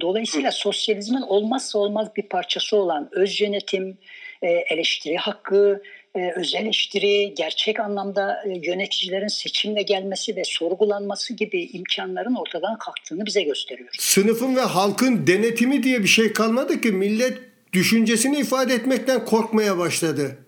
Dolayısıyla 0.00 0.50
sosyalizmin 0.50 1.22
olmazsa 1.22 1.78
olmaz 1.78 2.08
bir 2.16 2.22
parçası 2.22 2.76
olan 2.76 3.08
öz 3.12 3.40
yönetim, 3.40 3.98
e, 4.42 4.48
eleştiri 4.48 5.16
hakkı, 5.16 5.82
e, 6.14 6.32
öz 6.36 6.54
eleştiri, 6.54 7.34
gerçek 7.34 7.80
anlamda 7.80 8.42
e, 8.46 8.58
yöneticilerin 8.62 9.28
seçimle 9.28 9.82
gelmesi 9.82 10.36
ve 10.36 10.42
sorgulanması 10.44 11.34
gibi 11.34 11.64
imkanların 11.72 12.34
ortadan 12.34 12.78
kalktığını 12.78 13.26
bize 13.26 13.42
gösteriyor. 13.42 13.88
Sınıfın 13.98 14.56
ve 14.56 14.60
halkın 14.60 15.26
denetimi 15.26 15.82
diye 15.82 16.02
bir 16.02 16.08
şey 16.08 16.32
kalmadı 16.32 16.80
ki. 16.80 16.92
Millet 16.92 17.38
düşüncesini 17.72 18.38
ifade 18.38 18.74
etmekten 18.74 19.24
korkmaya 19.24 19.78
başladı. 19.78 20.38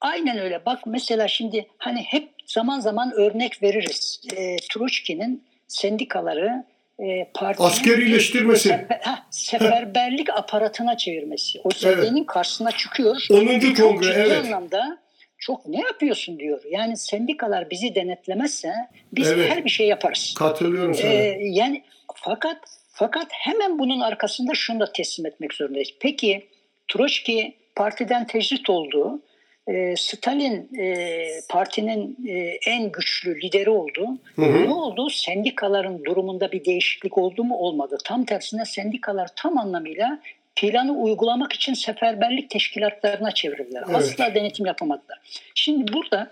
Aynen 0.00 0.38
öyle. 0.38 0.66
Bak 0.66 0.86
mesela 0.86 1.28
şimdi 1.28 1.66
hani 1.78 2.00
hep 2.00 2.28
zaman 2.46 2.80
zaman 2.80 3.12
örnek 3.12 3.62
veririz. 3.62 4.20
E, 4.36 4.56
Troçki'nin 4.56 5.44
sendikaları 5.68 6.64
e, 7.02 7.26
askerileştirmesi. 7.58 8.68
Sefer, 8.68 9.00
heh, 9.02 9.22
seferberlik 9.30 10.30
aparatına 10.30 10.96
çevirmesi. 10.96 11.60
O 11.64 11.70
sevdiğinin 11.70 12.18
evet. 12.18 12.26
karşısına 12.26 12.70
çıkıyor. 12.70 13.26
10. 13.30 13.74
kongre 13.74 14.12
evet. 14.12 14.44
anlamda 14.44 14.98
çok 15.38 15.66
ne 15.66 15.80
yapıyorsun 15.80 16.38
diyor. 16.38 16.62
Yani 16.70 16.96
sendikalar 16.96 17.70
bizi 17.70 17.94
denetlemezse 17.94 18.72
biz 19.12 19.28
evet. 19.28 19.50
her 19.50 19.64
bir 19.64 19.70
şey 19.70 19.86
yaparız. 19.86 20.34
Katılıyorum 20.38 20.94
sana. 20.94 21.10
Ee, 21.10 21.38
yani 21.42 21.82
fakat 22.14 22.58
fakat 22.92 23.26
hemen 23.30 23.78
bunun 23.78 24.00
arkasında 24.00 24.54
şunu 24.54 24.80
da 24.80 24.92
teslim 24.92 25.26
etmek 25.26 25.54
zorundayız. 25.54 25.90
Peki 26.00 26.48
Troçki 26.88 27.54
partiden 27.74 28.26
tecrit 28.26 28.70
oldu 28.70 29.20
e, 29.68 29.96
Stalin 29.96 30.68
e, 30.78 31.26
partinin 31.48 32.16
e, 32.28 32.38
en 32.66 32.92
güçlü 32.92 33.40
lideri 33.40 33.70
oldu. 33.70 34.18
Hı 34.36 34.42
hı. 34.42 34.64
Ne 34.64 34.70
oldu? 34.70 35.10
Sendikaların 35.10 36.04
durumunda 36.04 36.52
bir 36.52 36.64
değişiklik 36.64 37.18
oldu 37.18 37.44
mu? 37.44 37.56
Olmadı. 37.56 37.98
Tam 38.04 38.24
tersine 38.24 38.64
sendikalar 38.64 39.28
tam 39.36 39.58
anlamıyla 39.58 40.20
planı 40.56 40.92
uygulamak 40.92 41.52
için 41.52 41.74
seferberlik 41.74 42.50
teşkilatlarına 42.50 43.30
çevirdiler. 43.30 43.82
Evet. 43.86 43.96
Asla 43.96 44.34
denetim 44.34 44.66
yapamadılar. 44.66 45.18
Şimdi 45.54 45.92
burada 45.92 46.30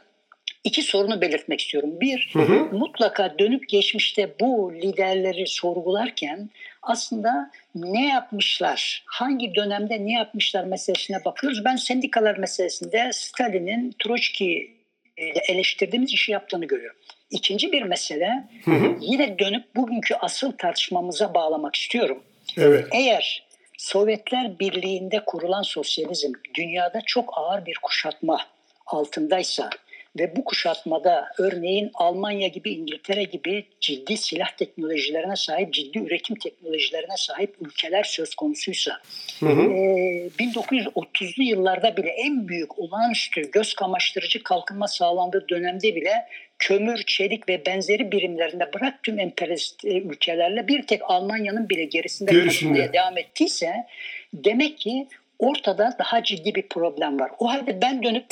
iki 0.64 0.82
sorunu 0.82 1.20
belirtmek 1.20 1.60
istiyorum. 1.60 2.00
Bir, 2.00 2.30
hı 2.32 2.38
hı. 2.38 2.68
mutlaka 2.72 3.38
dönüp 3.38 3.68
geçmişte 3.68 4.34
bu 4.40 4.74
liderleri 4.74 5.46
sorgularken 5.46 6.50
aslında 6.82 7.50
ne 7.74 8.08
yapmışlar, 8.08 9.04
hangi 9.06 9.54
dönemde 9.54 10.06
ne 10.06 10.12
yapmışlar 10.12 10.64
meselesine 10.64 11.24
bakıyoruz. 11.24 11.64
Ben 11.64 11.76
sendikalar 11.76 12.36
meselesinde 12.38 13.10
Stalin'in 13.12 13.94
Troçki 13.98 14.78
ile 15.16 15.42
eleştirdiğimiz 15.48 16.12
işi 16.12 16.32
yaptığını 16.32 16.64
görüyorum. 16.64 16.96
İkinci 17.30 17.72
bir 17.72 17.82
mesele 17.82 18.48
hı 18.64 18.70
hı. 18.70 18.96
yine 19.00 19.38
dönüp 19.38 19.76
bugünkü 19.76 20.14
asıl 20.14 20.52
tartışmamıza 20.52 21.34
bağlamak 21.34 21.76
istiyorum. 21.76 22.22
Evet. 22.56 22.86
Eğer 22.92 23.48
Sovyetler 23.78 24.58
Birliği'nde 24.58 25.24
kurulan 25.26 25.62
sosyalizm 25.62 26.32
dünyada 26.54 27.00
çok 27.06 27.38
ağır 27.38 27.66
bir 27.66 27.78
kuşatma 27.82 28.40
altındaysa 28.86 29.70
ve 30.18 30.36
bu 30.36 30.44
kuşatmada 30.44 31.28
örneğin 31.38 31.90
Almanya 31.94 32.48
gibi 32.48 32.70
İngiltere 32.70 33.24
gibi 33.24 33.64
ciddi 33.80 34.16
silah 34.16 34.50
teknolojilerine 34.50 35.36
sahip, 35.36 35.72
ciddi 35.72 35.98
üretim 35.98 36.36
teknolojilerine 36.36 37.16
sahip 37.16 37.56
ülkeler 37.60 38.04
söz 38.04 38.34
konusuysa 38.34 39.00
hı 39.40 39.46
hı. 39.46 39.62
E, 39.62 40.28
1930'lu 40.38 41.42
yıllarda 41.42 41.96
bile 41.96 42.08
en 42.08 42.48
büyük 42.48 42.78
olağanüstü 42.78 43.50
göz 43.50 43.74
kamaştırıcı 43.74 44.42
kalkınma 44.42 44.88
sağlandığı 44.88 45.48
dönemde 45.48 45.96
bile 45.96 46.12
kömür, 46.58 47.02
çelik 47.06 47.48
ve 47.48 47.66
benzeri 47.66 48.12
birimlerinde 48.12 48.70
bırak 48.74 49.02
tüm 49.02 49.18
emperyalist 49.18 49.84
e, 49.84 49.88
ülkelerle 49.88 50.68
bir 50.68 50.82
tek 50.82 51.00
Almanya'nın 51.04 51.68
bile 51.68 51.84
gerisinde 51.84 52.48
kalmaya 52.48 52.92
devam 52.92 53.18
ettiyse 53.18 53.86
demek 54.34 54.78
ki 54.78 55.08
ortada 55.38 55.96
daha 55.98 56.22
ciddi 56.22 56.54
bir 56.54 56.68
problem 56.68 57.20
var. 57.20 57.30
O 57.38 57.48
halde 57.48 57.82
ben 57.82 58.02
dönüp 58.02 58.26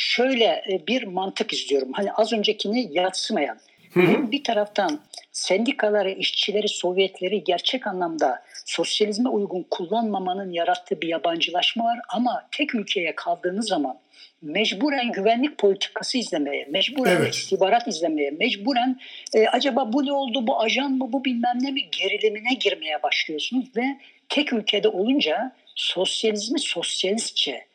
şöyle 0.00 0.44
e, 0.44 0.86
bir 0.88 1.02
mantık 1.02 1.52
izliyorum. 1.52 1.92
Hani 1.92 2.12
az 2.12 2.32
öncekini 2.32 2.88
yatsımayan. 2.90 3.58
Hı 3.92 4.32
Bir 4.32 4.44
taraftan 4.44 5.00
sendikaları, 5.32 6.10
işçileri, 6.10 6.68
Sovyetleri 6.68 7.44
gerçek 7.44 7.86
anlamda 7.86 8.42
sosyalizme 8.64 9.28
uygun 9.28 9.66
kullanmamanın 9.70 10.50
yarattığı 10.52 11.00
bir 11.00 11.08
yabancılaşma 11.08 11.84
var 11.84 11.98
ama 12.08 12.48
tek 12.52 12.74
ülkeye 12.74 13.14
kaldığınız 13.14 13.68
zaman 13.68 13.98
mecburen 14.42 15.12
güvenlik 15.12 15.58
politikası 15.58 16.18
izlemeye, 16.18 16.68
mecburen 16.70 17.16
evet. 17.16 17.34
istihbarat 17.34 17.88
izlemeye, 17.88 18.30
mecburen 18.30 19.00
e, 19.34 19.46
acaba 19.46 19.92
bu 19.92 20.06
ne 20.06 20.12
oldu, 20.12 20.46
bu 20.46 20.60
ajan 20.60 20.92
mı, 20.92 21.12
bu 21.12 21.24
bilmem 21.24 21.58
ne 21.60 21.70
mi 21.70 21.90
gerilimine 21.90 22.54
girmeye 22.54 23.02
başlıyorsunuz 23.02 23.76
ve 23.76 23.84
tek 24.28 24.52
ülkede 24.52 24.88
olunca 24.88 25.52
sosyalizmi 25.74 26.60
sosyalistçe 26.60 27.69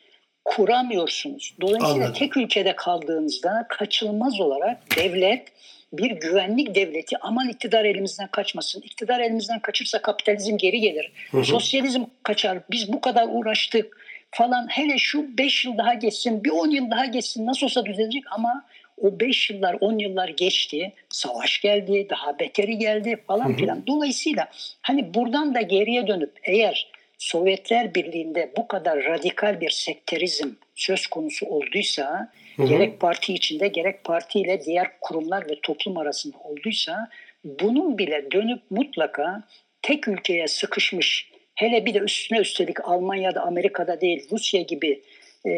kuramıyorsunuz. 0.46 1.54
Dolayısıyla 1.60 1.94
Anladım. 1.94 2.12
tek 2.12 2.36
ülkede 2.36 2.76
kaldığınızda 2.76 3.66
kaçılmaz 3.68 4.40
olarak 4.40 4.96
devlet 4.96 5.48
bir 5.92 6.10
güvenlik 6.10 6.74
devleti 6.74 7.16
aman 7.20 7.48
iktidar 7.48 7.84
elimizden 7.84 8.28
kaçmasın. 8.28 8.80
İktidar 8.80 9.20
elimizden 9.20 9.60
kaçırsa 9.60 10.02
kapitalizm 10.02 10.56
geri 10.56 10.80
gelir. 10.80 11.12
Hı 11.30 11.38
hı. 11.38 11.44
Sosyalizm 11.44 12.04
kaçar. 12.22 12.58
Biz 12.70 12.92
bu 12.92 13.00
kadar 13.00 13.26
uğraştık 13.30 13.98
falan. 14.30 14.68
Hele 14.70 14.98
şu 14.98 15.38
5 15.38 15.64
yıl 15.64 15.78
daha 15.78 15.94
geçsin, 15.94 16.44
bir 16.44 16.50
10 16.50 16.70
yıl 16.70 16.90
daha 16.90 17.06
geçsin 17.06 17.46
nasıl 17.46 17.66
olsa 17.66 17.86
düzelecek 17.86 18.24
ama 18.30 18.64
o 18.98 19.20
5 19.20 19.50
yıllar 19.50 19.76
10 19.80 19.98
yıllar 19.98 20.28
geçti. 20.28 20.92
Savaş 21.08 21.60
geldi, 21.60 22.06
daha 22.10 22.38
beteri 22.38 22.78
geldi 22.78 23.16
falan 23.26 23.56
filan. 23.56 23.86
Dolayısıyla 23.86 24.48
hani 24.82 25.14
buradan 25.14 25.54
da 25.54 25.60
geriye 25.60 26.06
dönüp 26.06 26.32
eğer 26.44 26.88
Sovyetler 27.18 27.94
Birliği'nde 27.94 28.52
bu 28.56 28.68
kadar 28.68 29.04
radikal 29.04 29.60
bir 29.60 29.70
sekterizm 29.70 30.50
söz 30.74 31.06
konusu 31.06 31.46
olduysa 31.46 32.32
hı 32.56 32.62
hı. 32.62 32.66
gerek 32.66 33.00
parti 33.00 33.34
içinde 33.34 33.68
gerek 33.68 34.04
parti 34.04 34.40
ile 34.40 34.60
diğer 34.64 35.00
kurumlar 35.00 35.50
ve 35.50 35.60
toplum 35.62 35.98
arasında 35.98 36.38
olduysa 36.38 37.08
bunun 37.44 37.98
bile 37.98 38.30
dönüp 38.32 38.62
mutlaka 38.70 39.42
tek 39.82 40.08
ülkeye 40.08 40.48
sıkışmış 40.48 41.30
hele 41.54 41.86
bir 41.86 41.94
de 41.94 41.98
üstüne 41.98 42.38
üstelik 42.38 42.88
Almanya'da 42.88 43.42
Amerika'da 43.42 44.00
değil 44.00 44.28
Rusya 44.32 44.62
gibi 44.62 45.02
e, 45.46 45.52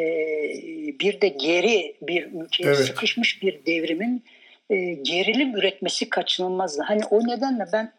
bir 1.00 1.20
de 1.20 1.28
geri 1.28 1.96
bir 2.02 2.24
ülkeye 2.24 2.64
evet. 2.64 2.76
sıkışmış 2.76 3.42
bir 3.42 3.66
devrimin 3.66 4.24
e, 4.70 4.76
gerilim 4.92 5.56
üretmesi 5.56 6.10
kaçınılmazdı. 6.10 6.82
Hani 6.82 7.00
o 7.10 7.26
nedenle 7.26 7.64
ben 7.72 7.92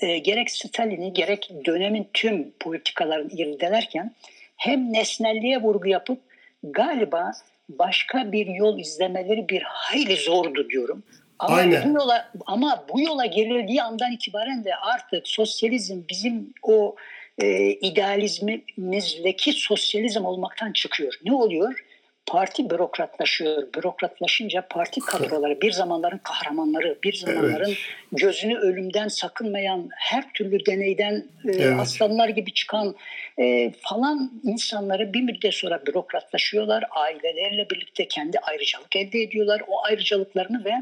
e, 0.00 0.18
gerek 0.18 0.50
Stalin'i 0.50 1.12
gerek 1.12 1.50
dönemin 1.64 2.08
tüm 2.14 2.50
politikalarını 2.60 3.30
irdelerken 3.32 4.14
hem 4.56 4.92
nesnelliğe 4.92 5.62
vurgu 5.62 5.88
yapıp 5.88 6.18
galiba 6.62 7.32
başka 7.68 8.32
bir 8.32 8.46
yol 8.46 8.78
izlemeleri 8.78 9.48
bir 9.48 9.62
hayli 9.62 10.16
zordu 10.16 10.68
diyorum. 10.70 11.02
Ama 11.38 11.56
Aynen. 11.56 11.84
bu 11.84 11.98
yola 11.98 12.32
ama 12.46 12.84
bu 12.92 13.00
yola 13.00 13.26
girildiği 13.26 13.82
andan 13.82 14.12
itibaren 14.12 14.64
de 14.64 14.76
artık 14.76 15.28
sosyalizm 15.28 16.00
bizim 16.10 16.54
o 16.62 16.96
e, 17.38 17.70
idealizmimizdeki 17.70 19.52
sosyalizm 19.52 20.24
olmaktan 20.24 20.72
çıkıyor. 20.72 21.14
Ne 21.24 21.32
oluyor? 21.32 21.84
Parti 22.28 22.70
bürokratlaşıyor. 22.70 23.72
Bürokratlaşınca 23.74 24.66
parti 24.70 25.00
kadroları 25.00 25.60
bir 25.60 25.72
zamanların 25.72 26.18
kahramanları, 26.18 26.98
bir 27.04 27.12
zamanların 27.12 27.68
evet. 27.68 27.78
gözünü 28.12 28.58
ölümden 28.58 29.08
sakınmayan, 29.08 29.88
her 29.96 30.32
türlü 30.32 30.66
deneyden 30.66 31.14
e, 31.44 31.50
evet. 31.50 31.80
aslanlar 31.80 32.28
gibi 32.28 32.52
çıkan 32.54 32.94
e, 33.38 33.72
falan 33.80 34.32
insanları 34.44 35.12
bir 35.12 35.20
müddet 35.20 35.54
sonra 35.54 35.86
bürokratlaşıyorlar. 35.86 36.84
Ailelerle 36.90 37.70
birlikte 37.70 38.08
kendi 38.08 38.38
ayrıcalık 38.38 38.96
elde 38.96 39.22
ediyorlar. 39.22 39.62
O 39.68 39.84
ayrıcalıklarını 39.84 40.64
ve 40.64 40.72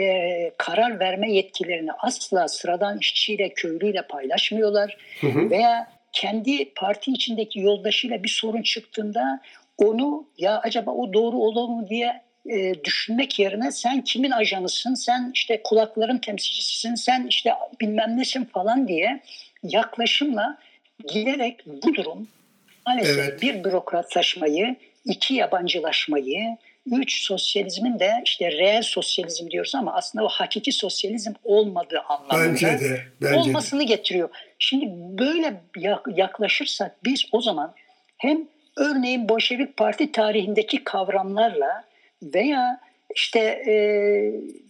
e, 0.00 0.52
karar 0.58 1.00
verme 1.00 1.32
yetkilerini 1.32 1.92
asla 1.92 2.48
sıradan 2.48 2.98
işçiyle, 2.98 3.48
köylüyle 3.48 4.02
paylaşmıyorlar. 4.02 4.96
Hı 5.20 5.26
hı. 5.26 5.50
Veya 5.50 6.00
kendi 6.12 6.74
parti 6.74 7.10
içindeki 7.10 7.60
yoldaşıyla 7.60 8.22
bir 8.22 8.28
sorun 8.28 8.62
çıktığında 8.62 9.40
onu 9.80 10.26
ya 10.38 10.60
acaba 10.60 10.90
o 10.90 11.12
doğru 11.12 11.36
olur 11.36 11.68
mu 11.68 11.88
diye 11.88 12.22
e, 12.50 12.84
düşünmek 12.84 13.38
yerine 13.38 13.72
sen 13.72 14.04
kimin 14.04 14.30
ajanısın, 14.30 14.94
sen 14.94 15.30
işte 15.34 15.60
kulakların 15.64 16.18
temsilcisisin, 16.18 16.94
sen 16.94 17.26
işte 17.26 17.52
bilmem 17.80 18.16
nesin 18.16 18.44
falan 18.44 18.88
diye 18.88 19.20
yaklaşımla 19.62 20.58
giderek 21.12 21.66
bu 21.66 21.94
durum 21.94 22.28
maalesef 22.86 23.18
evet. 23.18 23.42
bir 23.42 23.64
bürokratlaşmayı, 23.64 24.76
iki 25.04 25.34
yabancılaşmayı 25.34 26.56
üç 26.86 27.22
sosyalizmin 27.22 27.98
de 27.98 28.22
işte 28.24 28.52
reel 28.52 28.82
sosyalizm 28.82 29.50
diyoruz 29.50 29.74
ama 29.74 29.94
aslında 29.94 30.24
o 30.24 30.28
hakiki 30.28 30.72
sosyalizm 30.72 31.32
olmadığı 31.44 32.00
anlamında 32.00 32.52
bence 32.52 32.66
de, 32.66 33.00
bence 33.22 33.38
olmasını 33.38 33.80
de. 33.80 33.84
getiriyor. 33.84 34.28
Şimdi 34.58 34.86
böyle 35.18 35.60
yaklaşırsak 36.16 37.04
biz 37.04 37.24
o 37.32 37.40
zaman 37.40 37.74
hem 38.16 38.48
örneğin 38.76 39.28
Bolşevik 39.28 39.76
Parti 39.76 40.12
tarihindeki 40.12 40.84
kavramlarla 40.84 41.84
veya 42.22 42.80
işte 43.14 43.40
e, 43.40 43.74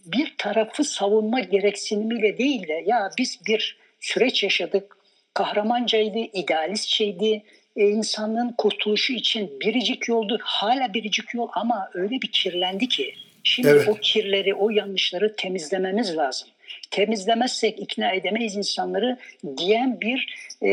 bir 0.05 0.35
tarafı 0.37 0.83
savunma 0.83 1.39
gereksinimiyle 1.39 2.37
değil 2.37 2.67
de 2.67 2.83
ya 2.85 3.09
biz 3.17 3.39
bir 3.47 3.77
süreç 3.99 4.43
yaşadık, 4.43 4.97
kahramancaydı, 5.33 6.17
idealistçeydi, 6.17 7.43
e, 7.75 7.87
insanlığın 7.87 8.55
kurtuluşu 8.57 9.13
için 9.13 9.59
biricik 9.61 10.07
yoldu, 10.07 10.39
hala 10.41 10.93
biricik 10.93 11.33
yol 11.33 11.49
ama 11.53 11.89
öyle 11.93 12.21
bir 12.21 12.31
kirlendi 12.31 12.87
ki 12.87 13.15
şimdi 13.43 13.67
evet. 13.67 13.87
o 13.89 13.95
kirleri, 13.95 14.53
o 14.53 14.69
yanlışları 14.69 15.35
temizlememiz 15.35 16.17
lazım. 16.17 16.47
Temizlemezsek 16.91 17.79
ikna 17.79 18.11
edemeyiz 18.11 18.55
insanları 18.55 19.17
diyen 19.57 20.01
bir 20.01 20.35
e, 20.61 20.67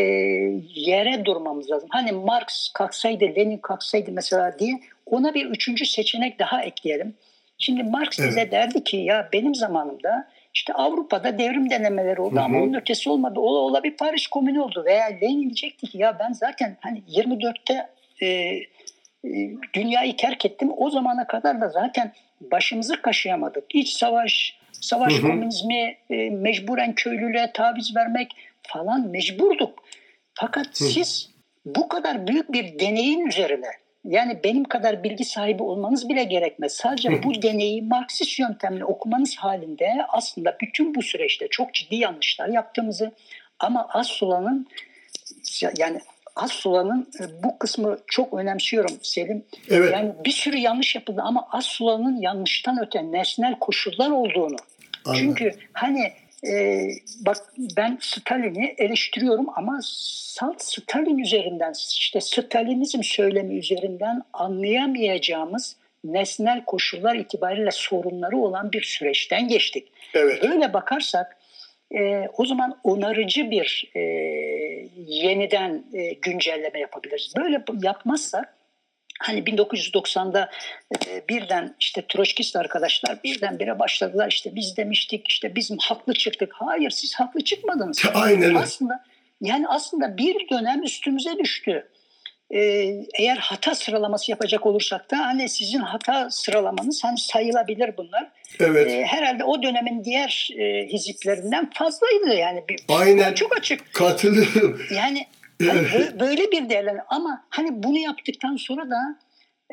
yere 0.75 1.25
durmamız 1.25 1.71
lazım. 1.71 1.89
Hani 1.93 2.13
Marx 2.13 2.73
kalksaydı, 2.75 3.25
Lenin 3.25 3.59
kalksaydı 3.59 4.13
mesela 4.13 4.59
diye 4.59 4.81
ona 5.07 5.35
bir 5.35 5.47
üçüncü 5.47 5.87
seçenek 5.87 6.39
daha 6.39 6.63
ekleyelim. 6.63 7.15
Şimdi 7.59 7.83
Marx 7.83 8.19
evet. 8.19 8.31
bize 8.31 8.51
derdi 8.51 8.85
ki 8.85 8.97
ya 8.97 9.29
benim 9.33 9.55
zamanımda 9.55 10.29
işte 10.55 10.73
Avrupa'da 10.73 11.39
devrim 11.39 11.71
denemeleri 11.71 12.21
oldu 12.21 12.41
ama 12.41 12.59
onun 12.59 12.75
ötesi 12.75 13.11
olmadı. 13.11 13.41
Ola 13.41 13.59
ola 13.59 13.83
bir 13.83 13.97
Paris 13.97 14.27
Komünü 14.27 14.61
oldu 14.61 14.83
veya 14.87 15.05
Lenin 15.05 15.41
diyecekti 15.41 15.87
ki 15.87 15.99
ya 15.99 16.19
ben 16.19 16.33
zaten 16.33 16.77
hani 16.81 17.03
24'te 17.09 17.89
e, 18.21 18.27
e, 18.27 18.63
dünyayı 19.75 20.17
terk 20.17 20.47
ettim. 20.47 20.71
O 20.77 20.91
zamana 20.91 21.27
kadar 21.27 21.61
da 21.61 21.69
zaten 21.69 22.13
başımızı 22.41 23.03
kaşıyamadık. 23.03 23.65
İç 23.75 23.89
savaş, 23.89 24.58
savaş 24.81 25.13
Hı-hı. 25.13 25.23
komünizmi, 25.23 25.97
e, 26.11 26.31
mecburen 26.31 26.95
köylülüğe 26.95 27.51
taviz 27.55 27.97
vermek 27.97 28.33
falan 28.63 29.09
mecburduk. 29.09 29.85
Fakat 30.35 30.67
Hı. 30.67 30.85
siz 30.85 31.31
bu 31.65 31.89
kadar 31.89 32.27
büyük 32.27 32.53
bir 32.53 32.79
deneyin 32.79 33.27
üzerine 33.27 33.71
yani 34.05 34.41
benim 34.45 34.65
kadar 34.65 35.05
bilgi 35.05 35.25
sahibi 35.25 35.63
olmanız 35.63 36.09
bile 36.09 36.25
gerekmez. 36.25 36.73
Sadece 36.73 37.23
bu 37.23 37.43
deneyi 37.43 37.83
Marksist 37.83 38.39
yöntemle 38.39 38.85
okumanız 38.85 39.37
halinde 39.37 39.89
aslında 40.09 40.57
bütün 40.61 40.95
bu 40.95 41.03
süreçte 41.03 41.49
çok 41.51 41.75
ciddi 41.75 41.97
yanlışlar 41.97 42.49
yaptığımızı 42.49 43.13
ama 43.59 43.89
Assula'nın 43.93 44.69
yani 45.79 46.01
Assula'nın 46.39 47.09
e, 47.21 47.43
bu 47.43 47.59
kısmı 47.59 47.99
çok 48.07 48.35
önemsiyorum 48.35 48.99
Selim. 49.03 49.45
Evet. 49.71 49.93
Yani 49.93 50.13
bir 50.25 50.31
sürü 50.31 50.57
yanlış 50.57 50.95
yapıldı 50.95 51.21
ama 51.25 51.49
Assula'nın 51.51 52.21
yanlıştan 52.21 52.79
öte 52.87 53.13
nesnel 53.13 53.59
koşullar 53.59 54.11
olduğunu. 54.11 54.57
Aynen. 55.05 55.19
Çünkü 55.19 55.53
hani 55.73 56.13
e, 56.47 56.87
bak 57.21 57.37
ben 57.77 57.99
Stalin'i 58.01 58.75
eleştiriyorum 58.79 59.47
ama 59.57 59.81
salt 59.83 60.63
Stalin 60.63 61.19
üzerinden 61.19 61.73
işte 61.99 62.21
Stalinizm 62.21 63.03
söylemi 63.03 63.59
üzerinden 63.59 64.23
anlayamayacağımız 64.33 65.77
nesnel 66.05 66.65
koşullar 66.65 67.15
itibariyle 67.15 67.71
sorunları 67.71 68.37
olan 68.37 68.73
bir 68.73 68.83
süreçten 68.83 69.49
geçtik. 69.49 69.89
Evet. 70.15 70.45
Öyle 70.45 70.73
bakarsak 70.73 71.38
e, 71.97 72.29
o 72.37 72.47
zaman 72.47 72.79
onarıcı 72.85 73.51
bir 73.51 73.91
e, 73.95 74.01
yeniden 74.97 75.85
e, 75.95 76.13
güncelleme 76.13 76.81
yapabiliriz. 76.81 77.33
Böyle 77.37 77.65
yapmazsak 77.83 78.59
Hani 79.19 79.41
1990'da 79.41 80.51
e, 81.07 81.29
birden 81.29 81.75
işte 81.81 82.05
Troçkist 82.09 82.57
arkadaşlar 82.57 83.19
birdenbire 83.25 83.79
başladılar 83.79 84.29
işte 84.31 84.55
biz 84.55 84.77
demiştik 84.77 85.29
işte 85.29 85.55
biz 85.55 85.71
haklı 85.81 86.15
çıktık. 86.15 86.53
Hayır 86.53 86.91
siz 86.91 87.15
haklı 87.15 87.41
çıkmadınız. 87.45 88.03
Aynen. 88.15 88.55
Aslında 88.55 89.05
yani 89.41 89.69
aslında 89.69 90.17
bir 90.17 90.49
dönem 90.51 90.83
üstümüze 90.83 91.39
düştü. 91.39 91.89
Ee, 92.55 92.95
eğer 93.19 93.37
hata 93.37 93.75
sıralaması 93.75 94.31
yapacak 94.31 94.67
olursak 94.67 95.11
da 95.11 95.19
hani 95.19 95.49
sizin 95.49 95.79
hata 95.79 96.31
sıralamanız 96.31 97.05
hani 97.05 97.19
sayılabilir 97.19 97.97
bunlar. 97.97 98.31
Evet. 98.61 98.91
Ee, 98.91 99.05
herhalde 99.05 99.45
o 99.45 99.63
dönemin 99.63 100.05
diğer 100.05 100.49
e, 100.59 100.87
hiziplerinden 100.87 101.71
fazlaydı 101.75 102.35
yani. 102.35 102.65
Bir, 102.69 102.81
Aynen. 102.89 103.35
Çok 103.35 103.57
açık. 103.59 103.95
Katılıyorum. 103.95 104.81
Yani 104.95 105.27
yani 105.61 105.87
böyle 106.21 106.53
bir 106.53 106.69
değerlendirme 106.69 107.05
ama 107.09 107.45
hani 107.51 107.83
bunu 107.83 107.99
yaptıktan 107.99 108.57
sonra 108.57 108.91
da 108.91 109.19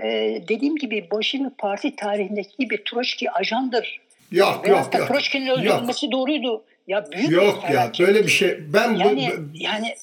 e, 0.03 0.07
dediğim 0.47 0.76
gibi 0.76 1.07
Bolşevik 1.11 1.57
Parti 1.57 1.95
tarihindeki 1.95 2.57
gibi 2.59 2.84
Troçki 2.84 3.32
ajandır. 3.32 4.01
Yok 4.32 4.65
Veyahut 4.65 4.93
yok 4.93 5.01
yok. 5.01 5.07
Troçki'nin 5.07 5.47
öldürülmesi 5.47 6.11
doğruydu. 6.11 6.63
Ya 6.88 7.05
büyük 7.11 7.32
yok 7.32 7.63
bir 7.69 7.73
ya 7.73 7.91
böyle 7.99 8.23
bir 8.23 8.32
şey. 8.32 8.73
Ben 8.73 8.95
yani, 8.95 9.32
bu, 9.38 9.43
yani 9.53 9.95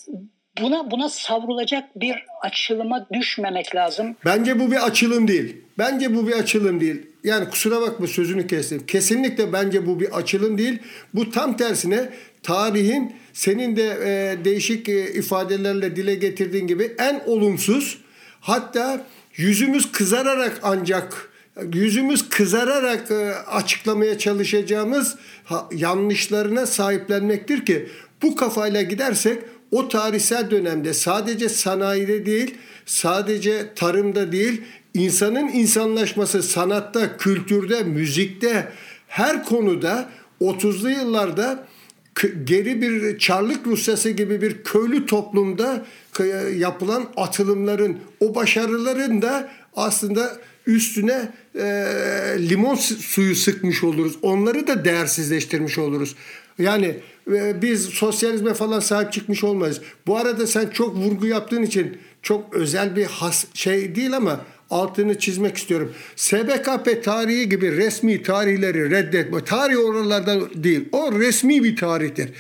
buna 0.61 0.91
buna 0.91 1.09
savrulacak 1.09 2.01
bir 2.01 2.15
açılıma 2.43 3.07
düşmemek 3.13 3.75
lazım. 3.75 4.17
Bence 4.25 4.59
bu 4.59 4.71
bir 4.71 4.87
açılım 4.87 5.29
değil. 5.29 5.57
Bence 5.79 6.15
bu 6.15 6.29
bir 6.29 6.33
açılım 6.33 6.81
değil. 6.81 7.07
Yani 7.25 7.51
kusura 7.51 7.81
bakma 7.81 8.07
sözünü 8.07 8.47
kestim. 8.47 8.87
Kesinlikle 8.87 9.53
bence 9.53 9.87
bu 9.87 10.01
bir 10.01 10.19
açılım 10.19 10.59
değil. 10.59 10.79
Bu 11.15 11.31
tam 11.31 11.57
tersine 11.57 12.09
tarihin 12.43 13.17
senin 13.33 13.77
de 13.77 13.97
e, 14.05 14.45
değişik 14.45 14.89
e, 14.89 15.13
ifadelerle 15.13 15.97
dile 15.97 16.15
getirdiğin 16.15 16.67
gibi 16.67 16.97
en 16.99 17.23
olumsuz 17.27 17.99
hatta 18.41 19.07
yüzümüz 19.37 19.93
kızararak 19.93 20.61
ancak 20.63 21.33
yüzümüz 21.75 22.29
kızararak 22.29 23.11
e, 23.11 23.35
açıklamaya 23.35 24.19
çalışacağımız 24.19 25.17
yanlışlarına 25.73 26.67
sahiplenmektir 26.67 27.67
ki 27.67 27.89
bu 28.23 28.37
kafayla 28.37 28.83
gidersek 28.83 29.39
o 29.73 29.89
tarihsel 29.89 30.51
dönemde 30.51 30.95
sadece 30.95 31.49
sanayide 31.49 32.27
değil, 32.27 32.55
sadece 32.87 33.75
tarımda 33.75 34.33
değil, 34.33 34.63
insanın 34.95 35.49
insanlaşması 35.49 36.43
sanatta, 36.43 37.17
kültürde, 37.17 37.83
müzikte 37.83 38.69
her 39.09 39.45
konuda 39.45 40.11
30'lu 40.41 40.91
yıllarda 40.91 41.67
geri 42.45 42.83
bir 42.83 43.19
Çarlık 43.19 43.67
Rusyası 43.67 44.11
gibi 44.11 44.43
bir 44.43 44.65
köylü 44.65 45.07
toplumda 45.07 45.85
yapılan 46.57 47.09
atılımların, 47.17 47.99
o 48.21 48.35
başarıların 48.35 49.23
da 49.23 49.51
aslında 49.77 50.39
üstüne 50.67 51.29
e, 51.55 51.65
limon 52.39 52.75
suyu 52.75 53.37
sıkmış 53.37 53.85
oluruz. 53.85 54.19
Onları 54.23 54.67
da 54.67 54.85
değersizleştirmiş 54.85 55.79
oluruz. 55.79 56.15
Yani 56.59 56.95
e, 57.33 57.63
biz 57.63 57.85
sosyalizme 57.85 58.55
falan 58.55 58.81
sahip 58.81 59.13
çıkmış 59.13 59.45
olmayız. 59.45 59.81
Bu 60.07 60.17
arada 60.17 60.47
sen 60.47 60.67
çok 60.67 60.97
vurgu 60.97 61.27
yaptığın 61.27 61.63
için 61.63 61.99
çok 62.23 62.55
özel 62.55 62.97
bir 62.97 63.05
has 63.05 63.45
şey 63.55 63.95
değil 63.95 64.17
ama 64.17 64.41
altını 64.71 65.19
çizmek 65.19 65.57
istiyorum. 65.57 65.93
SBKP 66.17 67.05
tarihi 67.05 67.49
gibi 67.49 67.77
resmi 67.77 68.23
tarihleri 68.23 68.91
reddetme. 68.91 69.45
Tarih 69.45 69.79
oralardan 69.79 70.49
değil. 70.55 70.89
O 70.93 71.13
resmi 71.13 71.65
bir 71.65 71.77
tarihtir. 71.77 72.31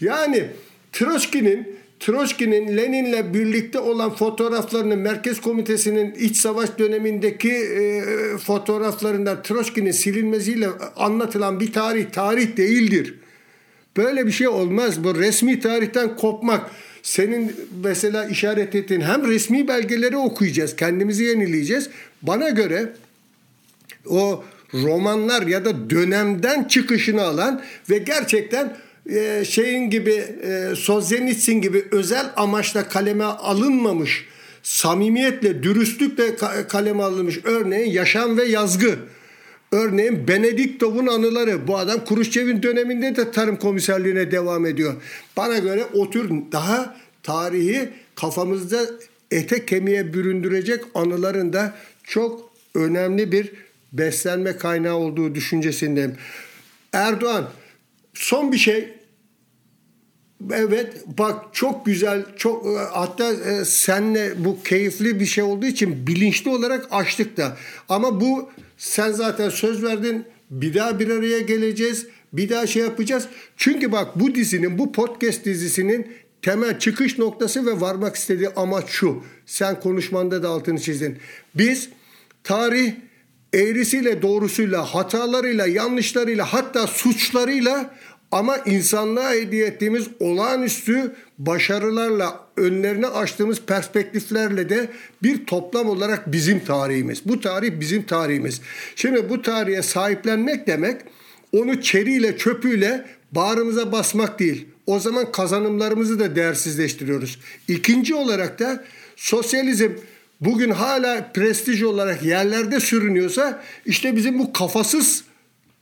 Yani 0.00 0.46
Troçki'nin 0.92 1.76
Troçki'nin 2.00 2.76
Lenin'le 2.76 3.34
birlikte 3.34 3.78
olan 3.78 4.14
fotoğraflarını 4.14 4.96
Merkez 4.96 5.40
Komitesi'nin 5.40 6.14
iç 6.14 6.36
savaş 6.36 6.78
dönemindeki 6.78 7.52
e, 7.52 8.02
fotoğraflarından 8.38 9.42
Troçki'nin 9.42 9.90
silinmesiyle 9.90 10.68
anlatılan 10.96 11.60
bir 11.60 11.72
tarih 11.72 12.06
tarih 12.12 12.56
değildir. 12.56 13.14
Böyle 13.96 14.26
bir 14.26 14.32
şey 14.32 14.48
olmaz. 14.48 15.04
Bu 15.04 15.14
resmi 15.14 15.60
tarihten 15.60 16.16
kopmak 16.16 16.70
senin 17.02 17.56
mesela 17.84 18.24
işaret 18.24 18.74
ettiğin 18.74 19.00
hem 19.00 19.28
resmi 19.28 19.68
belgeleri 19.68 20.16
okuyacağız, 20.16 20.76
kendimizi 20.76 21.24
yenileyeceğiz. 21.24 21.90
Bana 22.22 22.48
göre 22.48 22.92
o 24.08 24.44
romanlar 24.74 25.46
ya 25.46 25.64
da 25.64 25.90
dönemden 25.90 26.64
çıkışını 26.64 27.22
alan 27.22 27.62
ve 27.90 27.98
gerçekten 27.98 28.76
e, 29.10 29.44
şeyin 29.44 29.90
gibi 29.90 30.24
e, 30.42 30.74
Solzhenitsyn 30.76 31.60
gibi 31.60 31.84
özel 31.90 32.26
amaçla 32.36 32.88
kaleme 32.88 33.24
alınmamış 33.24 34.26
samimiyetle, 34.62 35.62
dürüstlükle 35.62 36.36
kaleme 36.68 37.02
alınmış 37.02 37.38
örneğin 37.44 37.92
Yaşam 37.92 38.38
ve 38.38 38.44
Yazgı. 38.44 38.98
Örneğin 39.72 40.28
Benediktov'un 40.28 41.06
anıları. 41.06 41.68
Bu 41.68 41.78
adam 41.78 42.04
Kuruşçev'in 42.04 42.62
döneminde 42.62 43.16
de 43.16 43.30
tarım 43.30 43.56
komiserliğine 43.56 44.30
devam 44.30 44.66
ediyor. 44.66 44.94
Bana 45.36 45.58
göre 45.58 45.84
o 45.94 46.10
tür 46.10 46.30
daha 46.52 46.96
tarihi 47.22 47.88
kafamızda 48.14 48.86
ete 49.30 49.66
kemiğe 49.66 50.14
büründürecek 50.14 50.84
anıların 50.94 51.52
da 51.52 51.74
çok 52.02 52.52
önemli 52.74 53.32
bir 53.32 53.52
beslenme 53.92 54.56
kaynağı 54.56 54.94
olduğu 54.94 55.34
düşüncesindeyim. 55.34 56.16
Erdoğan 56.92 57.50
son 58.14 58.52
bir 58.52 58.58
şey 58.58 58.96
Evet 60.52 60.94
bak 61.18 61.44
çok 61.52 61.86
güzel 61.86 62.24
çok 62.36 62.78
hatta 62.92 63.34
senle 63.64 64.44
bu 64.44 64.62
keyifli 64.62 65.20
bir 65.20 65.26
şey 65.26 65.44
olduğu 65.44 65.66
için 65.66 66.06
bilinçli 66.06 66.50
olarak 66.50 66.86
açtık 66.90 67.36
da 67.36 67.56
ama 67.88 68.20
bu 68.20 68.50
Sen 68.76 69.12
zaten 69.12 69.48
söz 69.48 69.82
verdin. 69.82 70.24
Bir 70.50 70.74
daha 70.74 70.98
bir 70.98 71.10
araya 71.10 71.40
geleceğiz. 71.40 72.06
Bir 72.32 72.48
daha 72.48 72.66
şey 72.66 72.82
yapacağız. 72.82 73.28
Çünkü 73.56 73.92
bak 73.92 74.20
bu 74.20 74.34
dizinin, 74.34 74.78
bu 74.78 74.92
podcast 74.92 75.44
dizisinin 75.44 76.12
temel 76.42 76.78
çıkış 76.78 77.18
noktası 77.18 77.66
ve 77.66 77.80
varmak 77.80 78.16
istediği 78.16 78.48
amaç 78.48 78.88
şu. 78.88 79.22
Sen 79.46 79.80
konuşmanda 79.80 80.42
da 80.42 80.48
altını 80.48 80.80
çizdin. 80.80 81.18
Biz 81.54 81.88
tarih 82.44 82.92
eğrisiyle 83.52 84.22
doğrusuyla, 84.22 84.84
hatalarıyla, 84.84 85.66
yanlışlarıyla 85.66 86.52
hatta 86.52 86.86
suçlarıyla 86.86 87.94
ama 88.36 88.56
insanlığa 88.56 89.32
hediye 89.32 89.66
ettiğimiz 89.66 90.08
olağanüstü 90.20 91.14
başarılarla 91.38 92.40
önlerine 92.56 93.06
açtığımız 93.06 93.60
perspektiflerle 93.60 94.68
de 94.68 94.88
bir 95.22 95.46
toplam 95.46 95.88
olarak 95.88 96.32
bizim 96.32 96.64
tarihimiz. 96.64 97.22
Bu 97.24 97.40
tarih 97.40 97.80
bizim 97.80 98.02
tarihimiz. 98.02 98.60
Şimdi 98.96 99.30
bu 99.30 99.42
tarihe 99.42 99.82
sahiplenmek 99.82 100.66
demek 100.66 101.00
onu 101.52 101.82
çeriyle 101.82 102.38
çöpüyle 102.38 103.06
bağrımıza 103.32 103.92
basmak 103.92 104.38
değil. 104.38 104.66
O 104.86 105.00
zaman 105.00 105.32
kazanımlarımızı 105.32 106.18
da 106.18 106.36
değersizleştiriyoruz. 106.36 107.38
İkinci 107.68 108.14
olarak 108.14 108.58
da 108.58 108.84
sosyalizm 109.16 109.90
bugün 110.40 110.70
hala 110.70 111.32
prestij 111.34 111.82
olarak 111.82 112.22
yerlerde 112.22 112.80
sürünüyorsa 112.80 113.62
işte 113.86 114.16
bizim 114.16 114.38
bu 114.38 114.52
kafasız 114.52 115.24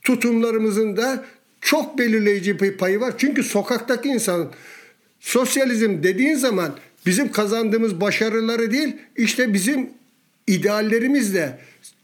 tutumlarımızın 0.05 0.97
da 0.97 1.25
çok 1.65 1.97
belirleyici 1.97 2.59
bir 2.59 2.77
payı 2.77 2.99
var. 2.99 3.13
Çünkü 3.17 3.43
sokaktaki 3.43 4.09
insan 4.09 4.51
sosyalizm 5.19 6.03
dediğin 6.03 6.35
zaman 6.35 6.75
bizim 7.05 7.31
kazandığımız 7.31 8.01
başarıları 8.01 8.71
değil 8.71 8.95
işte 9.17 9.53
bizim 9.53 9.89
ideallerimizle 10.47 11.59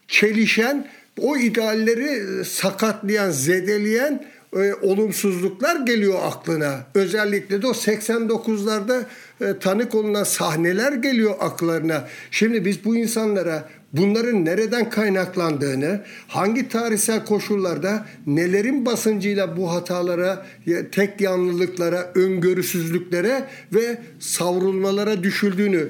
çelişen 0.08 0.88
o 1.20 1.38
idealleri 1.38 2.46
sakatlayan, 2.46 3.30
zedeleyen 3.32 4.26
e, 4.56 4.74
olumsuzluklar 4.74 5.86
geliyor 5.86 6.20
aklına. 6.24 6.86
Özellikle 6.96 7.62
de 7.62 7.68
o 7.68 7.72
89'larda 7.72 9.04
e, 9.42 9.60
tanık 9.60 9.96
olunan 9.96 10.24
sahneler 10.24 10.94
geliyor 10.94 11.36
aklarına. 11.40 12.08
Şimdi 12.32 12.66
biz 12.66 12.86
bu 12.86 12.96
insanlara 12.96 13.70
bunların 13.94 14.46
nereden 14.46 14.90
kaynaklandığını, 14.90 16.02
hangi 16.28 16.70
tarihsel 16.70 17.26
koşullarda 17.26 18.06
nelerin 18.28 18.86
basıncıyla 18.86 19.58
bu 19.58 19.72
hatalara, 19.72 20.46
tek 20.92 21.22
yanlılıklara, 21.22 22.12
öngörüsüzlüklere 22.16 23.48
ve 23.74 24.02
savrulmalara 24.20 25.24
düşüldüğünü 25.24 25.90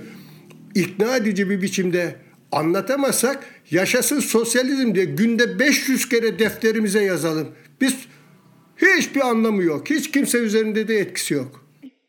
ikna 0.75 1.17
edici 1.17 1.49
bir 1.49 1.61
biçimde 1.61 2.15
anlatamazsak 2.51 3.43
yaşasın 3.71 4.19
sosyalizm 4.19 4.95
diye 4.95 5.05
günde 5.05 5.59
500 5.59 6.09
kere 6.09 6.39
defterimize 6.39 7.03
yazalım. 7.03 7.47
Biz 7.81 7.95
hiçbir 8.77 9.21
anlamı 9.21 9.63
yok. 9.63 9.89
Hiç 9.89 10.11
kimse 10.11 10.37
üzerinde 10.37 10.87
de 10.87 10.99
etkisi 10.99 11.33
yok. 11.33 11.60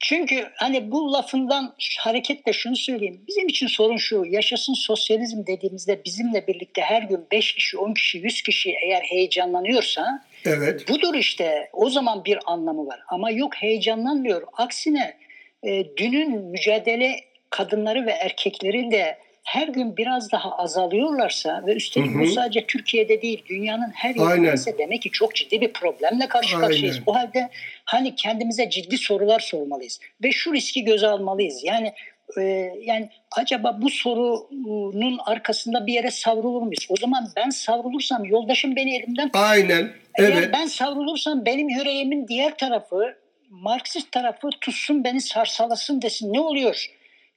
Çünkü 0.02 0.48
hani 0.54 0.90
bu 0.90 1.12
lafından 1.12 1.74
hareketle 1.98 2.52
şunu 2.52 2.76
söyleyeyim. 2.76 3.24
Bizim 3.28 3.48
için 3.48 3.66
sorun 3.66 3.96
şu. 3.96 4.24
Yaşasın 4.24 4.74
sosyalizm 4.74 5.46
dediğimizde 5.46 6.04
bizimle 6.04 6.46
birlikte 6.46 6.82
her 6.82 7.02
gün 7.02 7.26
5 7.32 7.54
kişi, 7.54 7.78
10 7.78 7.94
kişi, 7.94 8.18
100 8.18 8.42
kişi 8.42 8.74
eğer 8.84 9.02
heyecanlanıyorsa 9.02 10.24
evet. 10.44 10.88
budur 10.88 11.14
işte. 11.14 11.70
O 11.72 11.90
zaman 11.90 12.24
bir 12.24 12.38
anlamı 12.46 12.86
var. 12.86 13.00
Ama 13.08 13.30
yok 13.30 13.54
heyecanlanmıyor. 13.54 14.42
Aksine 14.52 15.16
e, 15.62 15.96
dünün 15.96 16.44
mücadele 16.44 17.20
kadınları 17.50 18.06
ve 18.06 18.10
erkekleri 18.10 18.90
de 18.90 19.18
her 19.42 19.68
gün 19.68 19.96
biraz 19.96 20.32
daha 20.32 20.58
azalıyorlarsa 20.58 21.62
ve 21.66 21.74
üstelik 21.74 22.10
hı 22.10 22.18
hı. 22.18 22.20
bu 22.20 22.26
sadece 22.26 22.66
Türkiye'de 22.66 23.22
değil 23.22 23.44
dünyanın 23.48 23.90
her 23.94 24.14
yerinde 24.14 24.78
demek 24.78 25.02
ki 25.02 25.10
çok 25.10 25.34
ciddi 25.34 25.60
bir 25.60 25.72
problemle 25.72 26.28
karşı 26.28 26.58
karşıyayız. 26.58 27.00
O 27.06 27.14
halde 27.14 27.50
hani 27.84 28.14
kendimize 28.14 28.70
ciddi 28.70 28.98
sorular 28.98 29.40
sormalıyız 29.40 30.00
ve 30.22 30.32
şu 30.32 30.54
riski 30.54 30.84
göze 30.84 31.06
almalıyız. 31.06 31.64
Yani 31.64 31.92
e, 32.38 32.42
yani 32.82 33.08
acaba 33.36 33.78
bu 33.82 33.90
sorunun 33.90 35.18
arkasında 35.24 35.86
bir 35.86 35.92
yere 35.92 36.10
savrulur 36.10 36.62
muyuz? 36.62 36.86
O 36.88 36.96
zaman 36.96 37.28
ben 37.36 37.50
savrulursam 37.50 38.24
yoldaşım 38.24 38.76
beni 38.76 38.96
elimden 38.96 39.26
tutuyor. 39.26 39.44
Aynen. 39.44 39.90
Eğer 40.18 40.32
evet. 40.32 40.50
ben 40.52 40.66
savrulursam 40.66 41.46
benim 41.46 41.68
yüreğimin 41.68 42.28
diğer 42.28 42.56
tarafı 42.58 43.14
Marksist 43.50 44.12
tarafı 44.12 44.50
tutsun 44.60 45.04
beni 45.04 45.20
sarsalasın 45.20 46.02
desin. 46.02 46.32
Ne 46.32 46.40
oluyor? 46.40 46.86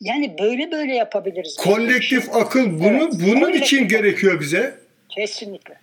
Yani 0.02 0.36
böyle 0.42 0.72
böyle 0.72 0.96
yapabiliriz. 0.96 1.56
Kolektif 1.56 2.26
şey. 2.26 2.42
akıl 2.42 2.80
bunu 2.80 2.88
evet, 2.88 3.14
bunun 3.14 3.40
kolektif 3.40 3.64
için 3.64 3.88
gerekiyor 3.88 4.40
bize. 4.40 4.76
Kesinlikle. 5.10 5.76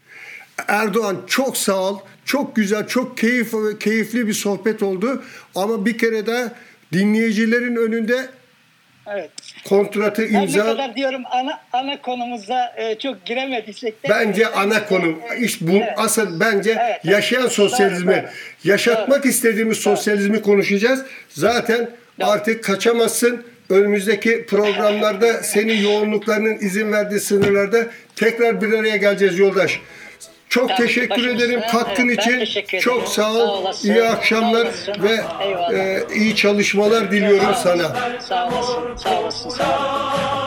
Erdoğan 0.68 1.22
çok 1.26 1.56
sağ 1.56 1.80
ol. 1.80 1.98
Çok 2.24 2.56
güzel, 2.56 2.86
çok 2.86 3.18
keyif 3.18 3.52
keyifli 3.80 4.26
bir 4.26 4.32
sohbet 4.32 4.82
oldu. 4.82 5.24
Ama 5.54 5.86
bir 5.86 5.98
kere 5.98 6.26
de 6.26 6.52
dinleyicilerin 6.92 7.76
önünde 7.76 8.28
Evet. 9.06 9.30
Kontratı 9.68 10.24
imza. 10.26 10.64
ne 10.64 10.70
kadar 10.70 10.96
diyorum 10.96 11.22
ana 11.30 11.60
ana 11.72 12.02
konumuza 12.02 12.74
e, 12.76 12.98
çok 12.98 13.24
giremediysek 13.24 14.04
de. 14.04 14.08
Bence 14.08 14.46
ana 14.46 14.86
konu. 14.86 15.18
iş 15.40 15.60
bu 15.60 15.72
evet. 15.72 15.94
asıl 15.96 16.40
bence 16.40 16.76
evet, 16.80 17.04
yaşayan 17.04 17.46
sosyalizmi, 17.46 18.12
doğru, 18.12 18.22
doğru. 18.22 18.30
yaşatmak 18.64 19.22
doğru. 19.22 19.28
istediğimiz 19.28 19.78
sosyalizmi 19.78 20.34
doğru. 20.34 20.42
konuşacağız. 20.42 21.04
Zaten 21.28 21.90
doğru. 22.20 22.28
artık 22.28 22.64
kaçamazsın 22.64 23.44
önümüzdeki 23.72 24.46
programlarda 24.46 25.32
senin 25.32 25.82
yoğunluklarının 25.82 26.54
izin 26.54 26.92
verdiği 26.92 27.20
sınırlarda 27.20 27.86
tekrar 28.16 28.62
bir 28.62 28.72
araya 28.72 28.96
geleceğiz 28.96 29.38
yoldaş. 29.38 29.80
Çok 30.48 30.68
Tabii, 30.68 30.86
teşekkür 30.86 31.28
ederim 31.28 31.60
katkın 31.72 32.08
evet, 32.08 32.18
için. 32.18 32.78
Çok 32.80 33.08
sağ 33.08 33.32
ol. 33.32 33.36
Sağ 33.36 33.52
olasın, 33.52 33.88
iyi 33.88 34.04
akşamlar 34.04 34.68
ve 35.02 35.20
e, 35.76 36.02
iyi 36.14 36.36
çalışmalar 36.36 37.10
diliyorum 37.10 37.54
sağ 37.54 37.54
sana. 37.54 38.18
Sağ 38.28 38.48
olasın. 38.48 38.96
Sağ 38.96 39.20
olasın. 39.20 39.50
Sağ 39.50 39.64
olasın. 39.64 40.42